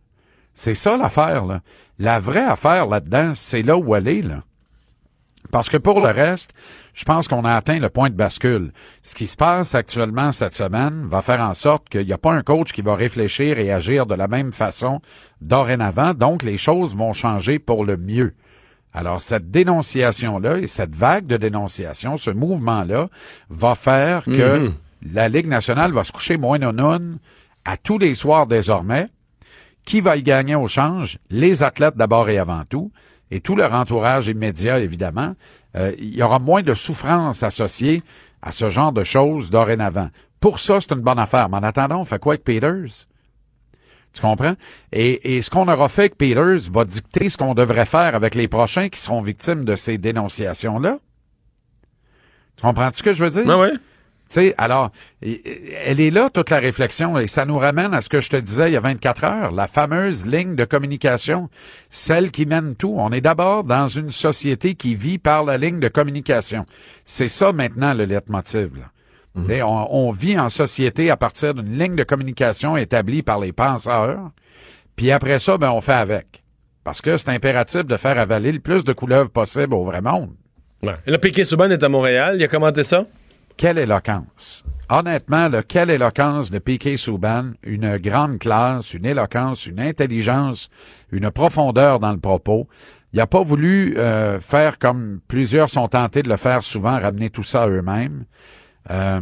[0.53, 1.61] C'est ça l'affaire, là.
[1.99, 4.43] La vraie affaire là-dedans, c'est là où elle est, là.
[5.51, 6.53] Parce que pour le reste,
[6.95, 8.72] je pense qu'on a atteint le point de bascule.
[9.03, 12.32] Ce qui se passe actuellement cette semaine va faire en sorte qu'il n'y a pas
[12.32, 15.01] un coach qui va réfléchir et agir de la même façon
[15.41, 18.35] dorénavant, donc les choses vont changer pour le mieux.
[18.93, 23.09] Alors, cette dénonciation-là et cette vague de dénonciation, ce mouvement-là,
[23.51, 24.74] va faire que Mhm.
[25.05, 26.99] La Ligue nationale va se coucher moins non
[27.65, 29.09] à tous les soirs désormais.
[29.85, 31.19] Qui va y gagner au change?
[31.29, 32.91] Les athlètes d'abord et avant tout,
[33.31, 35.35] et tout leur entourage immédiat, évidemment.
[35.77, 38.03] Euh, il y aura moins de souffrance associée
[38.41, 40.09] à ce genre de choses dorénavant.
[40.41, 41.49] Pour ça, c'est une bonne affaire.
[41.49, 43.07] Mais en attendant, on fait quoi avec Peters?
[44.13, 44.55] Tu comprends?
[44.93, 48.35] Et, et ce qu'on aura fait avec Peters va dicter ce qu'on devrait faire avec
[48.35, 50.99] les prochains qui seront victimes de ces dénonciations-là.
[52.57, 53.45] Tu comprends ce que je veux dire?
[53.51, 53.73] Ah ouais.
[54.29, 54.91] Tu sais, alors,
[55.22, 58.37] elle est là, toute la réflexion, et ça nous ramène à ce que je te
[58.37, 61.51] disais il y a 24 heures, la fameuse ligne de communication,
[61.91, 62.95] celle qui mène tout.
[62.97, 66.64] On est d'abord dans une société qui vit par la ligne de communication.
[67.05, 68.70] C'est ça maintenant le leitmotiv.
[68.79, 68.91] là.
[69.55, 73.53] Et On, on vit en société à partir d'une ligne de communication établie par les
[73.53, 74.31] penseurs,
[74.97, 76.43] puis après ça, ben, on fait avec.
[76.85, 80.31] Parce que c'est impératif de faire avaler le plus de couleuvres possible au vrai monde.
[80.83, 80.95] Ouais.
[81.07, 82.37] Là, Piquet Souban est à Montréal.
[82.39, 83.07] Il a commenté ça?
[83.57, 84.65] Quelle éloquence.
[84.91, 90.69] Honnêtement, là, quelle éloquence de Piquet Souban, une grande classe, une éloquence, une intelligence,
[91.11, 92.69] une profondeur dans le propos.
[93.13, 97.31] Il n'a pas voulu euh, faire comme plusieurs sont tentés de le faire souvent, ramener
[97.31, 98.25] tout ça à eux-mêmes.
[98.91, 99.21] Euh,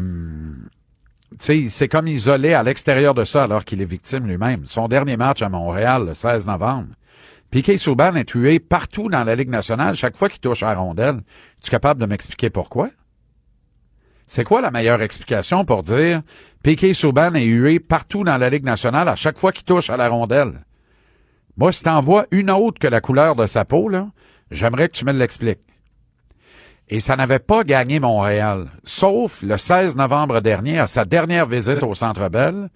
[1.38, 4.64] s'est comme isolé à l'extérieur de ça alors qu'il est victime lui-même.
[4.66, 6.88] Son dernier match à Montréal, le 16 novembre.
[7.50, 10.80] Piquet Souban est tué partout dans la Ligue nationale chaque fois qu'il touche à la
[10.80, 11.20] rondelle.
[11.60, 12.88] Tu es capable de m'expliquer pourquoi?
[14.34, 16.22] C'est quoi la meilleure explication pour dire
[16.62, 19.98] Piquet Souban est hué partout dans la Ligue nationale à chaque fois qu'il touche à
[19.98, 20.64] la rondelle?
[21.58, 23.90] Moi, si t'en vois une autre que la couleur de sa peau,
[24.50, 25.60] j'aimerais que tu me l'expliques.
[26.88, 31.82] Et ça n'avait pas gagné Montréal, sauf le 16 novembre dernier, à sa dernière visite
[31.82, 32.70] au Centre Bell.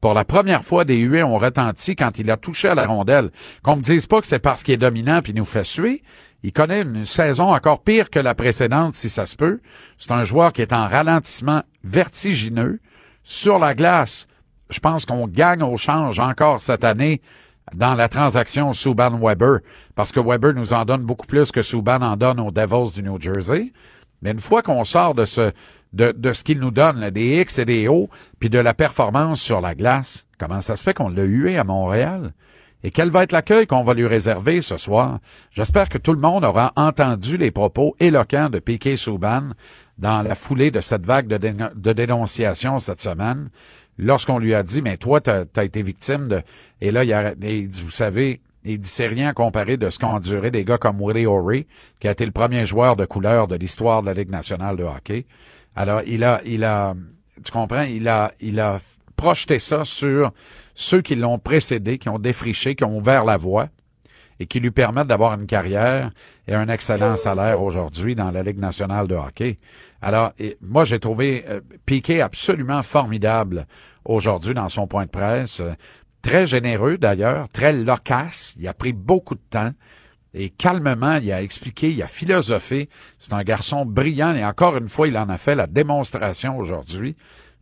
[0.00, 3.32] Pour la première fois, des huées ont retenti quand il a touché à la rondelle.
[3.64, 6.04] Qu'on me dise pas que c'est parce qu'il est dominant puis nous fait suer.
[6.42, 9.60] Il connaît une saison encore pire que la précédente, si ça se peut.
[9.98, 12.80] C'est un joueur qui est en ralentissement vertigineux.
[13.22, 14.26] Sur la glace,
[14.70, 17.20] je pense qu'on gagne au change encore cette année
[17.74, 19.60] dans la transaction Subban-Weber,
[19.94, 23.02] parce que Weber nous en donne beaucoup plus que Subban en donne aux Devils du
[23.02, 23.72] New Jersey.
[24.22, 25.52] Mais une fois qu'on sort de ce
[25.92, 29.40] de, de ce qu'il nous donne, des X et des O, puis de la performance
[29.40, 32.32] sur la glace, comment ça se fait qu'on l'a hué à Montréal?
[32.82, 35.18] Et quel va être l'accueil qu'on va lui réserver ce soir?
[35.50, 39.50] J'espère que tout le monde aura entendu les propos éloquents de Piquet Souban
[39.98, 43.50] dans la foulée de cette vague de, déno- de dénonciation cette semaine,
[43.98, 46.42] lorsqu'on lui a dit, mais toi, t'as as été victime de...
[46.80, 49.98] Et là, il, a, il dit, vous savez, il dit, c'est rien comparé de ce
[49.98, 51.66] qu'ont enduré des gars comme Willie O'Ree,
[51.98, 54.84] qui a été le premier joueur de couleur de l'histoire de la Ligue nationale de
[54.84, 55.26] hockey.
[55.76, 56.94] Alors, il a, il a,
[57.44, 58.80] tu comprends, il a, il a
[59.16, 60.32] projeté ça sur
[60.80, 63.68] ceux qui l'ont précédé, qui ont défriché, qui ont ouvert la voie
[64.38, 66.10] et qui lui permettent d'avoir une carrière
[66.48, 69.58] et un excellent salaire aujourd'hui dans la Ligue nationale de hockey.
[70.00, 73.66] Alors, moi, j'ai trouvé euh, Piquet absolument formidable
[74.06, 75.62] aujourd'hui dans son point de presse.
[76.22, 78.56] Très généreux d'ailleurs, très loquace.
[78.58, 79.72] Il a pris beaucoup de temps.
[80.32, 82.88] Et calmement, il a expliqué, il a philosophé.
[83.18, 87.16] C'est un garçon brillant et encore une fois, il en a fait la démonstration aujourd'hui.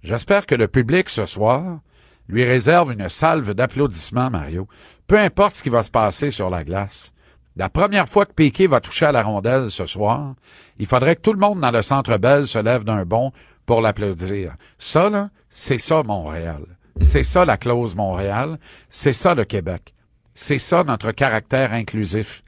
[0.04, 1.80] J'espère que le public ce soir
[2.28, 4.68] lui réserve une salve d'applaudissements, Mario.
[5.06, 7.12] Peu importe ce qui va se passer sur la glace.
[7.56, 10.34] La première fois que Piquet va toucher à la rondelle ce soir,
[10.78, 13.32] il faudrait que tout le monde dans le centre Bell se lève d'un bond
[13.66, 14.54] pour l'applaudir.
[14.78, 16.62] Ça, là, c'est ça Montréal.
[17.00, 18.58] C'est ça la clause Montréal.
[18.88, 19.94] C'est ça le Québec.
[20.34, 22.42] C'est ça notre caractère inclusif.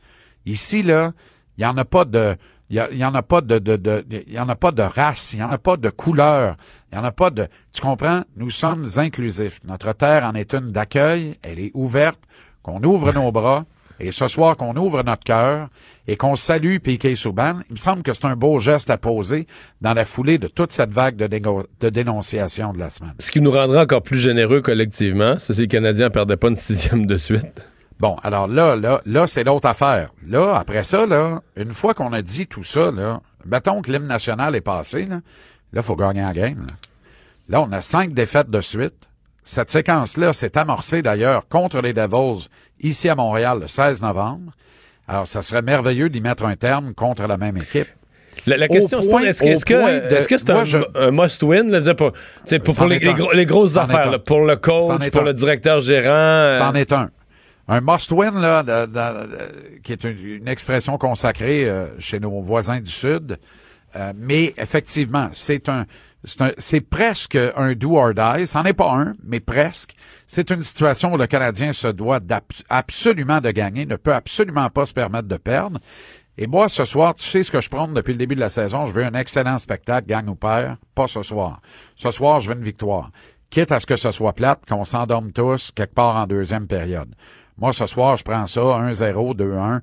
[0.46, 1.12] Ici, là,
[1.58, 2.36] il y en a pas de,
[2.68, 4.70] il y, il y en a pas de, de, de- il y en a pas
[4.70, 6.56] de race, il y en a pas de couleur,
[6.92, 8.22] il y en a pas de, tu comprends?
[8.36, 9.60] Nous sommes inclusifs.
[9.64, 12.20] Notre terre en est une d'accueil, elle est ouverte,
[12.62, 13.64] qu'on ouvre nos bras,
[14.00, 15.68] et ce soir qu'on ouvre notre cœur
[16.08, 19.46] et qu'on salue Piquet Souban, il me semble que c'est un beau geste à poser
[19.82, 23.12] dans la foulée de toute cette vague de, dénonciation de la semaine.
[23.18, 26.56] Ce qui nous rendra encore plus généreux collectivement, c'est si les Canadiens perdaient pas une
[26.56, 27.66] sixième de suite.
[28.00, 30.10] Bon, alors là, là, là, c'est l'autre affaire.
[30.26, 34.06] Là, après ça, là, une fois qu'on a dit tout ça, là, mettons que l'hymne
[34.06, 35.20] national est passé, là,
[35.72, 36.60] là, faut gagner la game.
[36.68, 36.74] Là.
[37.48, 38.94] Là, on a cinq défaites de suite.
[39.42, 42.48] Cette séquence-là s'est amorcée d'ailleurs contre les Devils
[42.80, 44.52] ici à Montréal le 16 novembre.
[45.08, 47.88] Alors, ça serait merveilleux d'y mettre un terme contre la même équipe.
[48.46, 52.12] La, question, est-ce que au est-ce que c'est un, je- un must-win, pour,
[52.74, 53.14] pour, les, est les un.
[53.14, 55.24] gros- les grosses est affaires, là, pour le coach, est pour un.
[55.24, 56.08] le directeur gérant.
[56.10, 57.10] euh, C'en est un.
[57.68, 58.92] Un must-win, là, de- de-
[59.36, 63.38] de- qui est une, une expression consacrée euh, chez nos voisins du Sud.
[63.96, 65.86] Euh, mais effectivement, c'est un,
[66.58, 68.46] c'est presque un do or die.
[68.46, 69.94] C'en est pas un, mais presque.
[70.26, 72.20] C'est une situation où le Canadien se doit
[72.68, 75.80] absolument de gagner, ne peut absolument pas se permettre de perdre.
[76.36, 78.48] Et moi, ce soir, tu sais ce que je prends depuis le début de la
[78.48, 78.86] saison.
[78.86, 80.76] Je veux un excellent spectacle, gagne ou perd.
[80.94, 81.60] Pas ce soir.
[81.96, 83.10] Ce soir, je veux une victoire.
[83.50, 87.14] Quitte à ce que ce soit plate, qu'on s'endorme tous quelque part en deuxième période.
[87.58, 89.80] Moi, ce soir, je prends ça, 1-0, 2-1.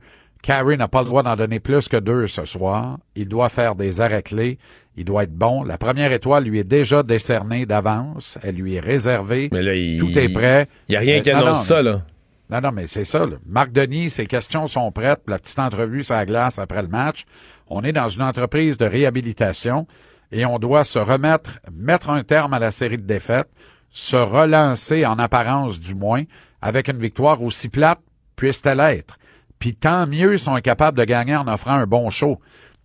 [0.48, 3.00] Carey n'a pas le droit d'en donner plus que deux ce soir.
[3.18, 4.58] Il doit faire des arrêts clés.
[4.96, 5.62] Il doit être bon.
[5.64, 8.40] La première étoile lui est déjà décernée d'avance.
[8.44, 9.50] Elle lui est réservée.
[9.52, 10.70] Mais là, il- Tout est prêt.
[10.88, 12.02] Il n'y a rien Euh, qui non, annonce non, ça, là.
[12.50, 13.26] non, non, mais c'est ça.
[13.26, 13.36] là.
[13.46, 15.20] Marc Denis, ses questions sont prêtes.
[15.28, 17.26] La petite entrevue sur la glace après le match.
[17.68, 19.86] On est dans une entreprise de réhabilitation
[20.32, 23.50] et on doit se remettre, mettre un terme à la série de défaites,
[23.92, 26.24] se relancer en apparence du moins
[26.62, 28.00] avec une victoire aussi plate
[28.38, 29.18] puisse-t-elle être.
[29.60, 32.40] Puis tant mieux si on est capable de gagner en offrant un bon show.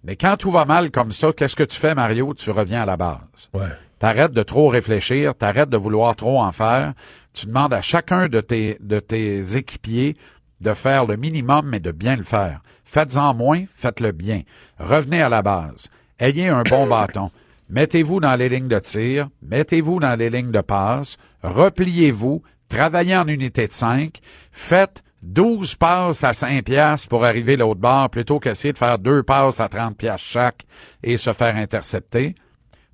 [0.05, 2.35] Mais quand tout va mal comme ça, qu'est-ce que tu fais, Mario?
[2.35, 3.51] Tu reviens à la base.
[3.55, 3.69] Ouais.
[3.99, 6.95] T'arrêtes de trop réfléchir, t'arrêtes de vouloir trop en faire.
[7.33, 10.17] Tu demandes à chacun de tes, de tes équipiers
[10.63, 12.63] de faire le minimum, mais de bien le faire.
[12.85, 14.43] Faites-en moins, faites-le bien.
[14.79, 15.91] Revenez à la base.
[16.19, 17.31] Ayez un bon bâton.
[17.69, 23.27] Mettez-vous dans les lignes de tir, mettez-vous dans les lignes de passe, repliez-vous, travaillez en
[23.27, 24.19] unité de 5,
[24.51, 29.23] faites 12 passes à 5 piastres pour arriver l'autre bord plutôt qu'essayer de faire deux
[29.23, 30.67] passes à 30 piastres chaque
[31.03, 32.35] et se faire intercepter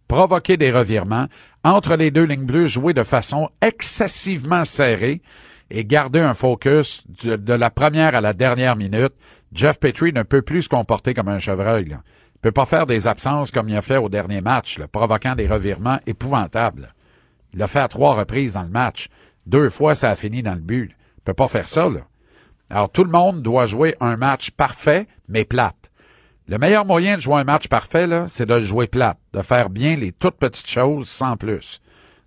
[0.08, 1.26] provoquer des revirements,
[1.62, 5.20] entre les deux lignes bleues, jouer de façon excessivement serrée
[5.70, 9.12] et garder un focus de, la première à la dernière minute.
[9.52, 11.84] Jeff Petrie ne peut plus se comporter comme un chevreuil.
[11.84, 12.00] Là.
[12.36, 15.34] Il peut pas faire des absences comme il a fait au dernier match, là, provoquant
[15.34, 16.94] des revirements épouvantables.
[17.52, 19.08] Il l'a fait à trois reprises dans le match.
[19.46, 20.90] Deux fois, ça a fini dans le but.
[21.18, 22.00] Il peut pas faire ça, là.
[22.70, 25.90] Alors, tout le monde doit jouer un match parfait, mais plate.
[26.48, 29.42] Le meilleur moyen de jouer un match parfait, là, c'est de le jouer plate, de
[29.42, 31.80] faire bien les toutes petites choses sans plus,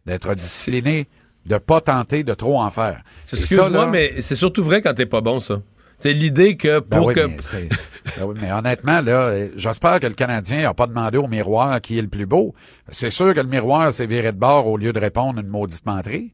[0.05, 1.07] d'être discipliné,
[1.45, 3.03] de pas tenter de trop en faire.
[3.31, 5.61] Excuse-moi, mais c'est surtout vrai quand t'es pas bon, ça.
[5.97, 7.27] C'est l'idée que Ben pour oui, que.
[7.27, 7.69] mais,
[8.17, 11.99] ben oui, mais honnêtement, là, j'espère que le Canadien n'a pas demandé au miroir qui
[11.99, 12.55] est le plus beau.
[12.89, 15.47] C'est sûr que le miroir s'est viré de bord au lieu de répondre à une
[15.47, 16.33] maudite menterie.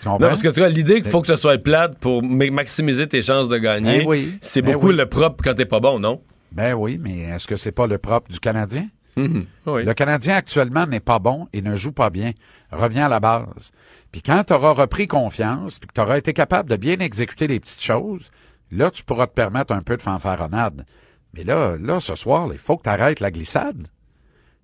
[0.00, 2.50] Tu Non, parce que tu vois, l'idée qu'il faut que ce soit plate pour ma-
[2.50, 4.38] maximiser tes chances de gagner, Ben oui.
[4.40, 4.96] c'est Ben beaucoup oui.
[4.96, 6.22] le propre quand t'es pas bon, non?
[6.52, 8.88] Ben oui, mais est-ce que c'est pas le propre du Canadien?
[9.16, 9.84] Oui.
[9.84, 12.30] Le Canadien actuellement n'est pas bon et ne joue pas bien.
[12.70, 13.72] Reviens à la base.
[14.12, 17.48] Puis quand tu auras repris confiance, puis que tu auras été capable de bien exécuter
[17.48, 18.30] les petites choses,
[18.70, 20.86] là, tu pourras te permettre un peu de fanfaronnade.
[21.34, 23.88] Mais là, là, ce soir, il faut que tu arrêtes la glissade.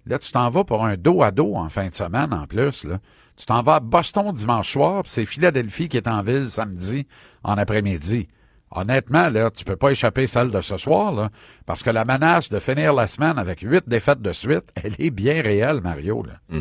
[0.06, 2.84] Là, tu t'en vas pour un dos à dos en fin de semaine en plus.
[2.84, 3.00] Là.
[3.36, 7.06] Tu t'en vas à Boston dimanche soir, puis c'est Philadelphie qui est en ville samedi
[7.42, 8.28] en après-midi.
[8.70, 11.30] Honnêtement, là, tu peux pas échapper celle de ce soir, là,
[11.66, 15.10] parce que la menace de finir la semaine avec huit défaites de suite, elle est
[15.10, 16.24] bien réelle, Mario.
[16.24, 16.58] Là.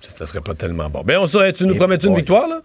[0.00, 1.02] Ça, ça serait pas tellement bon.
[1.04, 2.60] Ben, on saurait, tu nous Eh promets une victoire, là?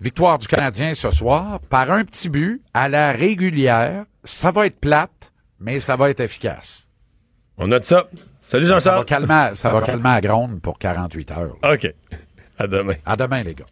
[0.00, 4.06] Victoire du Canadien ce soir par un petit but à la régulière.
[4.24, 6.88] Ça va être plate, mais ça va être efficace.
[7.62, 8.08] On note ça.
[8.40, 9.04] Salut Ça va Jean-Charles.
[9.04, 11.56] calmer, ça va calmer à Gronde pour 48 heures.
[11.62, 11.94] OK.
[12.58, 12.94] À demain.
[13.04, 13.66] À demain, les gars.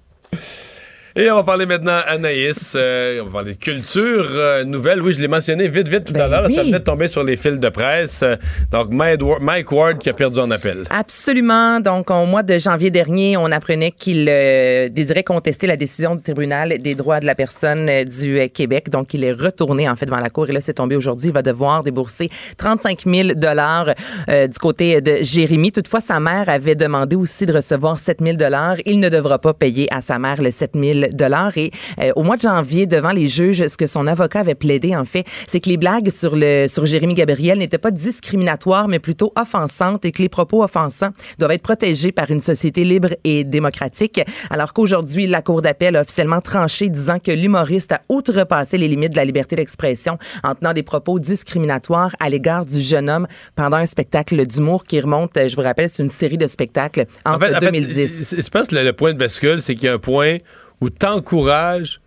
[1.20, 2.74] Et on va parler maintenant Anaïs.
[2.78, 5.02] euh, on va parler de culture euh, nouvelle.
[5.02, 6.44] Oui, je l'ai mentionné vite, vite tout Ben à l'heure.
[6.46, 6.54] oui.
[6.54, 8.22] Ça venait de tomber sur les fils de presse.
[8.70, 10.84] Donc, Mike Ward- qui a perdu en appel.
[10.90, 11.80] Absolument.
[11.80, 16.22] Donc, au mois de janvier dernier, on apprenait qu'il euh, désirait contester la décision du
[16.22, 18.88] tribunal des droits de la personne du Québec.
[18.88, 21.30] Donc, il est retourné en fait devant la cour et là, c'est tombé aujourd'hui.
[21.30, 23.92] Il va devoir débourser 35 000 dollars
[24.28, 25.72] du côté de Jérémy.
[25.72, 28.76] Toutefois, sa mère avait demandé aussi de recevoir 7 000 dollars.
[28.86, 31.56] Il ne devra pas payer à sa mère le 7 000 dollars.
[31.58, 34.96] Et euh, au mois de janvier, devant les juges, ce que son avocat avait plaidé
[34.96, 38.98] en fait, c'est que les blagues sur le sur Jérémy Gabriel n'étaient pas discriminatoires, mais
[38.98, 43.44] plutôt offensantes et que les propos offensants doivent être protégés par une société libre et
[43.44, 44.20] démocratique.
[44.50, 49.12] Alors qu'aujourd'hui, la Cour d'appel a officiellement tranché disant que l'humoriste a outrepassé les limites
[49.12, 53.76] de la liberté d'expression en tenant des propos discriminatoires à l'égard du jeune homme pendant
[53.76, 57.38] un spectacle d'humour qui remonte, je vous rappelle, c'est une série de spectacles entre En
[57.38, 58.42] fait, en fait, 2010.
[58.44, 60.38] je pense que le, le point de bascule, c'est qu'il y a un point
[60.80, 62.00] où t'encourages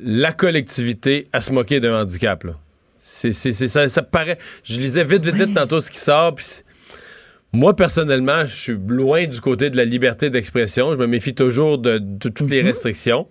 [0.00, 2.44] la collectivité à se moquer d'un handicap.
[2.44, 2.52] là.
[2.96, 4.38] C'est, c'est- c'est- ça, ça paraît.
[4.64, 6.34] Je lisais vite, vite, vite tantôt ce qui sort.
[6.34, 6.44] puis
[7.52, 10.92] moi, personnellement, je suis loin du côté de la liberté d'expression.
[10.92, 13.28] Je me méfie toujours de, de toutes les restrictions.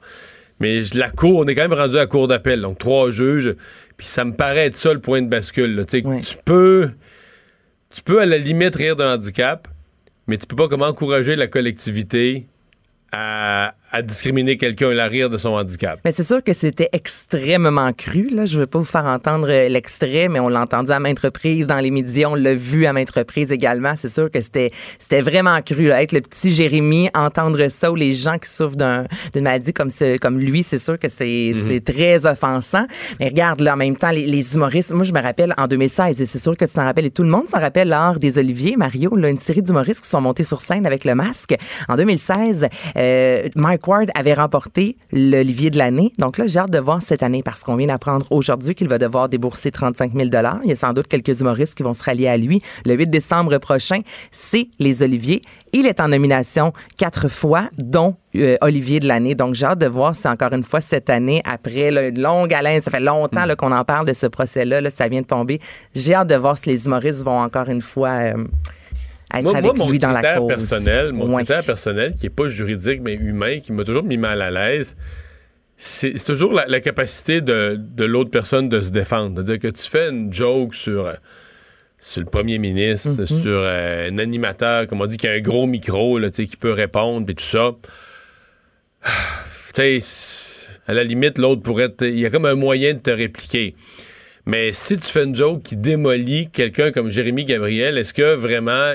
[0.59, 2.61] Mais je- la cour, on est quand même rendu à la cour d'appel.
[2.61, 3.55] Donc, trois juges.
[3.97, 5.85] Puis ça me paraît être ça le point de bascule.
[5.87, 6.03] Tu
[6.45, 6.91] peux.
[7.93, 9.67] Tu peux à la limite rire d'un handicap,
[10.27, 12.47] mais tu peux pas comment encourager la collectivité
[13.11, 15.99] à, à discriminer quelqu'un et à rire de son handicap.
[16.03, 18.27] Mais c'est sûr que c'était extrêmement cru.
[18.31, 18.45] Là.
[18.45, 21.19] Je ne vais pas vous faire entendre euh, l'extrait, mais on l'a entendu à maintes
[21.19, 22.27] reprises dans les médias.
[22.29, 23.93] On l'a vu à maintes reprises également.
[23.95, 25.87] C'est sûr que c'était c'était vraiment cru.
[25.87, 26.01] Là.
[26.01, 29.89] Être le petit Jérémy, entendre ça ou les gens qui souffrent d'un- d'une maladie comme,
[29.89, 31.61] ce, comme lui, c'est sûr que c'est Mhm.
[31.67, 32.85] c'est très offensant.
[33.19, 36.19] Mais regarde, là, en même temps, les, les humoristes, moi, je me rappelle en 2016,
[36.21, 38.37] et c'est sûr que tu t'en rappelles, et tout le monde s'en rappelle lors des
[38.37, 41.55] Oliviers, Mario, là, une série d'humoristes qui sont montés sur scène avec le masque.
[41.87, 42.67] En 2016,
[42.97, 43.47] euh,
[44.15, 46.13] Avait remporté l'Olivier de l'année.
[46.17, 48.97] Donc là, j'ai hâte de voir cette année parce qu'on vient d'apprendre aujourd'hui qu'il va
[48.97, 50.29] devoir débourser 35 000
[50.63, 52.61] Il y a sans doute quelques humoristes qui vont se rallier à lui.
[52.85, 53.99] Le 8 décembre prochain,
[54.31, 55.41] c'est les Oliviers.
[55.73, 59.35] Il est en nomination quatre fois, dont euh, Olivier de l'année.
[59.35, 62.79] Donc, j'ai hâte de voir si encore une fois cette année, après une longue haleine,
[62.79, 65.59] ça fait longtemps qu'on en parle de ce procès-là, là, ça vient de tomber.
[65.93, 68.45] J'ai hâte de voir si les humoristes vont encore une fois euh,
[69.39, 70.47] être Moi, avec moi, mon lui dans la critère cause.
[70.47, 74.41] personnel, mon critère personnel, qui est pas juridique, mais humain, qui m'a toujours mis mal
[74.41, 74.95] à l'aise,
[75.77, 79.35] c'est toujours la, la capacité de, de l'autre personne de se défendre.
[79.35, 81.13] C'est-à-dire que tu fais une joke sur, euh,
[81.99, 83.41] sur le premier ministre, Mm-hmm.
[83.41, 86.71] sur euh, un animateur, comme on dit, qui a un gros micro, là, qui peut
[86.71, 87.71] répondre, et tout ça.
[89.75, 90.43] Tu sais,
[90.85, 91.91] à la limite, l'autre pourrait...
[92.01, 93.73] Il y a comme un moyen de te répliquer.
[94.45, 98.93] Mais si tu fais une joke qui démolit quelqu'un comme Jérémy Gabriel, est-ce que vraiment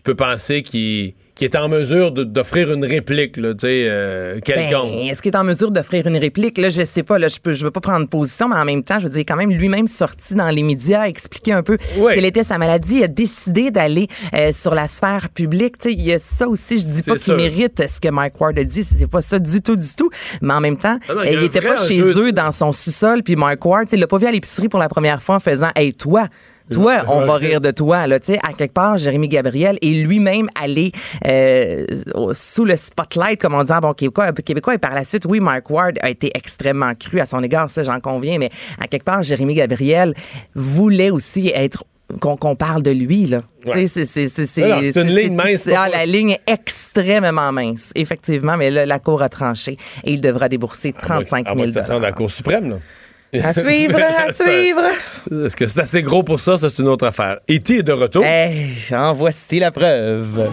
[0.00, 4.92] tu peux penser qu'il est en mesure d'offrir une réplique, là, tu sais, euh, quelconque?
[4.92, 6.56] Ben, Est-ce qu'il est en mesure d'offrir une réplique?
[6.56, 7.18] Là, je sais pas.
[7.18, 9.24] Là, je peux, je veux pas prendre position, mais en même temps, je veux dire,
[9.28, 11.76] quand même lui-même sorti dans les médias, expliquer un peu
[12.14, 15.76] quelle était sa maladie, il a décidé d'aller euh, sur la sphère publique.
[15.76, 16.78] Tu sais, il y a ça aussi.
[16.78, 18.82] Je dis pas qu'il mérite ce que Mike Ward a dit.
[18.82, 20.08] C'est pas ça du tout, du tout.
[20.40, 22.32] Mais en même temps, Ah non, il euh, un il était vrai pas chez eux
[22.32, 23.22] dans son sous-sol.
[23.22, 25.68] Puis Mike Ward, il l'a pas vu à l'épicerie pour la première fois en faisant,
[25.76, 26.26] hey toi.
[26.72, 28.06] Toi, on va rire de toi.
[28.06, 30.92] Là, tu sais, à quelque part, Jérémy Gabriel est lui-même allé
[31.26, 31.84] euh,
[32.32, 34.74] sous le spotlight, comme on dit bon québécois, québécois.
[34.74, 37.82] Et par la suite, oui, Mark Ward a été extrêmement cru à son égard, ça,
[37.82, 38.38] j'en conviens.
[38.38, 38.50] Mais
[38.80, 40.14] à quelque part, Jérémy Gabriel
[40.54, 41.84] voulait aussi être
[42.18, 43.42] qu'on parle de lui là.
[43.64, 43.86] Ouais.
[43.86, 48.56] C'est une ligne mince, ah, la ligne est extrêmement mince, effectivement.
[48.56, 51.72] Mais là, la cour a tranché et il devra débourser 35 À 000 moins que
[51.72, 52.76] ça sente la Cour suprême, là.
[53.32, 54.82] À suivre, à suivre.
[55.44, 56.56] Est-ce que c'est assez gros pour ça?
[56.56, 57.38] Ça, c'est une autre affaire.
[57.48, 57.78] E.T.
[57.78, 58.24] est de retour.
[58.24, 60.48] Hey, en voici la preuve.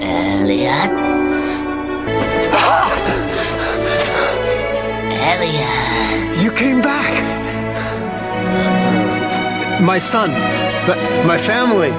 [0.00, 0.92] Elliot?
[5.10, 6.42] Elliot.
[6.42, 7.12] You came back.
[9.80, 10.30] My son,
[10.86, 10.96] but
[11.26, 11.90] my family.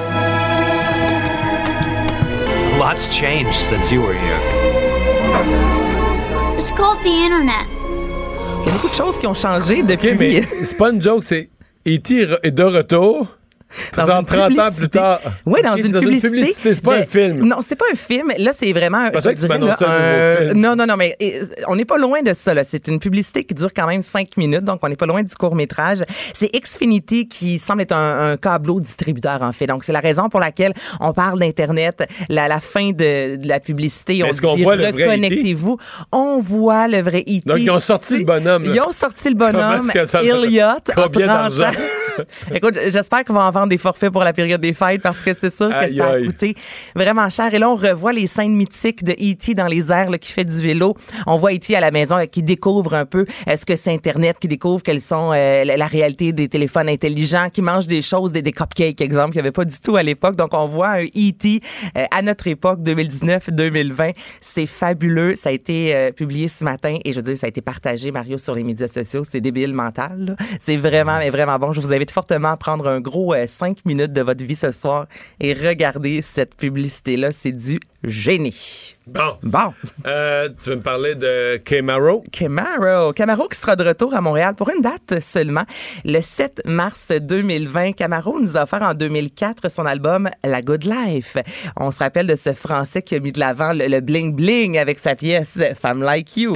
[2.80, 4.39] Lots changed since you were here.
[6.57, 7.67] It's called the internet.
[8.61, 10.15] Il y a beaucoup de choses qui ont changé depuis.
[10.15, 11.49] Mais c'est pas une joke, c'est
[11.88, 12.28] E.T.
[12.43, 13.28] est de retour.
[13.97, 14.89] Dans Genre une 30 ans plus publicité.
[14.89, 15.19] tard.
[15.45, 15.86] Oui, dans, une,
[16.19, 16.76] c'est publicité.
[16.76, 17.45] c'est pas un film.
[17.45, 18.32] Non, c'est pas un film.
[18.38, 19.05] Là, c'est vraiment.
[19.07, 20.61] je que dirais, là, un film.
[20.61, 21.15] Non, non, non, mais
[21.67, 22.53] on n'est pas loin de ça.
[22.63, 25.36] C'est une publicité qui dure quand même cinq minutes, donc on n'est pas loin du
[25.36, 26.03] court métrage.
[26.34, 29.67] C'est Xfinity qui semble être un, un câbleau distributeur en fait.
[29.67, 32.03] Donc c'est la raison pour laquelle on parle d'internet.
[32.30, 35.78] La, la fin de, de la publicité, on Est-ce qu'on voit le vrai E reconnectez-vous.
[36.11, 37.41] On voit le vrai E.T.
[37.45, 38.65] Donc, ils ont sorti le bonhomme.
[38.65, 39.89] Ils ont sorti le bonhomme,
[40.24, 40.80] Elliot.
[40.95, 41.71] Combien a 30 d'argent?
[42.53, 45.32] Écoute, j'espère qu'on va en vendre des forfaits pour la période des fêtes parce que
[45.38, 46.55] c'est sûr que Aïe, ça a coûté
[46.95, 47.53] vraiment cher.
[47.53, 49.53] Et là, on revoit les scènes mythiques de E.T.
[49.53, 50.95] dans les airs là, qui fait du vélo.
[51.28, 51.76] On voit E.T.
[51.76, 54.82] à la maison euh, qui découvre un peu euh, ce que c'est Internet, qui découvre
[54.84, 59.01] quelles sont euh, la réalité des téléphones intelligents, qui mange des choses, des, des cupcakes,
[59.01, 60.36] exemple, qu'il n'y avait pas du tout à l'époque.
[60.36, 61.61] Donc, on voit un E.T.
[61.97, 64.14] euh, à notre époque, 2019-2020.
[64.41, 65.36] C'est fabuleux.
[65.36, 68.11] Ça a été euh, publié ce matin et je veux dire, ça a été partagé,
[68.11, 69.24] Mario, sur les médias sociaux.
[69.30, 70.36] C'est débile mental.
[70.59, 71.74] C'est vraiment, mais vraiment bon.
[71.74, 75.08] Je vous invite fortement à prendre un gros 5 minutes de votre vie ce soir
[75.39, 77.32] et regarder cette publicité-là.
[77.32, 78.95] C'est du génie.
[79.06, 79.38] Bon.
[79.43, 79.74] Bon.
[80.06, 82.24] Euh, tu veux me parler de Camaro?
[82.32, 83.12] Camaro.
[83.12, 85.64] Camaro qui sera de retour à Montréal pour une date seulement.
[86.06, 91.38] Le 7 mars 2020, Camaro nous a offert en 2004 son album La Good Life.
[91.78, 94.78] On se rappelle de ce Français qui a mis de l'avant le, le bling bling
[94.78, 96.56] avec sa pièce Femme Like You.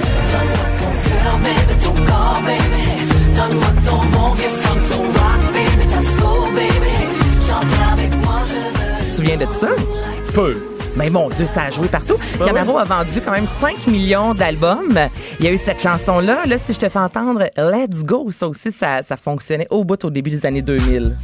[4.38, 4.67] Tu te
[9.18, 9.70] souviens de ça?
[10.32, 10.56] Peu.
[10.94, 12.14] Mais mon Dieu, ça a joué partout.
[12.38, 14.96] Ben Camaro a vendu quand même 5 millions d'albums.
[15.40, 16.46] Il y a eu cette chanson-là.
[16.46, 20.04] Là, si je te fais entendre Let's Go, ça aussi, ça, ça fonctionnait au bout
[20.04, 21.16] au début des années 2000.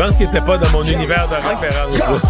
[0.00, 2.22] pense qu'il était pas dans mon univers de référence.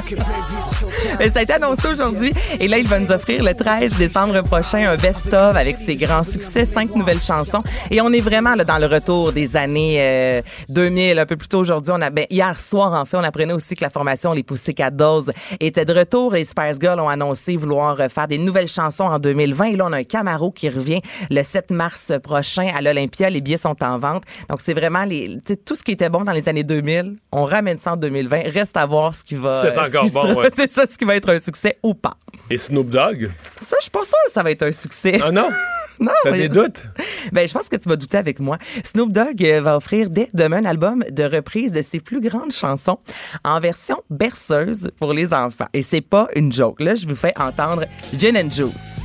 [1.18, 2.32] Mais ça a été annoncé aujourd'hui.
[2.60, 6.24] Et là, il va nous offrir le 13 décembre prochain un best-of avec ses grands
[6.24, 7.62] succès, cinq nouvelles chansons.
[7.90, 11.18] Et on est vraiment là, dans le retour des années euh, 2000.
[11.18, 13.74] Un peu plus tôt aujourd'hui, on a, ben, hier soir, en fait, on apprenait aussi
[13.74, 17.96] que la formation Les Pussycat Dolls était de retour et Spice Girls ont annoncé vouloir
[18.10, 19.64] faire des nouvelles chansons en 2020.
[19.66, 21.00] Et là, on a un Camaro qui revient
[21.30, 23.30] le 7 mars prochain à l'Olympia.
[23.30, 24.24] Les billets sont en vente.
[24.48, 27.16] Donc, c'est vraiment les, tout ce qui était bon dans les années 2000.
[27.32, 28.42] On ramène ça en 2020.
[28.52, 29.62] Reste à voir ce qui va.
[29.62, 30.48] C'est ce encore qui bon, ouais.
[30.54, 32.16] C'est ça, ce qui va être un succès ou pas.
[32.50, 33.30] Et Snoop Dogg?
[33.56, 35.18] Ça, je suis pas sûre que ça va être un succès.
[35.22, 35.48] Ah non?
[36.00, 36.12] non.
[36.22, 36.84] T'as des doutes?
[37.32, 38.58] Ben, je pense que tu vas douter avec moi.
[38.84, 42.52] Snoop Dogg euh, va offrir dès demain un album de reprise de ses plus grandes
[42.52, 42.98] chansons
[43.44, 45.68] en version berceuse pour les enfants.
[45.72, 46.80] Et c'est pas une joke.
[46.80, 47.84] Là, je vous fais entendre
[48.18, 49.00] Gin and Juice.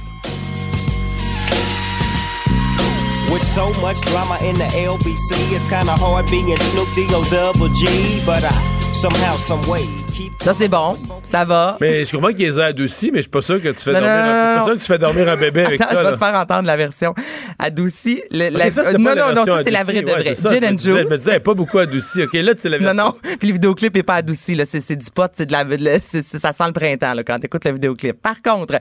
[3.32, 8.22] With so much drama in the LBC, it's kinda hard being Snoop D-O double G,
[8.26, 8.52] but I
[8.94, 10.03] somehow, some way.
[10.44, 10.98] Ça, c'est bon.
[11.24, 11.78] Ça va.
[11.80, 14.02] Mais je comprends qu'il les adoucis, mais je suis pas sûr que tu fais Non,
[14.02, 15.96] dormir non, un, non, pas sûr que tu fais dormir un bébé avec Attends, ça.
[15.96, 16.12] je vais là.
[16.12, 17.16] te faire entendre la version
[17.58, 18.22] adoucie.
[18.30, 20.50] Le- Ok, la- ça, non, pas non, non, ça, c'est la vraie de Ouais, ça,
[20.54, 21.18] Gin and disais- Je me Juice.
[21.20, 22.24] disais, pas beaucoup adoucie.
[22.24, 23.04] OK, là, c'est la Non, version.
[23.06, 23.36] non.
[23.40, 24.60] Puis le vidéoclip est pas adouci.
[24.66, 27.72] C'est, du pot, de la, c'est- ça sent le printemps là, quand tu écoutes le
[27.72, 28.22] vidéoclip.
[28.22, 28.76] Par contre,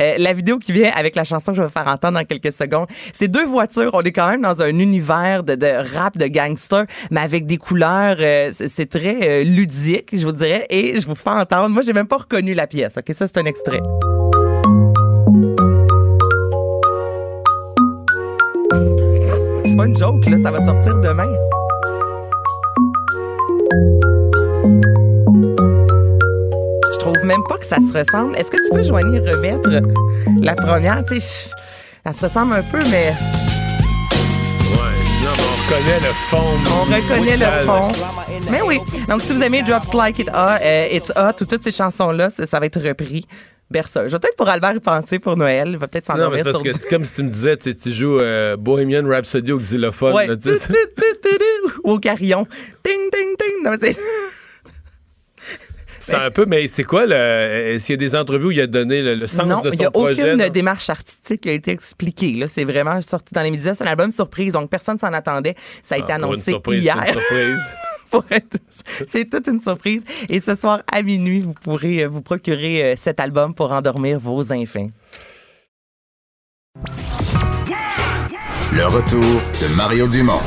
[0.00, 2.52] euh, la vidéo qui vient avec la chanson que je vais faire entendre dans quelques
[2.54, 3.90] secondes, c'est deux voitures.
[3.92, 7.56] On est quand même dans un univers de, de rap, de gangster, mais avec des
[7.56, 8.16] couleurs.
[8.20, 10.64] euh, c'est, c'est très euh, ludique, je vous dirais.
[10.70, 11.68] Et je vous fais entendre.
[11.70, 12.98] Moi, j'ai même pas reconnu la pièce.
[12.98, 13.80] OK, ça, c'est un extrait.
[19.64, 20.36] C'est pas une joke, là.
[20.42, 21.32] Ça va sortir demain.
[26.92, 28.36] Je trouve même pas que ça se ressemble.
[28.36, 29.70] Est-ce que tu peux, Joanie, remettre
[30.40, 31.02] la première?
[31.04, 31.50] Tu sais,
[32.04, 33.14] ça se ressemble un peu, mais
[35.68, 36.44] reconnaît le fond.
[36.70, 37.92] on reconnaît le fond.
[38.50, 38.78] Mais oui.
[39.08, 42.30] Donc, si vous aimez Drops Like It Hot, euh, It's Hot ou toutes ces chansons-là,
[42.30, 43.26] ça, ça va être repris.
[43.70, 44.04] Berceuse.
[44.06, 45.68] Je vais peut-être pour Albert y penser pour Noël.
[45.72, 46.80] Il va peut-être Non, mais s'endormir sur que du...
[46.80, 50.14] c'est comme si tu me disais, tu sais, tu joues euh, Bohemian Rhapsody au xylophone.
[50.14, 50.26] Ouais.
[50.26, 52.46] là, tu sais, Tu, tu, tu, tu, tu, Ou au carillon.
[52.82, 53.62] Ting, ting, ting.
[53.62, 53.98] Non, mais c'est-
[56.00, 57.14] C'est un peu, mais c'est quoi le.
[57.14, 59.68] Est-ce qu'il y a des entrevues où il a donné le, le sens non, de
[59.68, 60.22] il son n'y a projet?
[60.22, 60.48] aucune non?
[60.48, 62.32] démarche artistique qui a été expliquée.
[62.34, 63.74] Là, c'est vraiment sorti dans les médias.
[63.74, 65.54] C'est un album surprise, donc personne s'en attendait.
[65.82, 66.96] Ça a été Ah, pour une annoncé surprise, hier.
[67.04, 67.60] c'est une surprise.
[68.10, 68.56] Pour être-
[69.06, 70.02] c'est toute une surprise.
[70.30, 74.18] Et ce soir à minuit, vous pourrez euh, vous procurer euh, cet album pour endormir
[74.18, 74.88] vos enfants.
[78.72, 80.40] Le retour de Mario Dumont.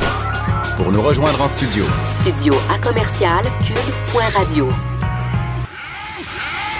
[0.76, 4.68] Pour nous rejoindre en studio, Studio à commercial cube.radio.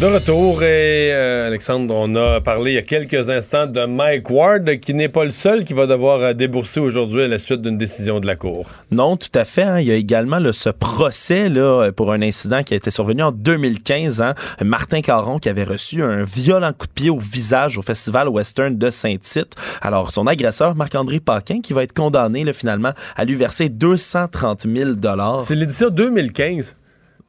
[0.00, 4.30] De retour, et euh, Alexandre, on a parlé il y a quelques instants de Mike
[4.30, 7.62] Ward, qui n'est pas le seul qui va devoir euh, débourser aujourd'hui à la suite
[7.62, 8.66] d'une décision de la Cour.
[8.92, 9.64] Non, tout à fait.
[9.64, 9.80] hein.
[9.80, 13.24] Il y a également là, ce procès là, pour un incident qui a été survenu
[13.24, 14.20] en 2015.
[14.20, 14.34] hein.
[14.64, 18.78] Martin Caron qui avait reçu un violent coup de pied au visage au Festival Western
[18.78, 19.56] de Saint-Tite.
[19.82, 24.64] Alors, son agresseur, Marc-André Paquin, qui va être condamné là, finalement à lui verser 230
[24.72, 24.90] 000
[25.40, 26.76] C'est l'édition 2015.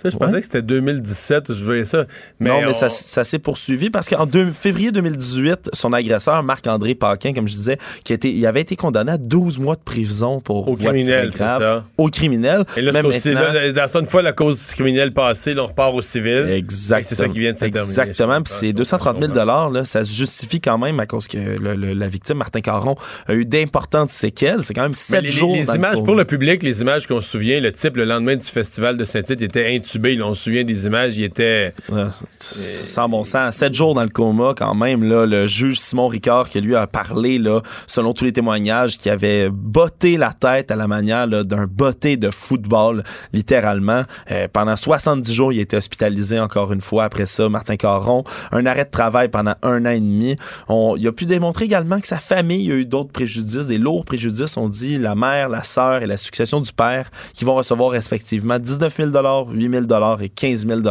[0.01, 2.05] Je pensais que c'était 2017 où je voyais ça.
[2.39, 6.95] Mais non, mais on- ça, ça s'est poursuivi parce qu'en février 2018, son agresseur, Marc-André
[6.95, 10.39] Paquin, comme je disais, qui été, il avait été condamné à 12 mois de prison
[10.39, 11.83] pour Au criminel, c'est ça.
[11.97, 12.63] Au criminel.
[12.77, 15.63] Et là, c'est aussi, maintenant- là, dans ça, une fois la cause criminelle passée, là,
[15.63, 16.47] on repart au civil.
[16.49, 17.07] Exactement.
[17.09, 17.81] C'est ça qui vient de se terminer.
[17.99, 18.41] Exactement.
[18.41, 21.93] Puis c'est 230 000 là, ça se justifie quand même à cause que le- le-
[21.93, 22.95] la victime, Martin Caron,
[23.27, 24.63] a eu d'importantes séquelles.
[24.63, 25.53] C'est quand même Mais sept les, jours.
[25.55, 28.37] les dans images, pour le public, les images qu'on se souvient, le type, le lendemain
[28.37, 30.15] du festival de Saint-Tite, était intubé.
[30.15, 31.73] Là, on se souvient des images, il était...
[31.89, 32.05] Ouais,
[32.37, 33.55] c'est- sans bon sens.
[33.55, 36.87] Sept jours dans le coma, quand même, là, le juge Simon Ricard, qui lui a
[36.87, 41.65] parlé, là, selon tous les témoignages, qui avait botté la tête à la manière d'un
[41.65, 44.03] botté de football, littéralement.
[44.31, 47.03] Euh, pendant 70 jours, il a été hospitalisé encore une fois.
[47.05, 50.35] Après ça, Martin Caron, un arrêt de travail pendant un an et demi.
[50.67, 54.05] On, il a pu démontrer également que sa famille a eu d'autres préjudices, des lourds
[54.05, 54.57] préjudices.
[54.57, 58.59] On dit la mère, la sœur et la succession du père qui vont recevoir respectivement
[58.59, 59.78] 19 000 8 000
[60.21, 60.89] et 15 000 de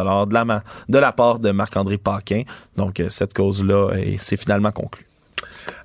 [0.88, 2.42] de la part de Marc-André Paquin.
[2.76, 5.04] Donc, euh, cette cause-là, euh, c'est finalement conclu.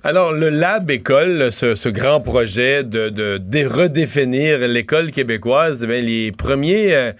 [0.02, 6.32] Alors, le Lab École, ce, grand projet de, de dé- redéfinir l'école québécoise, eh les
[6.32, 7.12] premiers, euh,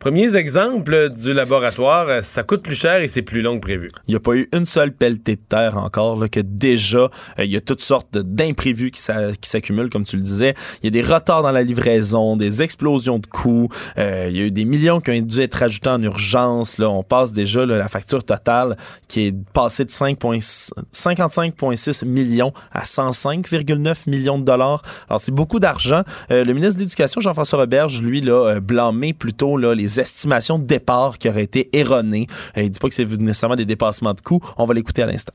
[0.00, 3.90] premiers exemples du laboratoire, ça coûte plus cher et c'est plus long que prévu.
[4.08, 6.98] Il n'y a pas eu une seule pelletée de terre encore, là, que déjà,
[7.38, 10.54] euh, il y a toutes sortes d'imprévus qui s'a- qui s'accumulent, comme tu le disais.
[10.82, 13.68] Il y a des retards dans la livraison, des explosions de coûts.
[13.98, 16.78] Euh, il y a eu des millions qui ont dû être ajoutés en urgence.
[16.78, 16.88] Là.
[16.88, 18.76] On passe déjà là, la facture totale
[19.06, 24.80] qui est passée de 5,6 55,6 millions à 105,9 millions de dollars.
[25.10, 26.02] Alors, c'est beaucoup d'argent.
[26.30, 30.64] Euh, le ministre de l'Éducation, Jean-François Roberge, lui, là, blâmé plutôt là, les estimations de
[30.64, 32.26] départ qui auraient été erronées.
[32.56, 34.40] Euh, il dit pas que c'est nécessairement des dépassements de coûts.
[34.56, 35.32] On va l'écouter à l'instant.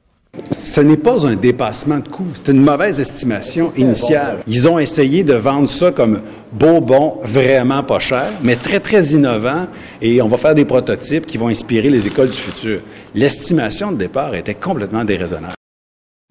[0.52, 4.40] Ce n'est pas un dépassement de coût, c'est une mauvaise estimation initiale.
[4.48, 9.68] Ils ont essayé de vendre ça comme bonbon vraiment pas cher, mais très très innovant
[10.02, 12.82] et on va faire des prototypes qui vont inspirer les écoles du futur.
[13.14, 15.56] L'estimation de départ était complètement déraisonnable.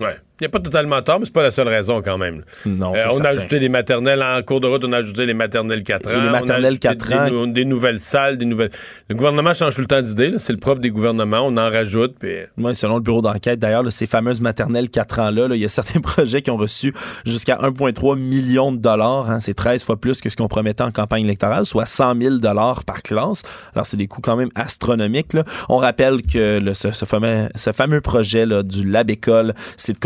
[0.00, 0.16] Ouais.
[0.40, 2.42] Il n'y a pas totalement tort, mais c'est pas la seule raison quand même.
[2.66, 5.34] Non, Euh, on a ajouté les maternelles en cours de route, on a ajouté les
[5.34, 6.10] maternelles 4 ans.
[6.10, 7.46] Et les on a maternelles ajouté 4 des, ans.
[7.46, 8.70] des nouvelles salles, des nouvelles.
[9.08, 10.38] Le gouvernement change tout le temps d'idée, là.
[10.40, 12.16] c'est le propre des gouvernements, on en rajoute.
[12.18, 12.32] Puis...
[12.58, 15.68] Oui, selon le bureau d'enquête, d'ailleurs, ces fameuses maternelles 4 ans-là, là, il y a
[15.68, 16.92] certains projets qui ont reçu
[17.24, 19.30] jusqu'à 1,3 million de dollars.
[19.30, 19.38] hein.
[19.38, 22.82] c'est 13 fois plus que ce qu'on promettait en campagne électorale, soit 100 000 dollars
[22.84, 23.42] par classe.
[23.72, 25.32] Alors, c'est des coûts quand même astronomiques.
[25.32, 25.44] là.
[25.68, 29.92] On rappelle que le- ce, ce fameux, ce fameux projet là, du Lab École, c'est
[29.92, 29.98] de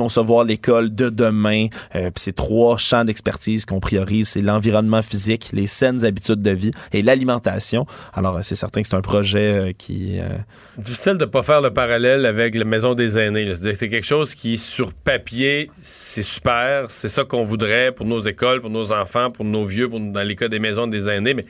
[0.45, 1.67] l'école de demain.
[1.95, 4.29] Euh, puis c'est trois champs d'expertise qu'on priorise.
[4.31, 7.87] C'est l'environnement physique, les saines habitudes de vie et l'alimentation.
[8.15, 9.39] Alors, euh, c'est certain que c'est un projet
[9.69, 10.19] euh, qui...
[10.19, 10.29] euh,
[10.77, 13.53] Difficile de pas faire le parallèle avec la maison des aînés.
[13.55, 16.91] C'est quelque chose qui, sur papier, c'est super.
[16.91, 20.37] C'est ça qu'on voudrait pour nos écoles, pour nos enfants, pour nos vieux, dans les
[20.37, 21.35] cas des maisons des aînés.
[21.35, 21.45] Mais,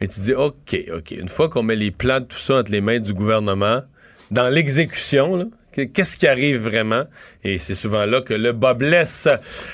[0.00, 1.10] mais tu dis, OK, OK.
[1.12, 3.82] Une fois qu'on met les plans de tout ça entre les mains du gouvernement,
[4.30, 7.04] dans l'exécution, qu'est-ce qui arrive vraiment?
[7.44, 9.28] Et c'est souvent là que le bas blesse.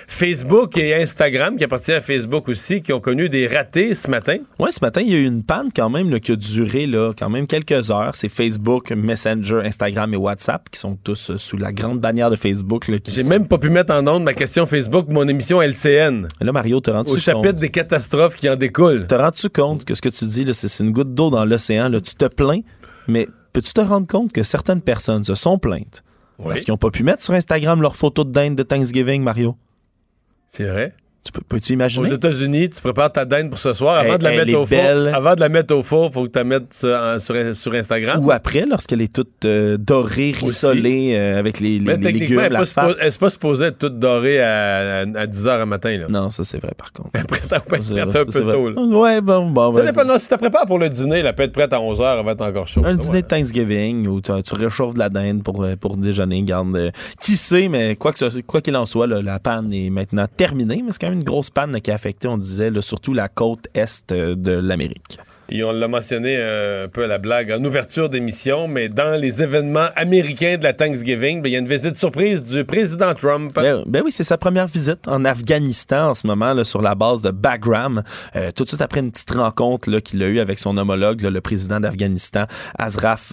[0.07, 4.37] Facebook et Instagram, qui appartient à Facebook aussi, qui ont connu des ratés ce matin.
[4.59, 6.87] Oui, ce matin, il y a eu une panne quand même là, qui a duré
[6.87, 8.13] là, quand même quelques heures.
[8.15, 12.37] C'est Facebook, Messenger, Instagram et WhatsApp qui sont tous euh, sous la grande bannière de
[12.37, 12.85] Facebook.
[13.09, 16.29] J'ai sont- même pas pu mettre en onde ma question Facebook mon émission LCN.
[16.41, 17.61] Là, Mario, te rends-tu Au chapitre compte?
[17.61, 19.07] des catastrophes qui en découlent.
[19.07, 21.89] Te rends-tu compte que ce que tu dis, c'est c'est une goutte d'eau dans l'océan?
[21.89, 22.61] là, Tu te plains,
[23.09, 23.27] mais
[23.57, 26.05] peux-tu te rendre compte que certaines personnes se sont plaintes?
[26.37, 29.57] Parce qu'ils n'ont pas pu mettre sur Instagram leurs photos de dinde de Thanksgiving, Mario?
[30.47, 30.93] C'est vrai.
[31.27, 32.09] Tu peux, peux-tu imaginer?
[32.09, 33.99] Aux États-Unis, tu prépares ta dinde pour ce soir.
[33.99, 34.79] Avant Elle- de la mettre au four,
[35.15, 37.73] avant de la mettre au four, faut que tu la mettes sur, en- sur- sur
[37.75, 38.25] Instagram.
[38.25, 42.21] Ou après, lorsqu'elle est toute euh, dorée, rissolée, euh, avec les, les, Mais les techniquement,
[42.21, 42.99] légumes, elle la n'est pas, face.
[43.03, 45.97] elle est pas supposée être toute dorée à, à, 10 h à matin.
[45.99, 46.07] Là.
[46.09, 47.11] Non, ça c'est vrai par contre.
[47.15, 48.55] Elle prête un peu, C'est prête vrai, un peu c'est vrai.
[48.55, 48.71] tôt.
[48.71, 48.83] là.
[48.83, 49.73] Ouais, bon, bon.
[49.73, 51.81] Ça ben, dépend, non, si tu prépares pour le dîner, elle peut être prête à
[51.81, 52.87] 11 h elle va être encore chaude.
[52.87, 53.23] Un dîner ouais.
[53.23, 56.43] de Thanksgiving où tu, tu réchauffes de la dinde pour, euh, pour déjeuner.
[56.43, 59.91] Garde, euh, qui sait, mais quoi ce- quoi qu'il en soit, là, la panne est
[59.91, 60.83] maintenant terminée.
[60.85, 63.29] Mais c'est quand même une grosse panne qui a affecté, on disait, là, surtout la
[63.29, 65.19] côte est euh, de l'Amérique.
[65.49, 69.19] Et on l'a mentionné euh, un peu à la blague en ouverture d'émission, mais dans
[69.19, 73.15] les événements américains de la Thanksgiving, ben, il y a une visite surprise du président
[73.15, 73.55] Trump.
[73.55, 76.97] Ben, ben oui, c'est sa première visite en Afghanistan en ce moment là, sur la
[76.97, 78.03] base de Bagram.
[78.35, 81.31] Euh, tout de suite après une petite rencontre qu'il a eue avec son homologue, là,
[81.31, 82.47] le président d'Afghanistan,
[82.77, 83.33] Ashraf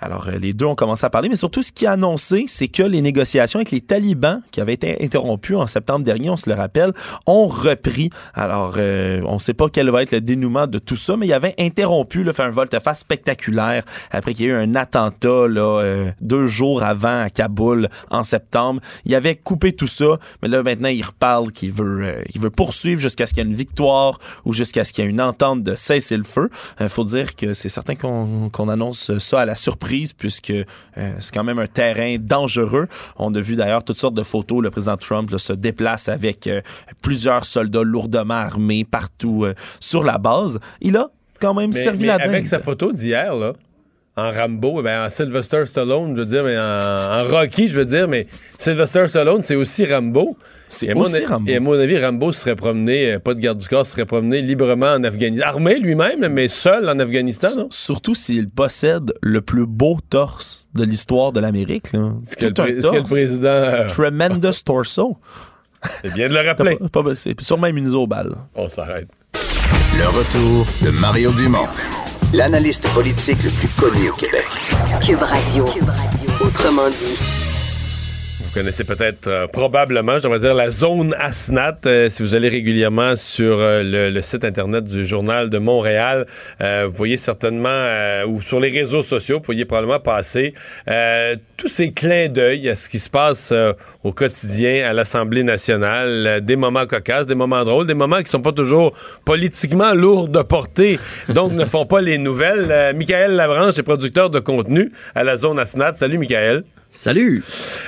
[0.00, 2.68] Alors, euh, les deux ont commencé à parler, mais surtout, ce qui a annoncé, c'est
[2.68, 6.50] que les négociations avec les talibans, qui avaient été interrompues en septembre dernier, on se
[6.50, 6.92] le rappelle,
[7.26, 8.10] ont repris.
[8.34, 11.26] Alors, euh, on ne sait pas quel va être le dénouement de tout ça, mais
[11.26, 15.48] il avait interrompu, là, fait un volte-face spectaculaire après qu'il y ait eu un attentat
[15.48, 18.80] là, euh, deux jours avant à Kaboul en septembre.
[19.04, 23.00] Il avait coupé tout ça, mais là maintenant il reparle qu'il veut, euh, veut poursuivre
[23.00, 25.62] jusqu'à ce qu'il y ait une victoire ou jusqu'à ce qu'il y ait une entente
[25.62, 26.50] de cesser le feu.
[26.80, 30.64] Il faut dire que c'est certain qu'on qu'on annonce ça à la surprise puisque euh,
[31.20, 32.88] c'est quand même un terrain dangereux.
[33.16, 34.62] On a vu d'ailleurs toutes sortes de photos.
[34.62, 36.60] Le président Trump là, se déplace avec euh,
[37.00, 40.58] plusieurs soldats lourdement armés partout euh, sur la base.
[40.80, 41.08] Il a
[41.40, 43.52] quand même Mais- servi mais la avec sa photo d'hier, là,
[44.16, 47.84] en Rambo, ben, en Sylvester Stallone, je veux dire, mais en, en Rocky, je veux
[47.86, 48.26] dire, mais
[48.58, 50.36] Sylvester Stallone, c'est aussi Rambo.
[50.68, 51.50] C'est Et à mon aussi Rambo.
[51.50, 53.92] Et à mon avis, Rambo se serait promené, euh, pas de garde du corps, se
[53.92, 55.46] serait promené librement en Afghanistan.
[55.46, 57.68] Armé lui-même, mais seul en Afghanistan, non?
[57.70, 61.88] Surtout s'il possède le plus beau torse de l'histoire de l'Amérique.
[61.88, 63.10] Ce que, le, Tout un pré- ce que le torse.
[63.10, 63.48] président.
[63.48, 65.16] euh, Tremendous torso.
[66.02, 66.78] c'est bien de le rappeler.
[67.16, 68.34] C'est sûrement immunisé aux balles.
[68.54, 69.08] On s'arrête.
[69.98, 71.66] Le retour de Mario Dumont,
[72.32, 74.46] l'analyste politique le plus connu au Québec.
[75.00, 75.66] Cube Radio.
[76.40, 77.41] Autrement dit.
[78.52, 81.78] Vous connaissez peut-être euh, probablement, je devrais dire, la zone ASNAT.
[81.86, 86.26] Euh, si vous allez régulièrement sur euh, le, site Internet du Journal de Montréal,
[86.60, 90.52] vous voyez certainement, ou sur les réseaux sociaux, vous voyez probablement passer
[91.56, 93.52] tous ces clins d'œil à ce qui se passe
[94.04, 98.42] au quotidien à l'Assemblée nationale, des moments cocasses, des moments drôles, des moments qui sont
[98.42, 98.92] pas toujours
[99.24, 100.98] politiquement lourds de portée,
[101.28, 102.94] donc ne font pas les nouvelles.
[102.94, 105.94] Michael Labranche est producteur de contenu à la zone ASNAT.
[105.94, 106.64] Salut Michael.
[106.94, 107.42] Salut.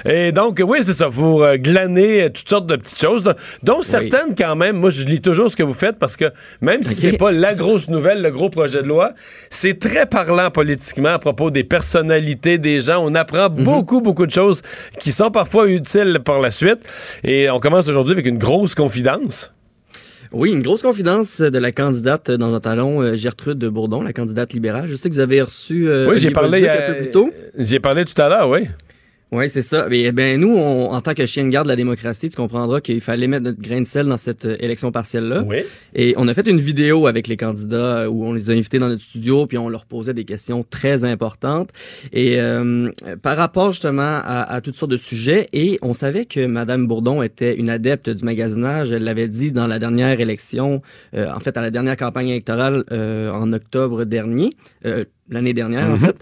[0.07, 1.09] Et donc, oui, c'est ça.
[1.09, 3.22] Vous euh, glanez euh, toutes sortes de petites choses,
[3.62, 4.76] dont- certaines quand même.
[4.78, 6.24] Moi, je lis toujours ce que vous faites parce que
[6.62, 7.12] même si Ok.
[7.12, 9.12] c'est pas la grosse nouvelle, le gros projet de loi,
[9.50, 13.05] c'est très parlant politiquement à propos des personnalités des gens.
[13.05, 13.62] On apprend Mhm.
[13.62, 14.62] beaucoup, beaucoup de choses
[14.98, 16.80] qui sont parfois utiles par la suite.
[17.24, 19.52] Et on commence aujourd'hui avec une grosse confidence.
[20.32, 24.52] Oui, une grosse confidence de la candidate dans un talon, euh, Gertrude Bourdon, la candidate
[24.55, 24.86] libérale.
[24.88, 28.48] Je sais que vous avez reçu euh, oui, j'ai parlé, euh, parlé tout à l'heure,
[28.48, 28.66] oui.
[29.37, 29.89] Oui, c'est ça.
[29.91, 32.80] Mais ben nous, on- en tant que chien de garde de la démocratie, tu comprendras
[32.80, 35.43] qu'il fallait mettre notre grain de sel dans cette euh, élection partielle-là.
[35.45, 35.59] Oui.
[35.97, 38.78] Et on a fait une vidéo avec les candidats euh, où on les a invités
[38.78, 41.70] dans notre studio, puis on leur posait des questions très importantes.
[42.12, 42.91] Et euh,
[43.22, 47.20] par rapport justement à, à toutes sortes de sujets, et on savait que Madame Bourdon
[47.22, 48.93] était une adepte du magasinage.
[48.93, 50.80] Elle l'avait dit dans la dernière élection,
[51.16, 54.51] euh, en fait à la dernière campagne électorale euh, en octobre dernier.
[55.30, 55.98] L'année dernière, en Mhm.
[55.98, 56.16] fait.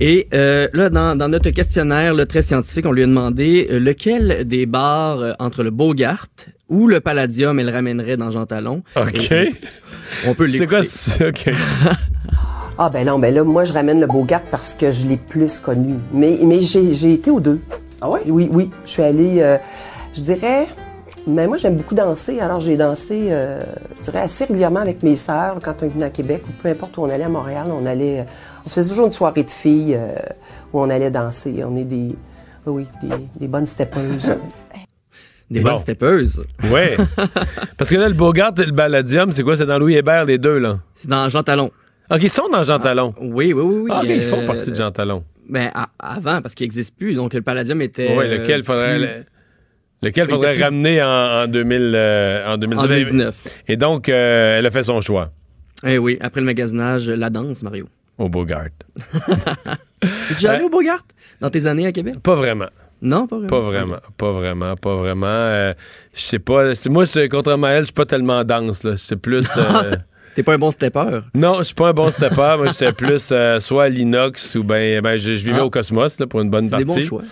[0.00, 3.78] Et euh, là, dans, dans notre questionnaire là, très scientifique, on lui a demandé euh,
[3.78, 6.26] lequel des bars euh, entre le Bogart
[6.68, 8.82] ou le Palladium elle ramènerait dans Jean Talon?
[8.96, 9.32] OK.
[9.32, 9.52] Et
[10.26, 10.76] on peut C'est l'écouter.
[10.76, 10.84] quoi?
[10.88, 11.50] c'est- OK.
[12.78, 15.58] Ah ben non, ben là, moi, je ramène le Bogart parce que je l'ai plus
[15.58, 15.94] connu.
[16.12, 17.60] Mais, mais j'ai j'ai été aux deux.
[18.00, 18.22] Ah ouais?
[18.26, 18.70] Oui, oui.
[18.86, 19.58] Je suis allée, euh,
[20.16, 20.66] je dirais...
[21.26, 22.40] Mais moi, j'aime beaucoup danser.
[22.40, 23.60] Alors, j'ai dansé, euh,
[23.98, 26.96] je dirais, assez régulièrement avec mes sœurs quand on venait à Québec ou peu importe
[26.98, 27.66] où on allait à Montréal.
[27.70, 28.26] On allait...
[28.64, 30.14] On se faisait toujours une soirée de filles euh,
[30.72, 31.62] où on allait danser.
[31.64, 32.16] On est des...
[32.66, 33.08] Oui, des,
[33.40, 34.32] des bonnes steppeuses.
[35.50, 35.70] Des Bon.
[35.72, 36.44] bonnes steppeuses.
[36.64, 37.04] Oui.
[37.76, 39.54] Parce que là, le Bogart et le Balladium, c'est quoi?
[39.54, 40.78] C'est dans Louis Hébert, les deux, là?
[40.94, 41.70] C'est dans Jean Talon.
[42.10, 43.12] OK, ils sont dans Jean Talon.
[43.20, 43.80] Oui, oui, oui.
[43.82, 43.90] oui.
[43.92, 45.24] Ah, ils font Euh, partie de Jean Talon.
[45.50, 47.12] Ben, à- avant, parce qu'il n'existe plus.
[47.14, 48.16] Donc, le Palladium était...
[48.16, 49.26] Oui, lequel euh, faudrait, plus-
[50.02, 51.06] lequel faudrait ramener en,
[51.44, 52.84] en 2000, euh, en 2019.
[52.84, 53.34] En 2019.
[53.68, 55.30] Et donc, euh, elle a fait son choix
[55.86, 57.88] Eh oui, après le magasinage, la danse, Mario.
[58.18, 58.66] au Bogart.
[60.02, 61.04] Es-tu déjà allé au Bogart?
[61.40, 62.16] Dans tes années à Québec?
[62.22, 62.68] Pas vraiment.
[63.00, 63.48] Non, pas vraiment.
[63.48, 65.26] Pas vraiment, pas vraiment, pas vraiment.
[65.26, 65.74] Euh,
[66.14, 66.72] je sais pas.
[66.88, 68.84] Moi, contrairement à elle, je suis pas tellement dense.
[68.84, 68.96] Là.
[68.96, 69.46] C'est plus.
[70.34, 71.20] T'es pas un bon stepper?
[71.34, 72.54] Non, je suis pas un bon stepper.
[72.56, 75.64] Moi, j'étais plus euh, soit à l'inox ou ben, ben je, je vivais Ah.
[75.66, 77.00] au Cosmos là, pour une bonne C'est des partie.
[77.02, 77.22] bons choix.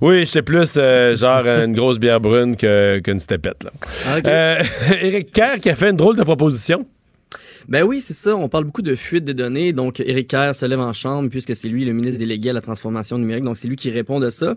[0.00, 3.64] Oui, j'étais plus euh, genre une grosse bière brune que- qu'une stepette.
[3.64, 3.70] Là.
[4.08, 4.26] Ah, ok.
[4.26, 6.86] Euh, Kerr qui a fait une drôle de proposition.
[7.68, 8.36] Ben oui, c'est ça.
[8.36, 9.72] On parle beaucoup de fuite de données.
[9.72, 12.60] Donc, Éric Kerr se lève en chambre puisque c'est lui le ministre délégué à la
[12.60, 13.44] transformation numérique.
[13.44, 14.54] Donc, c'est lui qui répond de ça.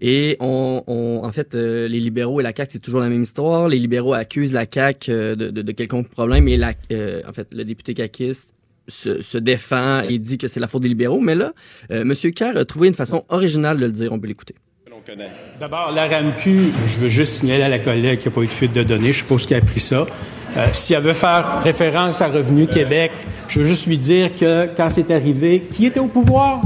[0.00, 3.22] Et on, on- en fait, euh, les libéraux et la CAQ, c'est toujours la même
[3.22, 3.68] histoire.
[3.68, 7.32] Les libéraux accusent la CAQ euh, de, de, de quelconque problème et la, euh, en
[7.32, 8.54] fait, le député caquiste
[8.88, 11.20] se, se défend et dit que c'est la faute des libéraux.
[11.20, 11.52] Mais là,
[11.90, 14.12] Monsieur Kerr a trouvé une façon originale de le dire.
[14.12, 14.54] On peut l'écouter.
[15.58, 18.46] D'abord, la RAMQ, je veux juste signaler à la collègue qu'il n'y a pas eu
[18.46, 19.12] de fuite de données.
[19.12, 20.06] Je suppose qu'elle a pris ça.
[20.56, 23.12] Euh, si elle veut faire référence à Revenu Québec,
[23.48, 26.60] je veux juste lui dire que quand c'est arrivé, qui était au pouvoir?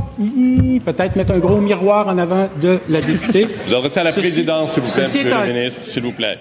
[0.84, 3.46] Peut-être mettre un gros miroir en avant de la députée.
[3.66, 6.38] Vous adressez à la Ceci- présidence, s'il vous plaît, monsieur le ministre, s'il vous plaît.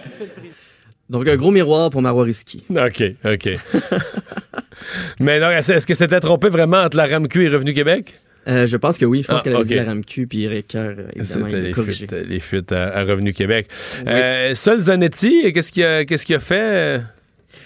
[1.09, 2.63] Donc, un gros miroir pour Marois Risky.
[2.69, 3.49] OK, OK.
[5.19, 8.13] Mais non, est-ce que c'était trompé vraiment entre la RAMQ et Revenu Québec?
[8.47, 9.21] Euh, je pense que oui.
[9.21, 9.67] Je pense Ah, qu'elle avait ok.
[9.67, 12.97] dit la RAMQ, puis Kerr, euh, évidemment, C'était il a les fuites, les fuites à,
[12.97, 13.67] à Revenu Québec.
[14.07, 17.01] Euh, Sol Zanetti, qu'est-ce qu'il a, qu'est-ce qu'il a fait?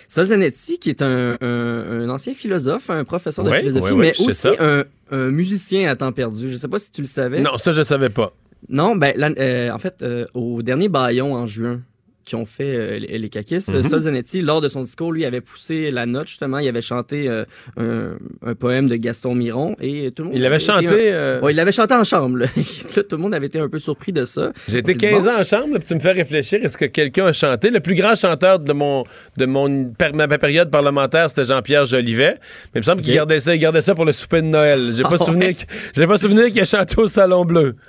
[0.08, 3.92] Sol Zanetti, qui est un, un- un ancien philosophe, un professeur de Ouais, philosophie, ouais,
[3.92, 6.50] ouais, mais aussi un, un musicien à temps perdu.
[6.50, 7.42] Je sais pas si tu le savais.
[7.42, 8.32] Non, ça, je savais pas.
[8.70, 11.82] Non, ben, euh, en fait, euh, au dernier Bayon en juin,
[12.28, 13.84] qui ont fait euh, les, les caquistes, Mhm.
[13.90, 16.60] Sol Zanetti, lors de son discours, lui, avait poussé la note, justement.
[16.60, 17.46] Il avait chanté euh,
[17.78, 20.38] un, un poème de Gaston Miron et tout le monde...
[20.38, 22.48] Il avait été chanté, un- euh, Ouais, il l'avait chanté en chambre, là.
[22.94, 24.52] Tout le monde avait été un peu surpris de ça.
[24.68, 26.12] J'ai été On s'est dit, 15 bon, ans en chambre, là, puis tu me fais
[26.12, 26.60] réfléchir.
[26.64, 27.70] Est-ce que quelqu'un a chanté?
[27.70, 29.04] Le plus grand chanteur de mon
[29.38, 32.36] de mon ma période parlementaire, c'était Jean-Pierre Jolivet.
[32.74, 34.92] Mais il me semble qu'il gardait ça, il gardait ça pour le souper de Noël.
[34.96, 35.54] J'ai pas Ah souvenir,
[35.96, 37.76] j'ai pas souvenir qu'il a chanté au Salon Bleu.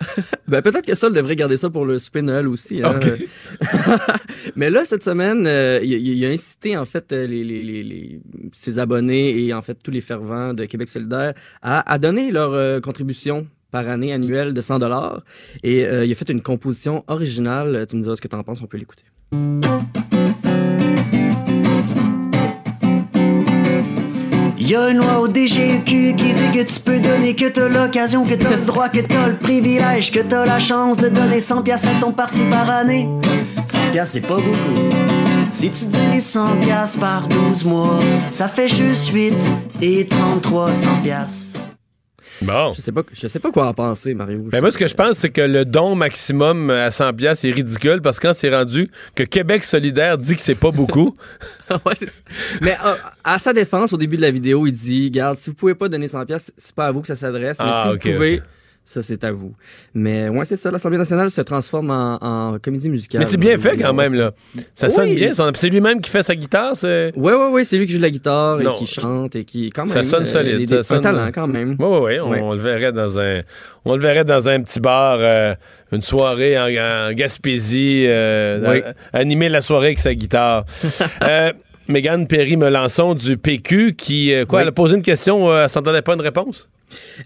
[0.48, 2.80] Ben, peut-être que Sol devrait garder ça pour le souper de Noël aussi.
[2.82, 2.98] hein.
[4.56, 8.18] Mais là, cette semaine, euh, il, a incité en fait euh,
[8.52, 12.80] ses abonnés et en fait tous les fervents de Québec solidaire à, donner leur euh,
[12.80, 15.22] contribution par année annuelle de 100 dollars.
[15.62, 17.86] Et il a fait une composition originale.
[17.88, 19.04] Tu me diras ce que tu en penses, on peut l'écouter.
[24.68, 28.26] Y a une loi au DGEQ qui dit que tu peux donner que t'as l'occasion,
[28.26, 31.62] que t'as le droit, que t'as le privilège, que t'as la chance de donner 100
[31.62, 33.08] pièces à ton parti par année.
[33.66, 34.98] 100 pièces c'est pas beaucoup.
[35.52, 37.98] Si tu divises 100 pièces par 12 mois,
[38.30, 39.32] ça fait juste 8
[39.80, 41.54] et 33 100 pièces.
[42.42, 42.72] Bon.
[42.72, 44.44] Je sais pas, je sais pas quoi en penser, Mario.
[44.50, 47.50] Ben moi, ce que je pense, c'est que le don maximum à 100 pièces est
[47.50, 51.16] ridicule parce que quand c'est rendu que Québec solidaire dit que c'est pas beaucoup.
[51.70, 52.20] ouais, c'est ça.
[52.62, 55.56] Mais euh, à sa défense, au début de la vidéo, il dit, garde, si vous
[55.56, 57.92] pouvez pas donner 100 pièces, c'est pas à vous que ça s'adresse, mais Ah, si
[57.92, 58.42] vous pouvez.
[58.90, 59.52] Ça c'est à vous.
[59.92, 63.20] Mais ouais, c'est ça, l'Assemblée nationale se transforme en, en comédie musicale.
[63.20, 64.32] Mais c'est bien fait quand même, là.
[64.74, 64.92] Ça Oui.
[64.94, 65.32] sonne bien.
[65.54, 67.12] C'est lui-même qui fait sa guitare, c'est.
[67.14, 68.72] Ouais, ouais, ouais, c'est lui qui joue la guitare Non.
[68.72, 69.92] et qui chante et qui, quand même.
[69.92, 70.82] Ça sonne euh, solide.
[70.82, 71.76] sonne- Un talent, quand même.
[71.78, 72.20] Oui, oui, oui.
[72.20, 72.40] On, Ouais.
[72.40, 73.42] on le verrait dans un,
[73.84, 75.54] on le verrait dans un petit bar, euh,
[75.92, 78.82] une soirée en, en Gaspésie, euh, Oui.
[79.12, 80.64] animer la soirée avec sa guitare.
[81.22, 81.52] euh,
[81.88, 84.62] Mégane Perry-Melançon du PQ qui, euh, quoi, Oui.
[84.62, 86.68] elle a posé une question, euh, elle s'entendait pas une réponse?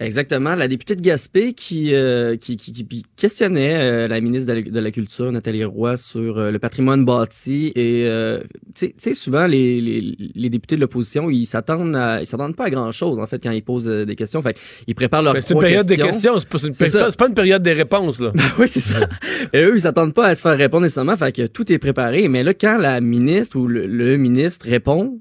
[0.00, 0.54] Exactement.
[0.54, 4.90] La députée de Gaspé qui, euh, qui, qui, qui questionnait euh, la ministre de la,
[4.90, 7.72] Culture, Nathalie Roy, sur euh, le patrimoine bâti.
[7.74, 8.40] Et euh,
[8.74, 12.70] tu sais- souvent, les, les, les députés de l'opposition, ils s'attendent ils s'attendent pas à
[12.70, 14.42] grand-chose, en fait, quand ils posent euh, des questions.
[14.42, 14.56] Fait
[14.86, 16.38] ils préparent leurs Mais c'est une période des questions.
[16.38, 17.10] c'est pas, une C'est péri- ça.
[17.10, 18.32] c'est pas une période des réponses, là.
[18.58, 19.08] oui, c'est ça.
[19.52, 22.28] Et eux, ils s'attendent pas à se faire répondre nécessairement, fait que tout est préparé.
[22.28, 25.20] Mais là, quand la ministre ou le, le ministre répond,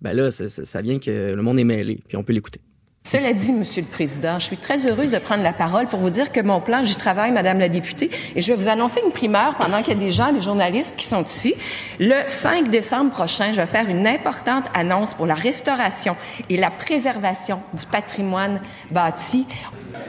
[0.00, 2.60] ben là, ça, ça- ça vient que le monde est mêlé, puis on peut l'écouter.
[3.04, 6.08] Cela dit, Monsieur le Président, je suis très heureuse de prendre la parole pour vous
[6.08, 9.10] dire que mon plan, j'y travaille, Madame la députée, et je vais vous annoncer une
[9.10, 11.54] primeur pendant qu'il y a des gens, des journalistes qui sont ici.
[11.98, 16.16] Le 5 décembre prochain, je vais faire une importante annonce pour la restauration
[16.48, 18.60] et la préservation du patrimoine
[18.90, 19.46] bâti.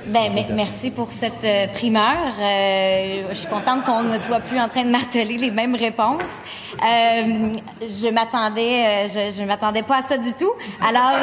[0.07, 2.33] Ben, me- merci pour cette euh, primeur.
[2.39, 6.41] Euh, je suis contente qu'on ne soit plus en train de marteler les mêmes réponses.
[6.75, 10.51] Euh, je m'attendais, euh, je, je m'attendais pas à ça du tout.
[10.85, 11.13] Alors,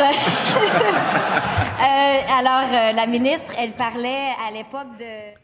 [2.39, 5.41] alors euh, la ministre, elle parlait à l'époque de.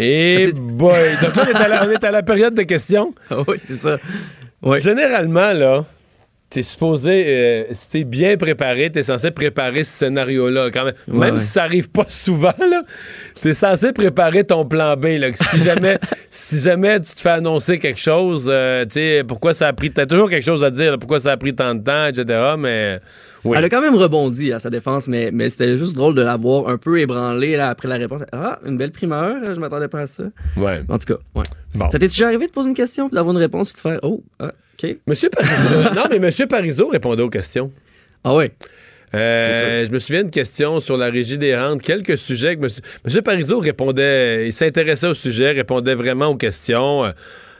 [0.00, 1.16] Et boy!
[1.22, 3.14] Donc là, on est, à la, on est à la période de questions.
[3.48, 3.96] oui, c'est ça.
[4.78, 5.84] Généralement, là,
[6.50, 10.70] t'es supposé, euh, si t'es bien préparé, t'es censé préparer ce scénario-là.
[10.70, 11.40] Quand même, Ouais, même ouais.
[11.40, 12.82] si ça arrive pas souvent, là,
[13.42, 15.18] t'es censé préparer ton plan B.
[15.18, 15.98] Là, que si jamais,
[16.30, 19.90] si jamais tu te fais annoncer quelque chose, euh, tu sais, pourquoi ça a pris,
[19.90, 22.54] t'as toujours quelque chose à dire, là, pourquoi ça a pris tant de temps, etc.
[22.58, 23.00] Mais
[23.44, 23.56] oui.
[23.56, 26.36] Elle a quand même rebondi à sa défense, mais, mais c'était juste drôle de la
[26.36, 28.22] voir un peu ébranlée là, après la réponse.
[28.32, 30.24] Ah, une belle primeur, je m'attendais pas à ça.
[30.56, 30.80] Ouais.
[30.88, 31.44] En tout cas, ouais.
[31.74, 31.90] Bon.
[31.90, 34.00] Ça t'est déjà arrivé de poser une question, puis d'avoir une réponse, puis de faire
[34.02, 34.52] Oh, ah,
[34.82, 34.96] OK.
[35.06, 37.70] Monsieur Parizeau, non, mais Monsieur Parizeau répondait aux questions.
[38.24, 38.52] Ah ouais.
[39.14, 42.82] Euh, je me souviens d'une question sur la régie des rentes, quelques sujets que monsieur,
[43.04, 47.06] monsieur Parizeau répondait, il s'intéressait au sujet, répondait vraiment aux questions.
[47.06, 47.10] euh,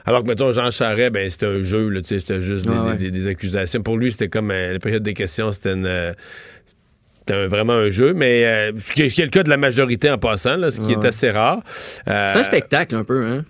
[0.05, 2.97] alors que, mettons, Jean Charest, ben, c'était un jeu, là, c'était juste des, Ah ouais.
[2.97, 3.82] des- des- des accusations.
[3.82, 6.12] Pour lui, c'était comme euh, la période des questions, c'était une, euh,
[7.20, 10.11] c'était un- vraiment un jeu, mais euh, ce qui est le cas de la majorité
[10.11, 11.61] en passant, là, ce qui Ouais, est assez rare.
[12.07, 13.45] C'est un spectacle un peu, hein?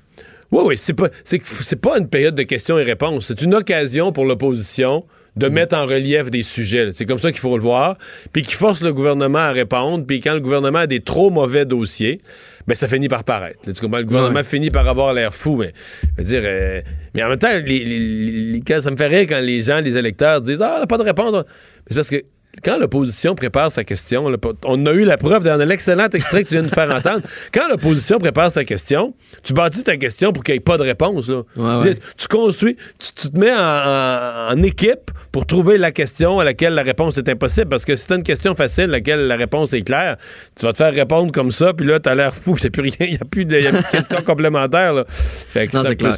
[0.51, 3.27] Oui, oui, c'est pas, c'est, pas une période de questions et réponses.
[3.27, 5.05] C'est une occasion pour l'opposition
[5.37, 6.91] de mettre en relief des sujets.
[6.93, 7.97] C'est comme ça qu'il faut le voir.
[8.33, 10.05] Puis qui force le gouvernement à répondre.
[10.07, 12.21] Puis quand le gouvernement a des trop mauvais dossiers,
[12.67, 13.61] ben ça finit par paraître.
[13.67, 13.99] Là, tu comprends?
[13.99, 15.59] Le gouvernement finit par avoir l'air fou.
[15.59, 15.73] Mais,
[16.17, 16.81] je veux dire, euh,
[17.15, 19.81] mais en même temps, les, les- les- quand- ça me fait rire quand les gens,
[19.81, 21.33] les électeurs disent Ah, on n'a pas de réponse.
[21.33, 21.43] Mais
[21.89, 22.17] c'est parce que
[22.65, 24.33] quand l'opposition prépare sa question,
[24.65, 27.23] on a eu la preuve dans l'excellent extrait que tu viens de faire entendre.
[27.53, 30.83] Quand l'opposition prépare sa question, tu bâtis ta question pour qu'il n'y ait pas de
[30.83, 31.29] réponse.
[31.29, 31.43] là.
[31.57, 31.99] Ouais, ouais.
[32.17, 36.83] Tu construis, tu, tu te mets en, équipe pour trouver la question à laquelle la
[36.83, 37.69] réponse est impossible.
[37.69, 40.17] Parce que si tu une question facile, à laquelle la réponse est claire,
[40.57, 42.67] tu vas te faire répondre comme ça, puis là, tu as l'air fou, il n'y
[42.67, 44.95] a plus rien, il n'y a, plus de y a plus de questions complémentaires.
[44.95, 45.05] là.
[45.09, 46.17] Fait que Non, c'est c'est clair.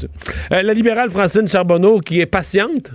[0.52, 2.90] Euh, la libérale Francine Charbonneau, qui est patiente.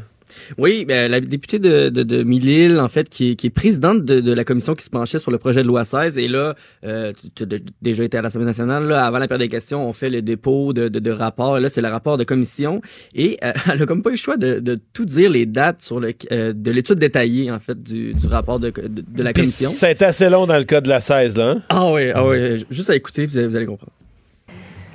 [0.57, 4.03] Oui, ben, la députée de, de, de Mille-Îles, en fait, qui est, qui est présidente
[4.05, 6.17] de, de la commission qui se penchait sur le projet de loi 16.
[6.17, 6.55] Et là,
[6.85, 7.47] euh, tu as
[7.81, 8.83] déjà été à l'Assemblée nationale.
[8.87, 11.59] Là, avant la période des questions, on fait le dépôt de, de, de rapports.
[11.59, 12.81] Là, c'est le rapport de commission.
[13.13, 15.81] Et euh, elle a comme pas eu le choix de, de tout dire les dates
[15.81, 19.33] sur le, euh, de l'étude détaillée, en fait, du, du rapport de, de, de la
[19.33, 19.69] commission.
[19.69, 21.51] Ça a été assez long dans le cas de la 16, là.
[21.51, 21.61] hein?
[21.69, 22.65] Ah oui, ah oui.
[22.69, 23.91] Juste à écouter, vous allez, vous allez comprendre.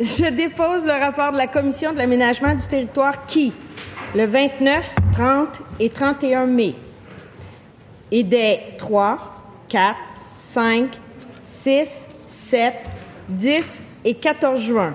[0.01, 3.53] Je dépose le rapport de la Commission de l'aménagement du territoire qui,
[4.15, 6.74] le 29, 30 et 31 mai,
[8.11, 9.19] et des 3,
[9.69, 9.97] 4,
[10.37, 10.89] 5,
[11.45, 12.74] 6, 7,
[13.28, 14.95] 10 et 14 juin,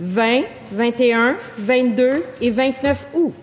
[0.00, 0.42] 20,
[0.72, 3.34] 21, 22 et 29 août,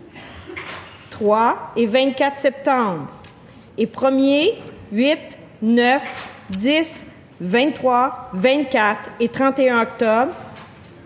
[1.10, 3.08] 3 et 24 septembre,
[3.78, 4.54] et 1er,
[4.92, 5.18] 8,
[5.64, 7.06] 9, 10,
[7.42, 10.32] 23, 24 et 31 octobre,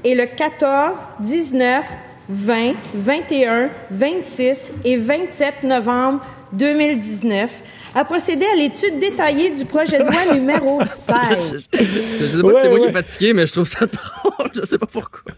[0.03, 1.85] et le 14, 19,
[2.29, 6.21] 20, 21, 26 et 27 novembre
[6.53, 7.51] 2019
[7.95, 11.63] a procédé à l'étude détaillée du projet de loi numéro 16.
[11.73, 14.51] Je sais pas Ouais, si c'est moi qui est fatigué, mais je trouve ça drôle.
[14.53, 15.31] Je sais pas pourquoi.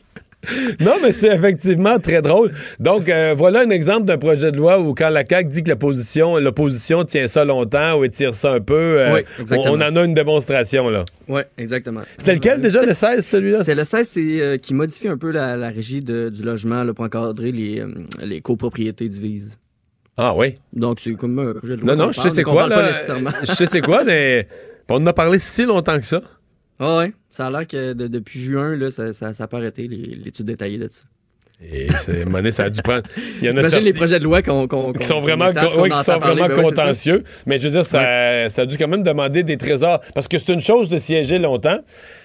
[0.79, 2.51] Non, mais c'est effectivement très drôle.
[2.79, 5.69] Donc, euh, voilà un exemple d'un projet de loi où quand la CAQ dit que
[5.69, 10.03] l'opposition, l'opposition tient ça longtemps ou étire ça un peu, euh, Oui, on, en a
[10.03, 11.05] une démonstration, là.
[11.27, 12.01] Ouais, exactement.
[12.17, 13.63] C'était lequel déjà, le 16, celui-là?
[13.63, 16.83] C'est le 16 c'est, euh, qui modifie un peu la, la régie de- du logement
[16.83, 17.87] là, pour encadrer les, euh,
[18.23, 19.57] les copropriétés divises.
[20.17, 20.55] Ah oui?
[20.73, 22.91] Donc, c'est comme un projet de loi Non, non, je sais c'est quoi, là.
[23.43, 24.47] Je sais c'est quoi, mais
[24.89, 26.21] on en a parlé si longtemps que ça.
[26.83, 29.83] Ah ouais, ça a l'air que de- depuis juin, là, ça, ça, ça pas arrêté
[29.87, 31.03] l'étude détaillée de ça.
[31.63, 33.03] Et c'est, ça a dû prendre.
[33.39, 35.89] Il y en a Imagine les projets de loi qu'on, qu'on, qui sont vraiment, ouais,
[35.91, 37.23] qui sont parler, vraiment ouais, contentieux.
[37.45, 40.01] Mais je veux dire, ça, ça a dû quand même demander des trésors.
[40.15, 41.77] Parce que c'est une chose de siéger longtemps,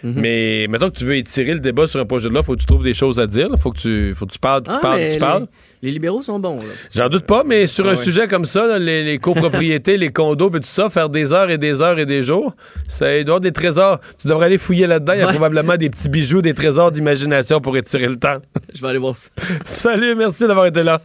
[0.03, 0.15] Mhm.
[0.23, 2.61] mais mettons que tu veux étirer le débat sur un projet de loi, faut que
[2.61, 3.51] tu trouves des choses à dire.
[3.53, 5.43] Il faut que tu, faut que tu parles, tu Ah, parles, mais tu les- parles.
[5.43, 5.47] Les,
[5.91, 6.63] libéraux sont bons, là.
[6.95, 8.03] J'en doute pas, mais sur Ah un ouais.
[8.03, 11.51] sujet comme ça, là, les, les copropriétés, les condos, et tout ça, faire des heures
[11.51, 12.55] et des heures et des jours,
[12.89, 14.01] ça doit avoir des trésors.
[14.19, 15.13] Tu devrais aller fouiller là-dedans.
[15.15, 18.39] Il y a probablement des petits bijoux, des trésors d'imagination pour étirer le temps.
[18.75, 19.31] Je vais aller voir ça.
[19.65, 21.01] Salut, merci d'avoir été là.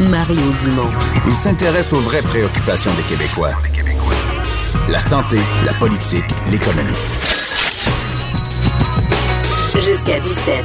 [0.00, 0.90] Mario Dumont.
[1.26, 3.52] Il s'intéresse aux vraies préoccupations des Québécois.
[4.90, 6.92] La santé, la politique, l'économie.
[10.04, 10.64] Jusqu'à 17.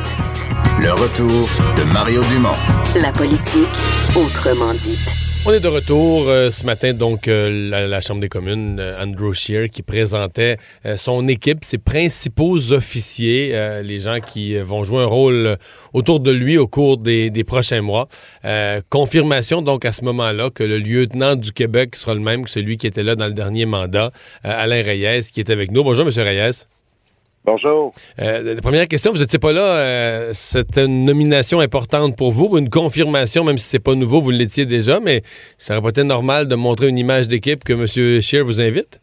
[0.81, 1.47] Le retour
[1.77, 2.55] de Mario Dumont.
[2.99, 3.67] La politique,
[4.15, 4.99] autrement dite.
[5.45, 9.01] On est de retour euh, ce matin, donc, euh, la, la Chambre des communes, euh,
[9.01, 14.83] Andrew Scheer, qui présentait euh, son équipe, ses principaux officiers, euh, les gens qui vont
[14.83, 15.57] jouer un rôle
[15.93, 18.09] autour de lui au cours des, des prochains mois.
[18.43, 22.49] Euh, confirmation, donc, à ce moment-là, que le lieutenant du Québec sera le même que
[22.49, 24.11] celui qui était là dans le dernier mandat,
[24.45, 25.83] euh, Alain Reyes, qui est avec nous.
[25.83, 26.65] Bonjour, Monsieur Reyes.
[27.45, 27.93] Bonjour.
[28.19, 32.57] Euh, la première question, vous n'étiez pas là, euh, c'était une nomination importante pour vous,
[32.57, 35.23] une confirmation, même si c'est pas nouveau, vous l'étiez déjà, mais
[35.57, 38.21] ça aurait pas été normal de montrer une image d'équipe que M.
[38.21, 39.01] Scheer vous invite?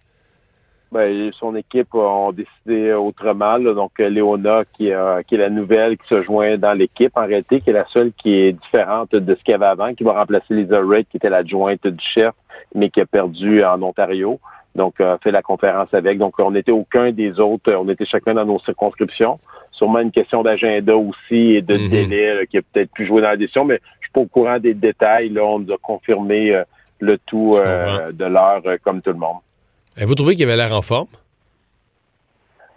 [0.93, 3.57] Ben, son équipe ont décidé autrement.
[3.57, 3.75] là.
[3.75, 7.27] Donc, euh, Léona, qui, euh, qui est la nouvelle, qui se joint dans l'équipe, en
[7.27, 10.05] réalité, qui est la seule qui est différente de ce qu'il y avait avant, qui
[10.05, 12.33] va remplacer Lisa Ray, qui était l'adjointe du chef,
[12.75, 14.39] mais qui a perdu en Ontario.
[14.77, 16.19] Donc, euh, fait la conférence avec.
[16.19, 17.73] Donc, on n'était aucun des autres.
[17.75, 19.39] On était chacun dans nos circonscriptions.
[19.73, 21.89] Sûrement une question d'agenda aussi et de Mhm.
[21.89, 24.27] délai là, qui a peut-être pu jouer dans la décision, mais je suis pas au
[24.27, 25.31] courant des détails.
[25.31, 26.63] Là, on nous a confirmé euh,
[27.01, 29.39] le tout euh, de l'heure euh, comme tout le monde.
[29.99, 31.09] Et vous trouvez qu'il avait l'air en forme?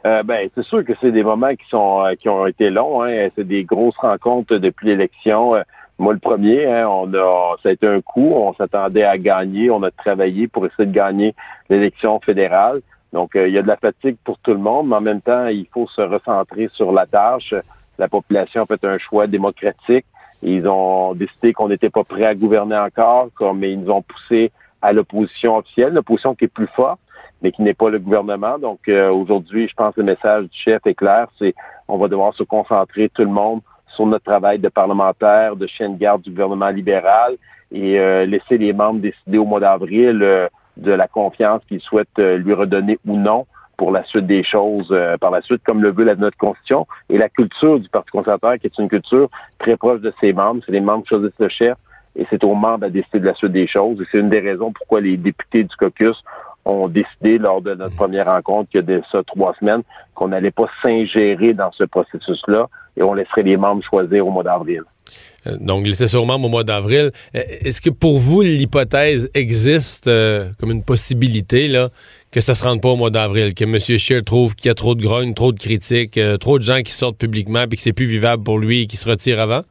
[0.06, 3.04] Euh, ben, c'est sûr que c'est des moments qui sont qui ont été longs.
[3.04, 3.28] Hein.
[3.36, 5.56] C'est des grosses rencontres depuis l'élection.
[5.98, 8.32] Moi, le premier, hein, on a, ça a été un coup.
[8.34, 9.70] On s'attendait à gagner.
[9.70, 11.36] On a travaillé pour essayer de gagner
[11.70, 12.82] l'élection fédérale.
[13.14, 15.22] Donc, euh, il y a de la fatigue pour tout le monde, mais en même
[15.22, 17.54] temps, il faut se recentrer sur la tâche.
[17.98, 20.06] La population a fait un choix démocratique.
[20.42, 24.52] Ils ont décidé qu'on n'était pas prêt à gouverner encore, comme ils nous ont poussé
[24.82, 27.00] à l'opposition officielle, l'opposition qui est plus forte,
[27.42, 28.58] mais qui n'est pas le gouvernement.
[28.58, 31.54] Donc euh, aujourd'hui, je pense que le message du chef est clair, c'est
[31.88, 35.90] on va devoir se concentrer tout le monde sur notre travail de parlementaire, de chien
[35.90, 37.36] de garde du gouvernement libéral
[37.72, 40.48] et euh, laisser les membres décider au mois d'avril euh,
[40.80, 43.46] de la confiance qu'ils souhaitent euh, lui redonner ou non
[43.78, 46.86] pour la suite des choses euh, par la suite, comme le veut la, notre Constitution.
[47.10, 50.62] Et la culture du Parti conservateur, qui est une culture très proche de ses membres,
[50.66, 51.78] c'est les membres qui choisissent le chef,
[52.16, 54.02] et c'est aux membres à décider de la suite des choses.
[54.02, 56.22] Et c'est une des raisons pourquoi les députés du caucus
[56.66, 59.84] ont décidé lors de notre première rencontre, il y a de ça trois semaines,
[60.14, 64.44] qu'on n'allait pas s'ingérer dans ce processus-là et on laisserait les membres choisir au mois
[64.44, 64.84] d'avril.
[65.48, 67.12] Euh, Donc, il était sûrement au mois d'avril.
[67.36, 71.90] Euh, Est-ce que pour vous, l'hypothèse existe euh, comme une possibilité là,
[72.32, 73.80] que ça se rende pas au mois d'avril, que M.
[73.80, 76.92] Scheer trouve qu'il y a trop de grogne, trop de critiques, trop de gens qui
[76.92, 79.62] sortent publiquement puis que c'est plus vivable pour lui et qu'il se retire avant?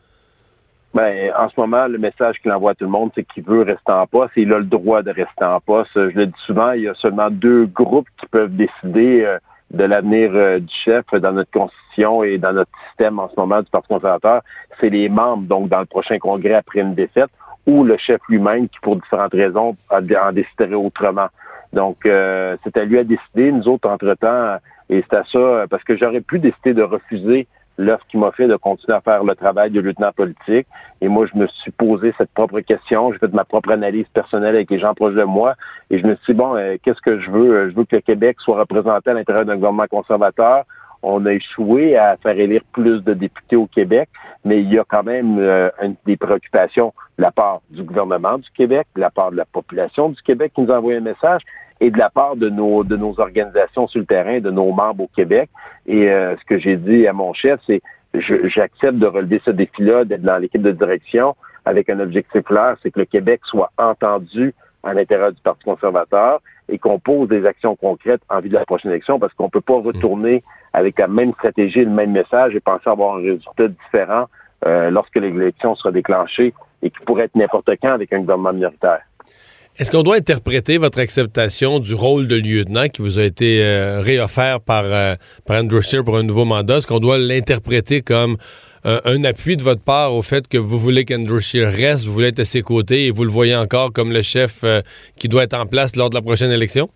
[0.94, 3.62] Ben, en ce moment, le message qu'il envoie à tout le monde, c'est qu'il veut
[3.62, 5.90] rester en poste et il a le droit de rester en poste.
[5.94, 9.36] Je le dis souvent, il y a seulement deux groupes qui peuvent décider
[9.70, 13.60] de l'avenir euh, du chef dans notre constitution et dans notre système en ce moment
[13.60, 14.42] du Parti conservateur.
[14.80, 17.30] C'est les membres, donc dans le prochain congrès après une défaite,
[17.66, 21.28] ou le chef lui-même qui, pour différentes raisons, en déciderait autrement.
[21.72, 23.52] Donc, euh, c'est à lui à décider.
[23.52, 24.56] Nous autres, entre-temps,
[24.88, 27.46] et c'est à ça, parce que j'aurais pu décider de refuser
[27.78, 30.66] l'offre qui m'a fait de continuer à faire le travail de lieutenant politique.
[31.00, 33.12] Et moi, je me suis posé cette propre question.
[33.12, 35.54] J'ai fait ma propre analyse personnelle avec les gens proches de moi.
[35.90, 37.70] Et je me suis dit, bon, euh, qu'est-ce que je veux?
[37.70, 40.64] Je veux que le Québec soit représenté à l'intérieur d'un gouvernement conservateur.
[41.02, 44.08] On a échoué à faire élire plus de députés au Québec,
[44.44, 48.38] mais il y a quand même euh, une- des préoccupations de la part du gouvernement
[48.38, 51.02] du Québec, de la part de la population du Québec qui nous a envoyé un
[51.02, 51.42] message
[51.80, 55.04] et de la part de nos de nos organisations sur le terrain, de nos membres
[55.04, 55.48] au Québec.
[55.86, 57.82] Et euh, ce que j'ai dit à mon chef, c'est
[58.14, 62.90] j'accepte de relever ce défi-là, d'être dans l'équipe de direction avec un objectif clair, c'est
[62.90, 67.76] que le Québec soit entendu à l'intérieur du Parti conservateur et qu'on pose des actions
[67.76, 70.42] concrètes en vue de la prochaine élection parce qu'on ne peut pas retourner
[70.72, 74.26] avec la même stratégie, le même message et penser avoir un résultat différent
[74.66, 79.02] euh, lorsque l'élection sera déclenchée et qui pourrait être n'importe quand avec un gouvernement minoritaire.
[79.78, 84.00] Est-ce qu'on doit interpréter votre acceptation du rôle de lieutenant qui vous a été euh,
[84.00, 85.14] réoffert par, euh,
[85.46, 86.78] par Andrew Scheer pour un nouveau mandat?
[86.78, 88.38] Est-ce qu'on doit l'interpréter comme
[88.86, 92.12] euh, un appui de votre part au fait que vous voulez qu'Andrew Scheer reste, vous
[92.12, 94.80] voulez être à ses côtés et vous le voyez encore comme le chef euh,
[95.16, 96.90] qui doit être en place lors de la prochaine élection?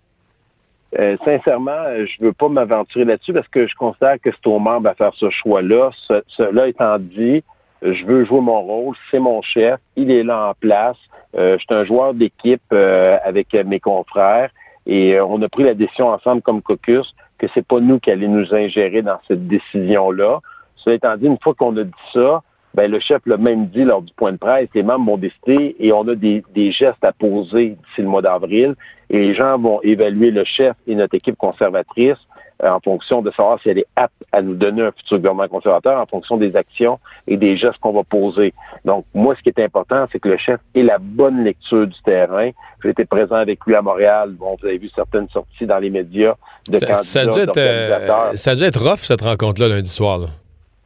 [0.99, 4.59] Euh, sincèrement, euh, je veux pas m'aventurer là-dessus parce que je considère que c'est aux
[4.59, 5.91] membres à faire ce choix-là.
[6.09, 7.45] Ce- Cela étant dit,
[7.83, 10.97] je veux jouer mon rôle, c'est mon chef, il est là en place.
[11.37, 14.51] Euh, je suis un joueur d'équipe euh, avec euh, mes confrères
[14.87, 18.11] et euh, on a pris la décision ensemble comme caucus que c'est pas nous qui
[18.11, 20.41] allons nous ingérer dans cette décision-là.
[20.77, 22.43] Cela étant dit, une fois qu'on a dit ça,
[22.75, 25.77] ben, le chef l'a même dit lors du point de presse, les membres vont décider
[25.79, 28.75] et on a des, des gestes à poser d'ici le mois d'avril
[29.11, 32.32] et les gens vont évaluer le chef et notre équipe conservatrice euh,
[32.63, 36.01] en fonction de savoir si elle est apte à nous donner un futur gouvernement conservateur
[36.01, 38.55] en fonction des actions et des gestes qu'on va poser.
[38.85, 42.01] Donc, moi, ce qui est important, c'est que le chef ait la bonne lecture du
[42.03, 42.51] terrain.
[42.83, 44.31] J'ai été présent avec lui à Montréal.
[44.33, 46.35] Bon, vous avez vu certaines sorties dans les médias
[46.69, 49.69] de Ça, candidats, ça a dû être, euh, ça a dû être rough, cette rencontre-là,
[49.69, 50.19] lundi soir.
[50.19, 50.27] là.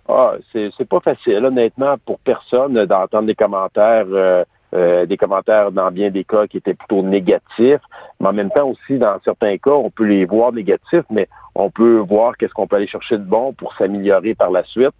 [0.08, 4.44] Ah, c'est pas facile, honnêtement, pour personne d'entendre des commentaires, euh,
[4.74, 7.80] euh, des commentaires dans bien des cas qui étaient plutôt négatifs,
[8.20, 11.70] mais en même temps aussi, dans certains cas, on peut les voir négatifs, mais on
[11.70, 14.94] peut voir qu'est-ce qu'on peut aller chercher de bon pour s'améliorer par la suite.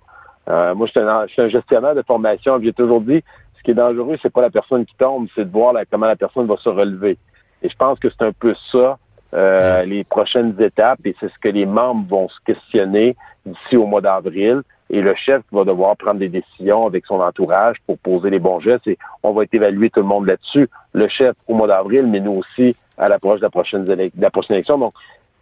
[0.48, 2.60] Euh, moi, je suis, un, je suis un gestionnaire de formation.
[2.62, 3.22] J'ai toujours dit,
[3.58, 6.06] ce qui est dangereux, c'est pas la personne qui tombe, c'est de voir là, comment
[6.06, 7.18] la personne va se relever.
[7.62, 8.98] Et je pense que c'est un peu ça
[9.34, 13.86] euh, les prochaines étapes, et c'est ce que les membres vont se questionner d'ici au
[13.86, 14.62] mois d'avril.
[14.90, 18.60] Et le chef va devoir prendre des décisions avec son entourage pour poser les bons
[18.60, 18.86] gestes.
[18.86, 20.68] Et on va évalué tout le monde là-dessus.
[20.92, 24.30] Le chef au mois d'avril, mais nous aussi à l'approche de la prochaine, de la
[24.30, 24.78] prochaine élection.
[24.78, 24.94] Donc,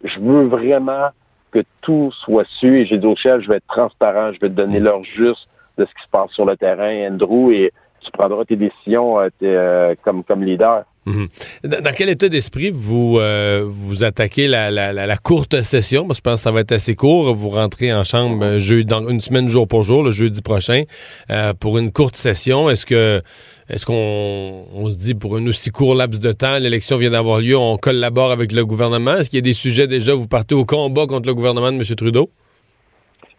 [0.03, 1.09] je veux vraiment
[1.51, 2.79] que tout soit su.
[2.79, 5.47] Et j'ai dit au chef, je vais être transparent, je vais te donner l'heure juste
[5.77, 9.29] de ce qui se passe sur le terrain, Andrew, et tu prendras tes décisions euh,
[9.43, 10.85] euh, comme leader.
[11.05, 11.27] Mhm.
[11.63, 16.07] Dans, quel état d'esprit vous euh, vous attaquez la, la- la- courte session?
[16.07, 17.35] Parce que je pense que ça va être assez court.
[17.35, 20.83] Vous rentrez en chambre euh, jeudi, dans une semaine jour pour jour, le jeudi prochain,
[21.29, 22.69] euh, pour une courte session.
[22.69, 23.21] Est-ce que
[23.69, 27.39] est-ce qu'on on se dit pour un aussi court laps de temps, l'élection vient d'avoir
[27.39, 29.15] lieu, on collabore avec le gouvernement?
[29.17, 31.77] Est-ce qu'il y a des sujets déjà, vous partez au combat contre le gouvernement de
[31.77, 31.83] M.
[31.95, 32.29] Trudeau?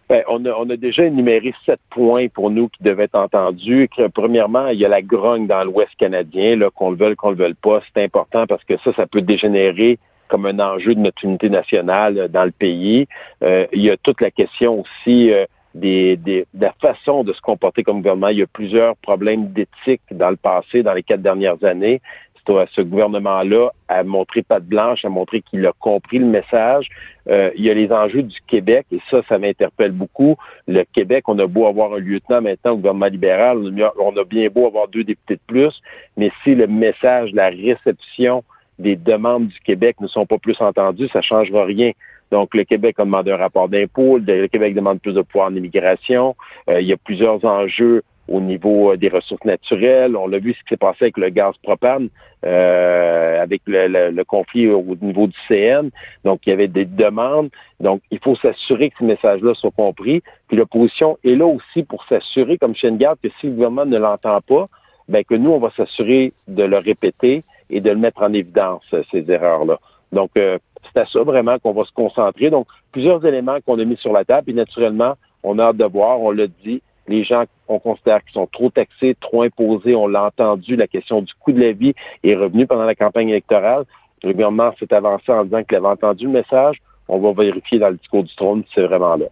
[0.09, 3.89] Ben, on, a, on a déjà énuméré sept points pour nous qui devaient être entendus.
[4.15, 7.55] Premièrement, il y a la grogne dans l'Ouest canadien, qu'on le veuille, qu'on le veuille
[7.55, 7.81] pas.
[7.93, 12.19] C'est important parce que ça, ça peut dégénérer comme un enjeu de notre unité nationale
[12.19, 13.07] euh, dans le pays.
[13.43, 17.33] Euh, il y a toute la question aussi euh, des, des- de la façon de
[17.33, 18.28] se comporter comme gouvernement.
[18.28, 22.01] Il y a plusieurs problèmes d'éthique dans le passé, dans les quatre dernières années.
[22.48, 26.89] À ce gouvernement-là à montrer patte blanche, à montrer qu'il a compris le message.
[27.28, 30.36] Euh, il y a les enjeux du Québec, et ça, ça m'interpelle beaucoup.
[30.68, 33.59] Le Québec, on a beau avoir un lieutenant maintenant au gouvernement libéral,
[33.98, 35.82] on a- a bien beau avoir deux députés de plus,
[36.16, 38.44] mais si le message, la réception
[38.78, 41.90] des demandes du Québec ne sont pas plus entendus, ça ne changera rien.
[42.31, 45.55] Donc, le Québec a demandé un rapport d'impôt, le Québec demande plus de pouvoir en
[45.55, 46.36] immigration.
[46.70, 50.16] Euh, il y a plusieurs enjeux au niveau euh, des ressources naturelles.
[50.16, 52.09] On l'a vu ce qui s'est passé avec le gaz propane,
[52.44, 55.90] euh, avec le, conflit au niveau du CN.
[56.24, 57.51] Donc, il y avait des demandes.
[57.81, 60.23] Donc, il faut s'assurer que ces messages-là soient compris.
[60.48, 63.86] Puis l'opposition est là aussi pour s'assurer, comme chien de garde, que si le gouvernement
[63.86, 64.69] ne l'entend pas,
[65.09, 68.82] ben que nous, on va s'assurer de le répéter et de le mettre en évidence,
[68.93, 69.78] euh, ces erreurs-là.
[70.12, 72.48] Donc, c'est à ça vraiment qu'on va se concentrer.
[72.48, 74.51] Donc, plusieurs éléments qu'on a mis sur la table.
[74.51, 78.33] Et naturellement, on a hâte de voir, on l'a dit, les gens, on considère qu'ils
[78.33, 79.95] sont trop taxés, trop imposés.
[79.95, 83.28] On l'a entendu, la question du coût de la vie est revenue pendant la campagne
[83.28, 83.85] électorale.
[84.23, 86.77] Le gouvernement s'est avancé en disant qu'il avait entendu le message.
[87.09, 89.27] On va vérifier dans le discours du trône si c'est vraiment là.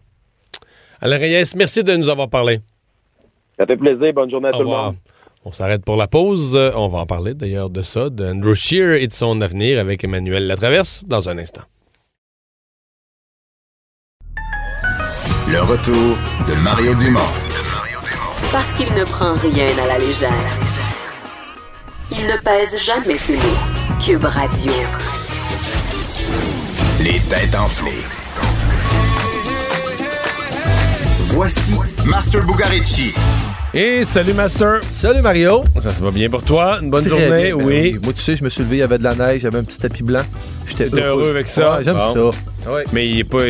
[1.00, 2.60] Alain Reyes, merci de nous avoir parlé.
[3.58, 4.12] Ça fait plaisir.
[4.12, 4.96] Bonne journée à Au tout le monde.
[5.44, 6.54] On s'arrête pour la pause.
[6.54, 10.04] Euh, On va en parler d'ailleurs de ça, d'Andrew Shear et de son avenir avec
[10.04, 11.62] Emmanuel Latraverse dans un instant.
[15.46, 16.16] Le retour
[16.48, 17.43] de Mario Dumont.
[18.52, 20.30] Parce qu'il ne prend rien à la légère.
[22.10, 23.98] Il ne pèse jamais ses mots.
[24.04, 24.72] Cube Radio.
[27.00, 28.04] Les têtes enflées.
[31.20, 31.74] Voici
[32.04, 33.14] Master Bugarici.
[33.74, 34.80] Et salut Master.
[34.92, 35.64] Salut Mario.
[35.82, 36.78] Ça se va bien pour toi?
[36.80, 37.46] Une bonne Très journée?
[37.46, 37.98] bien, oui.
[38.02, 39.64] Moi, tu sais, je me suis levé, il y avait de la neige, j'avais un
[39.64, 40.22] petit tapis blanc.
[40.64, 41.78] J'étais T'es heureux avec ça?
[41.78, 42.30] Ouais, J'aime Bon.
[42.32, 42.70] ça.
[42.92, 43.40] Mais il est pas.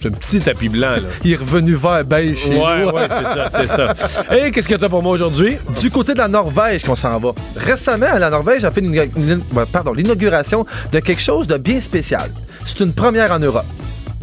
[0.00, 1.08] C'est un petit tapis blanc, là.
[1.22, 2.90] Il est revenu vert beige chez Ouais, nous.
[2.92, 4.36] ouais, c'est ça, c'est ça.
[4.46, 5.58] Et qu'est-ce que t'as pour moi aujourd'hui?
[5.80, 7.32] Du côté de la Norvège qu'on s'en va.
[7.54, 12.30] Récemment, la Norvège a fait l'inauguration de quelque chose de bien spécial.
[12.64, 13.66] C'est une première en Europe.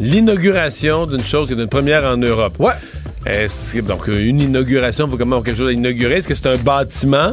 [0.00, 2.54] L'inauguration d'une chose qui est une première en Europe.
[2.58, 2.72] Ouais.
[3.26, 6.16] Est-ce que- donc, une inauguration, il faut comment avoir quelque chose à inaugurer?
[6.16, 7.32] Est-ce que c'est un bâtiment?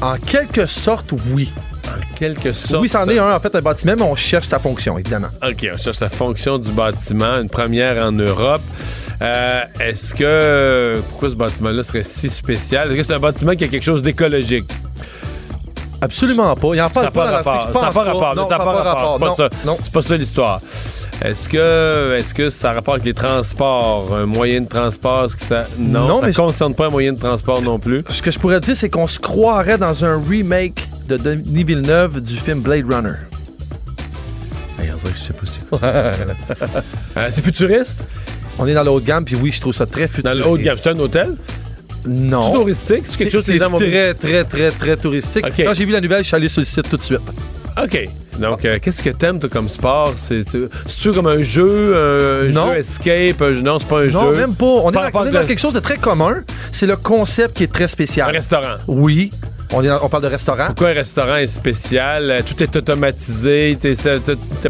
[0.00, 1.52] En quelque sorte, oui.
[1.86, 2.82] En quelque sorte.
[2.82, 5.28] Oui, c'en est un, en fait, un bâtiment, mais on cherche sa fonction, évidemment.
[5.46, 8.62] OK, on cherche la fonction du bâtiment, une première en Europe.
[9.22, 11.02] Euh, Est-ce que.
[11.10, 12.88] Pourquoi ce bâtiment-là serait si spécial?
[12.88, 14.70] Est-ce que c'est un bâtiment qui a quelque chose d'écologique?
[16.00, 16.68] Absolument pas.
[16.74, 17.62] Il en Ça parle n'a pas pas dans rapport.
[17.62, 18.04] Ça n'a pas pas.
[18.04, 18.34] rapport.
[18.36, 19.20] Non, Ça n'a pas rapport.
[19.20, 19.48] Non, ça.
[19.64, 19.78] non.
[19.82, 20.60] C'est pas ça l'histoire.
[21.22, 24.14] Est-ce que, est-ce que ça a rapport avec les transports?
[24.14, 25.24] Un moyen de transport?
[25.26, 25.68] Est-ce que ça.
[25.78, 28.02] Non, Non, ça ne concerne pas un moyen de transport non plus.
[28.10, 32.20] Ce que je pourrais dire, c'est qu'on se croirait dans un remake de Denis Villeneuve
[32.20, 33.14] du film Blade Runner.
[34.78, 35.80] Hey, on dirait que je sais pas c'est quoi.
[37.16, 38.06] Euh, c'est futuriste?
[38.58, 40.46] On est dans le haut de gamme, puis oui, je trouve ça très Dans futuriste.
[40.46, 40.76] haut de gamme.
[40.76, 41.36] C'est un hôtel?
[42.06, 42.42] Non.
[42.42, 43.00] C'est touristique?
[43.04, 45.44] C'est quelque chose que les gens vont très, très, très, très touristique.
[45.56, 47.20] Quand j'ai vu la nouvelle, je suis allé sur le site tout de suite.
[47.82, 48.08] OK.
[48.38, 50.12] Donc, euh, qu'est-ce que t'aimes, toi, comme sport?
[50.16, 52.68] C'est- C'est- C'est-tu comme un jeu, un Non.
[52.72, 53.42] jeu escape?
[53.42, 54.40] un jeu- Non, c'est pas un Non, jeu?
[54.40, 54.64] même pas.
[54.66, 56.42] On est, dans, on est dans quelque chose de très commun.
[56.72, 58.28] C'est le concept qui est très spécial.
[58.28, 58.76] Un restaurant.
[58.88, 59.32] Oui.
[59.76, 60.66] On, est dans- on parle de restaurant.
[60.66, 62.30] Pourquoi un restaurant est spécial?
[62.30, 63.76] Euh, Tout est automatisé.
[63.80, 63.94] T'es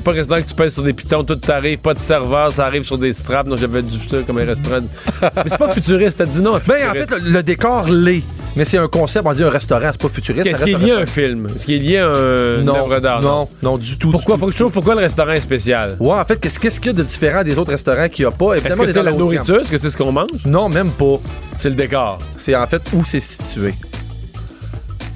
[0.00, 2.64] pas un restaurant que tu pèses sur des pitons, tout t'arrive, pas de serveur, ça
[2.66, 3.48] arrive sur des straps.
[3.48, 4.80] Non, j'avais du ça comme un restaurant.
[5.22, 6.58] Mais c'est pas futuriste, t'as dit non.
[6.66, 8.22] Ben, en fait, le, le décor l'est.
[8.56, 10.46] Mais c'est un concept, on dit un restaurant, c'est pas futuriste.
[10.46, 11.48] Est-ce qu'il y a un film?
[11.54, 13.20] Est-ce qu'il y a un Non, œuvre d'art?
[13.20, 14.10] non, non, du tout.
[14.10, 14.38] Pourquoi?
[14.38, 15.96] Faut que je trouve pourquoi le restaurant est spécial?
[16.00, 18.30] Ouais, en fait, qu'est-ce qu'il y a de différent des autres restaurants qu'il n'y a
[18.30, 18.54] pas?
[18.54, 19.60] Est-ce que est c'est la nourriture?
[19.60, 20.46] Est-ce que c'est ce qu'on mange?
[20.46, 21.18] Non, même pas.
[21.56, 22.20] C'est le décor.
[22.36, 23.74] C'est en fait où c'est situé.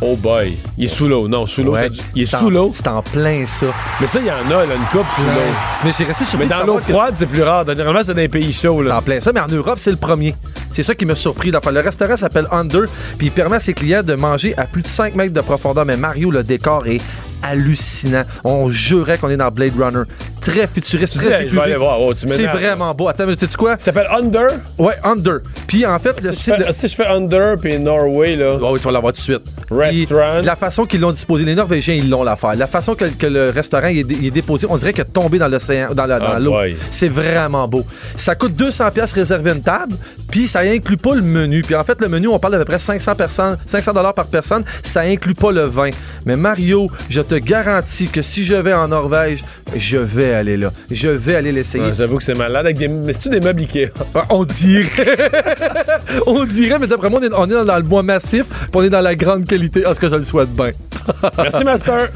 [0.01, 0.57] Oh boy.
[0.77, 1.27] Il est sous l'eau.
[1.27, 1.73] Non, sous l'eau.
[1.73, 1.91] Ouais.
[2.15, 2.71] Il est sous l'eau.
[2.73, 3.67] C'est en plein ça.
[4.01, 5.53] Mais ça, il y en a, là, une coupe sous l'eau.
[5.85, 7.67] Mais j'ai resté surpris Mais dans l'eau que- froide, c'est plus rare.
[7.67, 8.83] Généralement, c'est dans les pays chauds.
[8.85, 10.37] C'est en plein ça, mais en Europe, c'est le premier.
[10.71, 11.51] C'est ça qui m'a surpris.
[11.57, 12.83] Enfin, le restaurant s'appelle Under,
[13.17, 15.85] puis il permet à ses clients de manger à plus de 5 mètres de profondeur.
[15.85, 17.01] Mais Mario, le décor est
[17.43, 18.25] hallucinant.
[18.45, 20.03] On jurait qu'on est dans Blade Runner.
[20.41, 22.01] Très futuriste, Tu très hey, je vais aller voir.
[22.01, 23.09] Oh, C'est vraiment beau.
[23.09, 23.73] Attends, mais tu sais quoi?
[23.73, 24.49] Ça s'appelle Under?
[24.79, 25.39] Ouais, Under.
[25.67, 28.37] Puis en fait, le- Si c'est je, le- fais, si je fais Under puis Norway,
[28.37, 28.57] là.
[28.61, 29.43] Oh oui, tu vas l'avoir tout de suite.
[29.69, 30.41] Puis, Restaurant.
[30.43, 32.55] la façon qu'ils l'ont disposé, les Norvégiens, ils l'ont l'affaire.
[32.57, 35.03] La façon que, que le restaurant il est, dé- il est déposé, on dirait qu'il
[35.03, 36.55] est tombé dans l'océan, dans Ah, l'eau.
[36.91, 37.85] C'est vraiment beau.
[38.17, 39.97] Ça coûte 200 pièces réserver une table,
[40.31, 41.63] puis ça inclut pas le menu.
[41.63, 44.27] Puis en fait, le menu, on parle d'à peu près 500 personnes, 500 dollars par
[44.27, 44.65] personne.
[44.83, 45.91] Ça inclut pas le vin.
[46.25, 49.45] Mais Mario, je te garantis que si je vais en Norvège,
[49.77, 50.73] je vais aller là.
[50.91, 51.85] Je vais aller l'essayer.
[51.85, 52.65] Ouais, J'avoue que c'est malade.
[52.67, 52.89] Avec des...
[52.89, 53.91] Mais c'est-tu des meubles Ikea?
[54.15, 55.31] Ah, On dirait.
[56.27, 58.83] on dirait, mais d'après moi, on est, on est dans le bois massif, puis on
[58.83, 59.83] est dans la grande qualité.
[59.87, 60.73] Ah, ce que je le souhaite bien?
[61.39, 62.09] Merci, Master.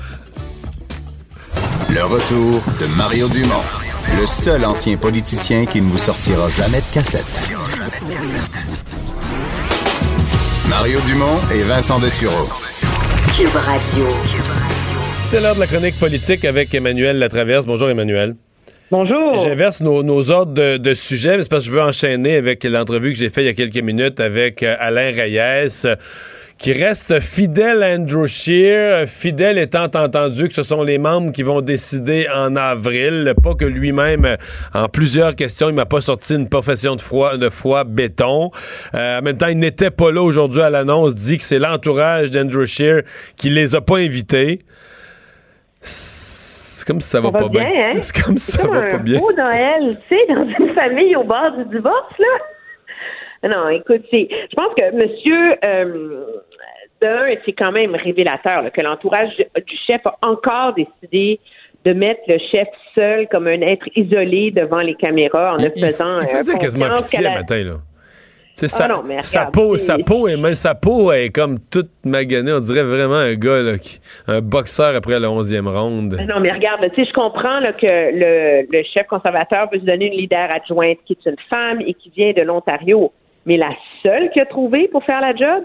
[1.90, 3.62] Le retour de Mario Dumont,
[4.18, 7.52] le seul ancien politicien qui ne vous sortira jamais de cassette.
[10.70, 12.48] Mario Dumont et Vincent Dessureau.
[13.36, 14.06] Cube Radio.
[15.32, 17.64] C'est l'heure de la chronique politique avec Emmanuel Latraverse.
[17.64, 18.34] Bonjour, Emmanuel.
[18.90, 19.38] Bonjour.
[19.38, 22.62] J'inverse nos, nos ordres de, de sujets, mais c'est parce que je veux enchaîner avec
[22.64, 25.96] l'entrevue que j'ai faite il y a quelques minutes avec euh, Alain Reyes, euh,
[26.58, 31.32] qui reste fidèle à Andrew Scheer, euh, fidèle étant entendu que ce sont les membres
[31.32, 34.36] qui vont décider en avril, pas que lui-même,
[34.74, 38.50] en plusieurs questions, il m'a pas sorti une profession de foi, de foi béton.
[38.94, 42.30] Euh, en même temps, il n'était pas là aujourd'hui à l'annonce, dit que c'est l'entourage
[42.30, 43.00] d'Andrew Scheer
[43.38, 44.60] qui les a pas invités.
[45.84, 47.68] C'est comme si ça va, Ça va pas bien.
[47.70, 47.98] bien, hein?
[48.00, 49.18] C'est comme si ça comme va pas un bien.
[49.18, 53.48] beau Noël, tu sais, dans une famille au bord du divorce, là.
[53.48, 56.24] Non, écoute, c'est, je pense que monsieur, euh,
[57.00, 61.40] d'un, c'est quand même révélateur là, que l'entourage du chef a encore décidé
[61.84, 65.84] de mettre le chef seul comme un être isolé devant les caméras en ne Il,
[65.84, 67.72] faisant il euh, faisait quasiment confiance pitié le la- matin, là.
[68.54, 71.30] Sais, Ah sa, non, mais sa regarde, peau, sa peau est même sa peau est
[71.30, 72.52] comme toute maganée.
[72.52, 73.98] On dirait vraiment un gars, là, qui,
[74.28, 76.18] un boxeur après la 11e ronde.
[76.28, 79.84] Non, mais regarde, tu sais, je comprends là, que le, le chef conservateur veut se
[79.86, 83.10] donner une leader adjointe qui est une femme et qui vient de l'Ontario.
[83.46, 83.70] Mais la
[84.02, 85.64] seule qu'il a trouvée pour faire la job,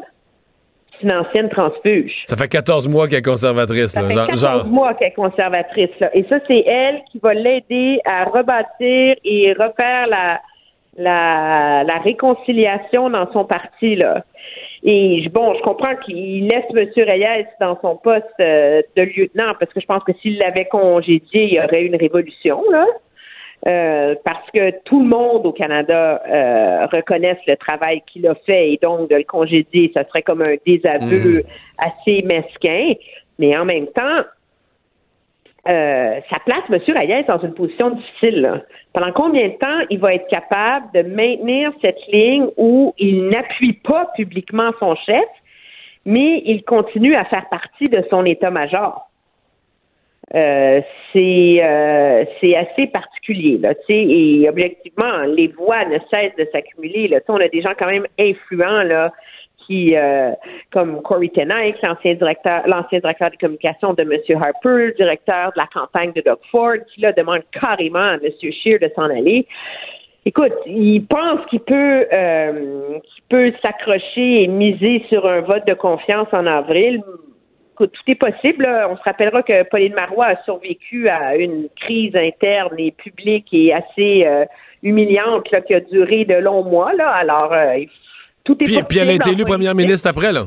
[0.99, 2.14] c'est une ancienne transfuge.
[2.26, 4.07] Ça fait 14 mois qu'elle est conservatrice, Ça là.
[4.07, 5.89] fait genre, 14 genre- mois qu'elle est conservatrice.
[5.99, 6.09] Là.
[6.15, 10.39] Et ça, c'est elle qui va l'aider à rebâtir et refaire la,
[10.98, 13.95] la, la réconciliation dans son parti.
[13.95, 14.24] Là.
[14.84, 16.88] Et je- bon, je comprends qu'il laisse M.
[16.98, 21.44] Reyes dans son poste euh, de lieutenant parce que je pense que s'il l'avait congédié,
[21.45, 22.61] il y aurait eu une révolution.
[22.72, 22.86] Là.
[23.68, 28.72] euh, parce que tout le monde au Canada euh, reconnaisse le travail qu'il a fait
[28.74, 31.41] et donc de le congédier, ça serait comme un désaveu
[31.80, 32.94] assez mesquin.
[33.40, 34.22] Mais en même temps,
[35.68, 36.80] euh, ça place M.
[36.95, 38.64] Reyes dans une position difficile.
[38.94, 43.73] Pendant combien de temps il va être capable de maintenir cette ligne où il n'appuie
[43.73, 45.27] pas publiquement son chef,
[46.06, 49.03] mais il continue à faire partie de son état-major?
[50.35, 50.81] Euh,
[51.14, 57.18] c'est euh, c'est assez particulier là, et objectivement, les voix ne cessent de s'accumuler.
[57.30, 59.14] On a des gens quand même influents là,
[59.68, 60.31] qui, euh,
[60.72, 64.41] comme Corey Tenike, l'ancien directeur, l'ancien directeur des communications de M.
[64.41, 68.31] Harper, directeur de la campagne de Doug Ford, qui là demande carrément à M.
[68.41, 69.45] Scheer de s'en aller.
[70.26, 75.73] Écoute, il pense qu'il peut, euh, qu'il peut s'accrocher et miser sur un vote de
[75.73, 77.02] confiance en avril.
[77.73, 78.68] Écoute, tout est possible.
[78.89, 83.72] On se rappellera que Pauline Marois a survécu à une crise interne et publique et
[83.72, 84.45] assez euh,
[84.84, 86.91] humiliante qui a duré de longs mois.
[86.94, 87.10] Là.
[87.10, 87.85] Alors, euh,
[88.48, 90.45] tout est Puis, elle a été élue première ministre après, là.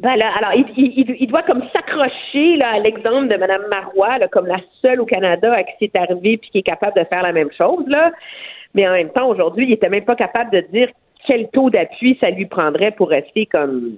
[0.00, 4.28] Ben là, alors, il, il- doit comme s'accrocher là, à l'exemple de Mme Marois, là,
[4.28, 7.22] comme la seule au Canada à qui c'est arrivé puis qui est capable de faire
[7.22, 7.84] la même chose.
[7.86, 8.12] Là.
[8.74, 10.88] Mais en même temps, aujourd'hui, il était même pas capable de dire
[11.26, 13.96] quel taux d'appui ça lui prendrait pour rester comme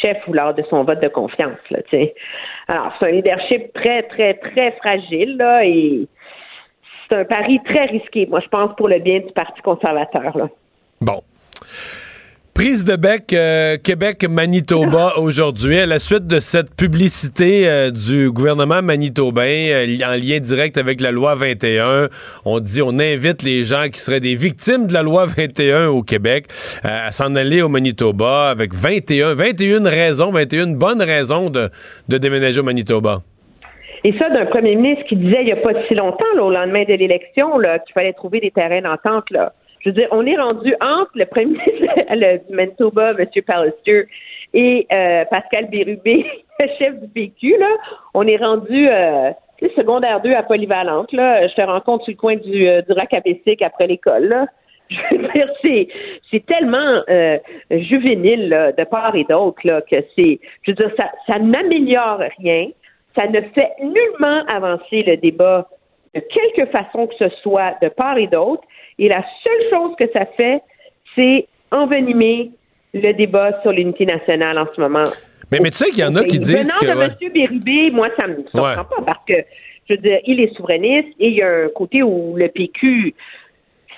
[0.00, 1.58] chef ou lors de son vote de confiance.
[1.70, 1.78] Là.
[2.68, 6.06] Alors, c'est un leadership très, très, très fragile là, et
[7.08, 10.36] c'est un pari très risqué, moi, je pense, pour le bien du Parti conservateur.
[10.36, 10.48] Là.
[11.00, 11.20] Bon.
[12.54, 18.82] Prise de bec euh, Québec-Manitoba aujourd'hui, à la suite de cette publicité euh, du gouvernement
[18.82, 22.08] manitobain euh, en lien direct avec la loi 21.
[22.44, 26.02] On dit, on invite les gens qui seraient des victimes de la loi 21 au
[26.02, 26.44] Québec
[26.84, 31.70] euh, à s'en aller au Manitoba avec 21, 21 raisons, 21 bonnes raisons de,
[32.10, 33.22] de déménager au Manitoba.
[34.04, 36.50] Et ça, d'un premier ministre qui disait il n'y a pas si longtemps, là, au
[36.50, 39.30] lendemain de l'élection, là, qu'il fallait trouver des terrains d'entente.
[39.30, 39.54] Là.
[39.82, 43.26] Je veux dire, on est rendu entre le premier ministre du Manitoba, M.
[43.46, 44.06] Pallister,
[44.54, 46.24] et euh, Pascal Bérubé,
[46.60, 47.58] le chef du PQ.
[47.58, 47.76] Là.
[48.14, 49.32] On est rendu euh,
[49.76, 51.12] secondaire 2 à Polyvalente.
[51.12, 51.46] Là.
[51.48, 54.26] Je te rencontre sur le coin du, euh, du après l'école.
[54.26, 54.46] Là.
[54.90, 55.88] Je veux dire, c'est,
[56.30, 57.38] c'est tellement euh,
[57.70, 60.38] juvénile là, de part et d'autre là, que c'est.
[60.62, 62.68] Je veux dire, ça, ça n'améliore rien.
[63.16, 65.68] Ça ne fait nullement avancer le débat
[66.14, 68.62] de quelque façon que ce soit de part et d'autre.
[68.98, 70.60] Et la seule chose que ça fait,
[71.14, 72.50] c'est envenimer
[72.94, 75.04] le débat sur l'unité nationale en ce moment.
[75.50, 76.86] Mais, mais tu sais qu'il y en a qui disent que...
[76.86, 77.24] Venant de.
[77.24, 77.32] M.
[77.32, 78.74] Bérubé, moi, ça me surprend Ouais.
[78.76, 79.34] pas parce que,
[79.88, 83.14] je veux dire, il est souverainiste et il y a un côté où le PQ,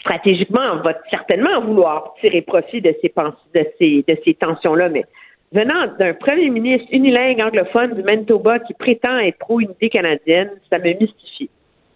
[0.01, 3.13] stratégiquement, va certainement vouloir tirer profit de ces,
[3.55, 5.05] de ces, de ces tensions-là, mais
[5.53, 10.93] venant d'un premier ministre unilingue anglophone du Manitoba qui prétend être pro-unité canadienne, ça me
[10.99, 11.49] mystifie.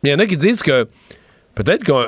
[0.03, 0.85] Mais il y en a qui disent que
[1.57, 2.05] peut-être qu'on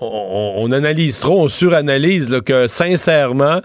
[0.00, 3.60] on, analyse trop, on suranalyse que sincèrement,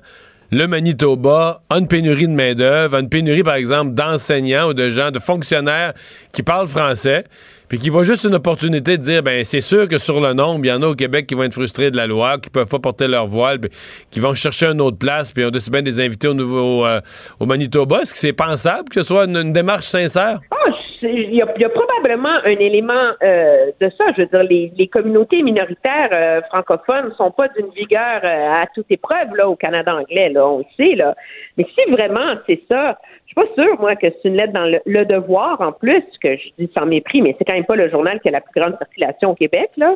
[0.51, 5.11] le Manitoba a une pénurie de main-d'œuvre, une pénurie, par exemple, d'enseignants ou de gens,
[5.11, 5.93] de fonctionnaires
[6.31, 7.25] qui parlent français,
[7.67, 10.63] puis qui voient juste une opportunité de dire ben c'est sûr que sur le nombre,
[10.63, 12.67] il y en a au Québec qui vont être frustrés de la loi, qui peuvent
[12.67, 13.71] pas porter leur voile, puis
[14.11, 17.01] qui vont chercher une autre place, puis on décide bien des invités au nouveau euh,
[17.39, 18.01] au Manitoba.
[18.01, 20.39] Est-ce que c'est pensable que ce soit une, démarche sincère?
[20.51, 20.71] Ah,
[21.05, 24.05] il y, a, probablement un élément euh, de ça.
[24.15, 28.65] Je veux dire, les, les communautés minoritaires euh, francophones sont pas d'une vigueur euh, à
[28.73, 31.15] toute épreuve là au Canada anglais, là, on le sait là.
[31.57, 34.65] Mais si vraiment c'est ça, je suis pas sûre moi que c'est une lettre dans
[34.65, 37.75] le, le devoir en plus que je dis sans mépris, mais c'est quand même pas
[37.75, 39.95] le journal qui a la plus grande circulation au Québec là,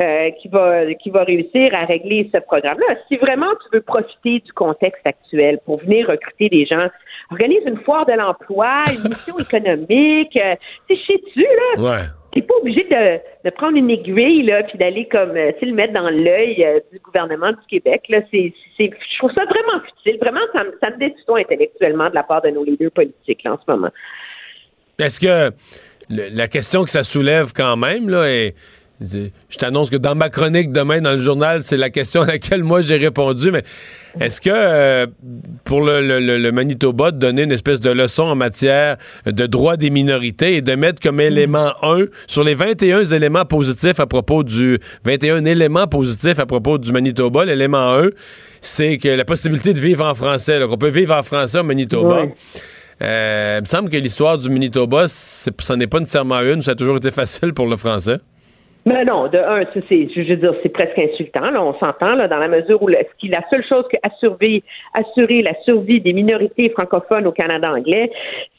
[0.00, 2.96] euh, qui va qui va réussir à régler ce programme-là.
[3.08, 6.88] Si vraiment tu veux profiter du contexte actuel pour venir recruter des gens,
[7.30, 10.36] organise une foire de l'emploi, une mission économique.
[10.36, 10.54] Euh,
[10.88, 11.82] tu sais, sais-tu, là?
[11.82, 12.04] Ouais.
[12.32, 15.94] T'es pas obligé de, prendre une aiguille, là, puis d'aller comme, euh, tu le mettre
[15.94, 18.20] dans l'œil euh, du gouvernement du Québec, là.
[18.30, 20.18] C'est, je trouve ça vraiment futile.
[20.20, 23.70] Vraiment, ça, me- ça déçoit intellectuellement de la part de nos leaders politiques, en ce
[23.70, 23.90] moment.
[24.98, 25.54] Est-ce que
[26.10, 28.54] la question que ça soulève quand même, là, est.
[29.48, 32.64] Je t'annonce que dans ma chronique demain dans le journal, c'est la question à laquelle
[32.64, 33.62] moi j'ai répondu, mais
[34.20, 35.06] est-ce que euh,
[35.64, 39.46] pour le, le- le- le Manitoba, de donner une espèce de leçon en matière de
[39.46, 44.06] droit des minorités et de mettre comme élément 1 sur les 21 éléments positifs à
[44.06, 48.08] propos du 21 éléments positifs à propos du Manitoba, l'élément 1,
[48.60, 52.22] c'est que la possibilité de vivre en français, qu'on peut vivre en français au Manitoba.
[53.00, 56.74] Euh, il me semble que l'histoire du Manitoba, ça n'est pas nécessairement une, ça a
[56.74, 58.16] toujours été facile pour le français.
[58.88, 61.50] Mais non, de un, c'est, je veux dire, c'est presque insultant.
[61.50, 64.62] Là, on s'entend là, dans la mesure où ce qui, la seule chose que assurer,
[64.94, 68.10] assurer la survie des minorités francophones au Canada anglais,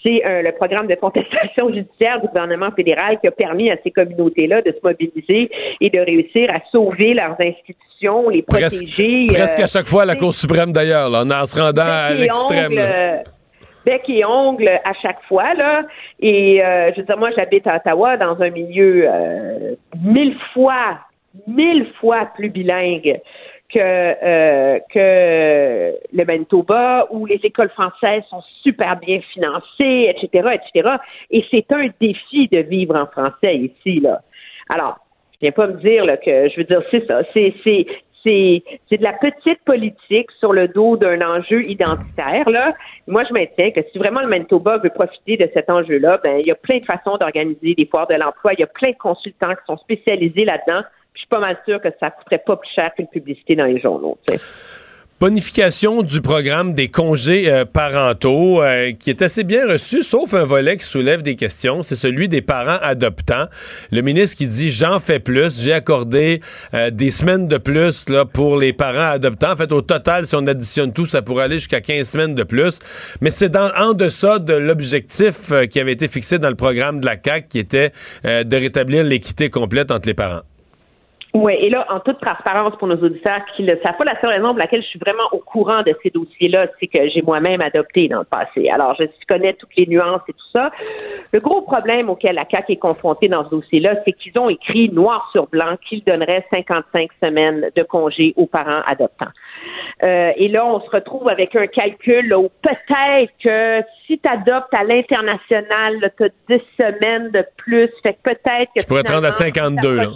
[0.03, 3.89] c'est euh, le programme de contestation judiciaire du gouvernement fédéral qui a permis à ces
[3.89, 5.49] communautés-là de se mobiliser
[5.81, 9.27] et de réussir à sauver leurs institutions, les Presque, protéger.
[9.33, 12.73] presque euh, à chaque fois la Cour suprême, d'ailleurs, là, en se rendant à l'extrême.
[12.73, 13.15] ongle, là.
[13.15, 13.17] euh,
[13.85, 15.83] bec et ongle à chaque fois là
[16.19, 20.99] et euh, je veux dire moi j'habite à Ottawa dans un milieu euh, mille fois
[21.47, 23.19] mille fois plus bilingue
[23.73, 30.89] que euh, que le Manitoba où les écoles françaises sont super bien financées etc etc
[31.31, 34.21] et c'est un défi de vivre en français ici là.
[34.69, 34.99] Alors
[35.41, 37.21] je viens pas me dire là, que je veux dire c'est ça.
[37.33, 37.85] C'est c'est
[38.23, 42.73] c'est de la petite politique sur le dos d'un enjeu identitaire là.
[43.07, 46.47] Moi je maintiens que si vraiment le Manitoba veut profiter de cet enjeu-là, ben il
[46.47, 48.97] y a plein de façons d'organiser des foires de l'emploi, il y a plein de
[48.97, 50.81] consultants qui sont spécialisés là-dedans.
[51.13, 53.79] Je suis pas mal sûre que ça coûterait pas plus cher qu'une publicité dans les
[53.79, 54.17] journaux.
[54.27, 54.41] tu sais.
[55.19, 60.45] Bonification du programme des congés euh, parentaux, euh, qui est assez bien reçu, sauf un
[60.45, 63.47] volet qui soulève des questions, c'est celui des parents adoptants.
[63.91, 66.39] Le ministre qui dit j'en fais plus, j'ai accordé
[66.73, 69.51] euh, des semaines de plus là, pour les parents adoptants.
[69.51, 72.43] En fait, au total, si on additionne tout, ça pourrait aller jusqu'à 15 semaines de
[72.43, 72.79] plus.
[73.19, 77.05] Mais c'est en deçà de l'objectif euh, qui avait été fixé dans le programme de
[77.05, 77.91] la CAC, qui était
[78.23, 80.43] de rétablir l'équité complète entre les parents.
[81.35, 84.31] Oui, et là, en toute transparence pour nos auditeurs qui le savent pas, la seule
[84.31, 87.61] raison pour laquelle je suis vraiment au courant de ces dossiers-là, c'est que j'ai moi-même
[87.61, 88.67] adopté dans le passé.
[88.69, 90.71] Alors, je connais toutes les nuances et tout ça.
[91.31, 94.89] Le gros problème auquel la CAQ est confrontée dans ce dossier-là, c'est qu'ils ont écrit
[94.89, 99.31] noir sur blanc qu'ils donneraient 55 semaines de congé aux parents adoptants.
[100.01, 104.27] Euh, et là, on se retrouve avec un calcul là, où peut-être que si tu
[104.27, 107.89] adoptes à l'international, tu as 10 semaines de plus.
[108.01, 110.07] Fait que peut-être que Tu pourrais te rendre à finalement, 52, là.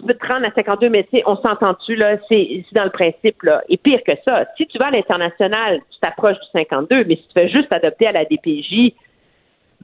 [0.00, 2.90] Tu peux te rendre à 52, mais tu sais, on s'entend-tu, là, c'est dans le
[2.90, 3.62] principe, là.
[3.68, 7.22] Et pire que ça, si tu vas à l'international, tu t'approches du 52, mais si
[7.22, 8.92] tu fais juste adopter à la DPJ,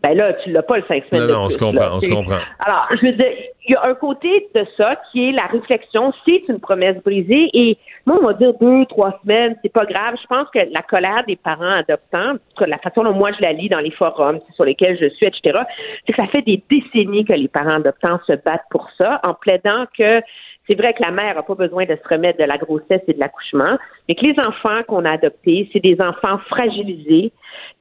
[0.02, 1.90] ben là, tu l'as pas le 5 semaines Non, de non, on se comprend, là,
[1.94, 2.38] on se comprend.
[2.60, 3.32] Alors, je veux dire,
[3.66, 7.48] il y a un côté de ça qui est la réflexion, c'est une promesse brisée.
[7.52, 10.14] Et moi, on va dire deux, trois semaines, c'est pas grave.
[10.20, 13.68] Je pense que la colère des parents adoptants, la façon dont moi je la lis
[13.68, 15.60] dans les forums sur lesquels je suis, etc.,
[16.06, 19.34] c'est que ça fait des décennies que les parents adoptants se battent pour ça, en
[19.34, 20.20] plaidant que
[20.66, 23.12] c'est vrai que la mère n'a pas besoin de se remettre de la grossesse et
[23.12, 23.78] de l'accouchement,
[24.08, 27.32] mais que les enfants qu'on a adoptés, c'est des enfants fragilisés,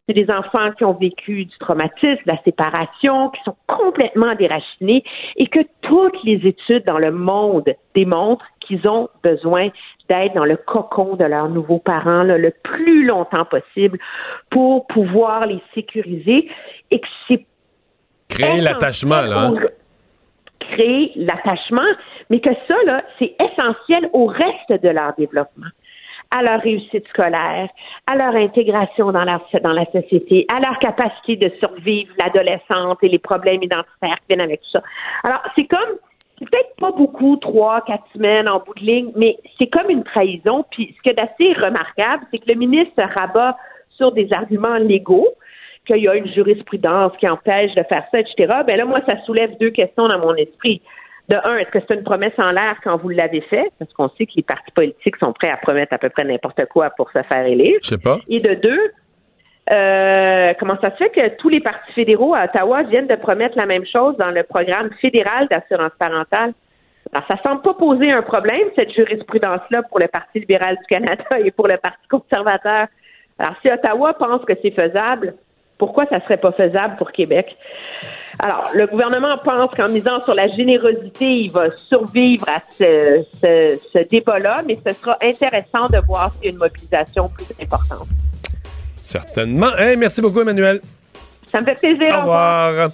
[0.07, 5.03] c'est des enfants qui ont vécu du traumatisme, de la séparation, qui sont complètement déracinés
[5.35, 9.69] et que toutes les études dans le monde démontrent qu'ils ont besoin
[10.09, 13.97] d'être dans le cocon de leurs nouveaux parents là, le plus longtemps possible
[14.51, 16.49] pour pouvoir les sécuriser
[16.91, 17.45] et que c'est
[18.29, 19.47] Créer l'attachement, là.
[19.47, 19.55] hein?
[20.59, 21.81] créer l'attachement,
[22.29, 25.67] mais que ça, là, c'est essentiel au reste de leur développement,
[26.35, 27.69] à leur réussite scolaire,
[28.07, 33.07] à leur intégration dans la, dans la société, à leur capacité de survivre l'adolescence et
[33.07, 34.81] les problèmes identitaires qui viennent avec tout ça.
[35.23, 35.95] Alors, c'est comme,
[36.37, 40.03] c'est peut-être pas beaucoup, trois, quatre semaines en bout de ligne, mais c'est comme une
[40.03, 40.65] trahison.
[40.71, 43.55] Puis, ce qui est assez remarquable, c'est que le ministre se rabat
[43.91, 45.29] sur des arguments légaux,
[45.87, 48.35] qu'il y a une jurisprudence qui empêche de faire ça, etc.
[48.67, 50.81] Ben là, moi, ça soulève deux questions dans mon esprit.
[51.29, 53.71] De un, est-ce que c'est une promesse en l'air quand vous l'avez fait?
[53.79, 56.65] Parce qu'on sait que les partis politiques sont prêts à promettre à peu près n'importe
[56.67, 57.79] quoi pour se faire élire.
[57.81, 58.19] Je sais pas.
[58.29, 58.91] Et de deux,
[59.71, 63.57] euh, comment ça se fait que tous les partis fédéraux à Ottawa viennent de promettre
[63.57, 66.53] la même chose dans le programme fédéral d'assurance parentale?
[67.11, 71.23] Alors, ça semble pas poser un problème, cette jurisprudence-là, pour le Parti libéral du Canada
[71.43, 72.87] et pour le Parti conservateur.
[73.39, 75.35] Alors, si Ottawa pense que c'est faisable,
[75.77, 77.55] pourquoi ça serait pas faisable pour Québec?
[78.39, 83.79] Alors, le gouvernement pense qu'en misant sur la générosité, il va survivre à ce, ce,
[83.93, 88.07] ce débat-là, mais ce sera intéressant de voir s'il y a une mobilisation plus importante.
[89.01, 89.73] Certainement.
[89.77, 90.81] Hey, merci beaucoup, Emmanuel.
[91.51, 92.17] Ça me fait plaisir.
[92.17, 92.89] Au revoir.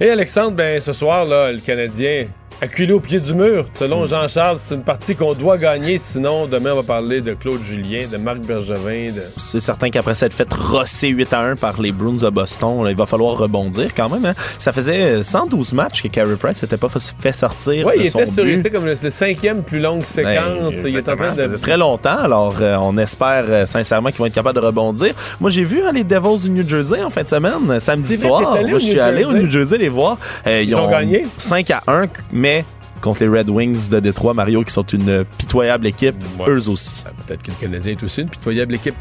[0.00, 2.26] Et Alexandre, ben ce soir, là, le Canadien
[2.62, 3.66] acculé au pied du mur.
[3.74, 5.98] Selon Jean-Charles, c'est une partie qu'on doit gagner.
[5.98, 9.10] Sinon, demain, on va parler de Claude Julien, de Marc Bergevin.
[9.12, 9.22] De...
[9.34, 12.90] C'est certain qu'après s'être fait rosser 8 à 1 par les Bruins de Boston, là,
[12.90, 14.24] il va falloir rebondir quand même.
[14.24, 14.34] hein.
[14.58, 17.84] Ça faisait 112 matchs que Carey Price s'était pas fait sortir.
[17.86, 20.74] Oui, de il son était sur il était comme le, le cinquième plus longue séquence.
[20.82, 21.56] Ben, il est en train de.
[21.56, 25.14] très longtemps, alors euh, on espère euh, sincèrement qu'ils vont être capables de rebondir.
[25.40, 28.28] Moi, j'ai vu hein, les Devils du New Jersey en fin de semaine, samedi vrai,
[28.28, 28.56] soir.
[28.68, 29.32] Moi, je suis allé au?
[29.32, 30.16] New Jersey les voir.
[30.46, 31.26] Euh, Ils ont gagné?
[31.38, 32.51] 5 à 1, mais
[33.00, 36.16] contre les Red Wings de Détroit, Mario, qui sont une pitoyable équipe,
[36.46, 37.04] eux aussi.
[37.26, 38.94] Peut-être que le Canadien est aussi une pitoyable équipe.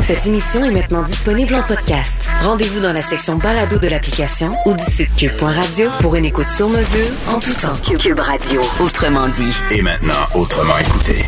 [0.00, 2.28] Cette émission est maintenant disponible en podcast.
[2.42, 6.68] Rendez-vous dans la section balado de l'application ou du site cube.radio pour une écoute sur
[6.68, 7.72] mesure en tout temps.
[7.98, 9.56] Cube Radio, autrement dit.
[9.70, 11.24] Et maintenant, autrement écouté.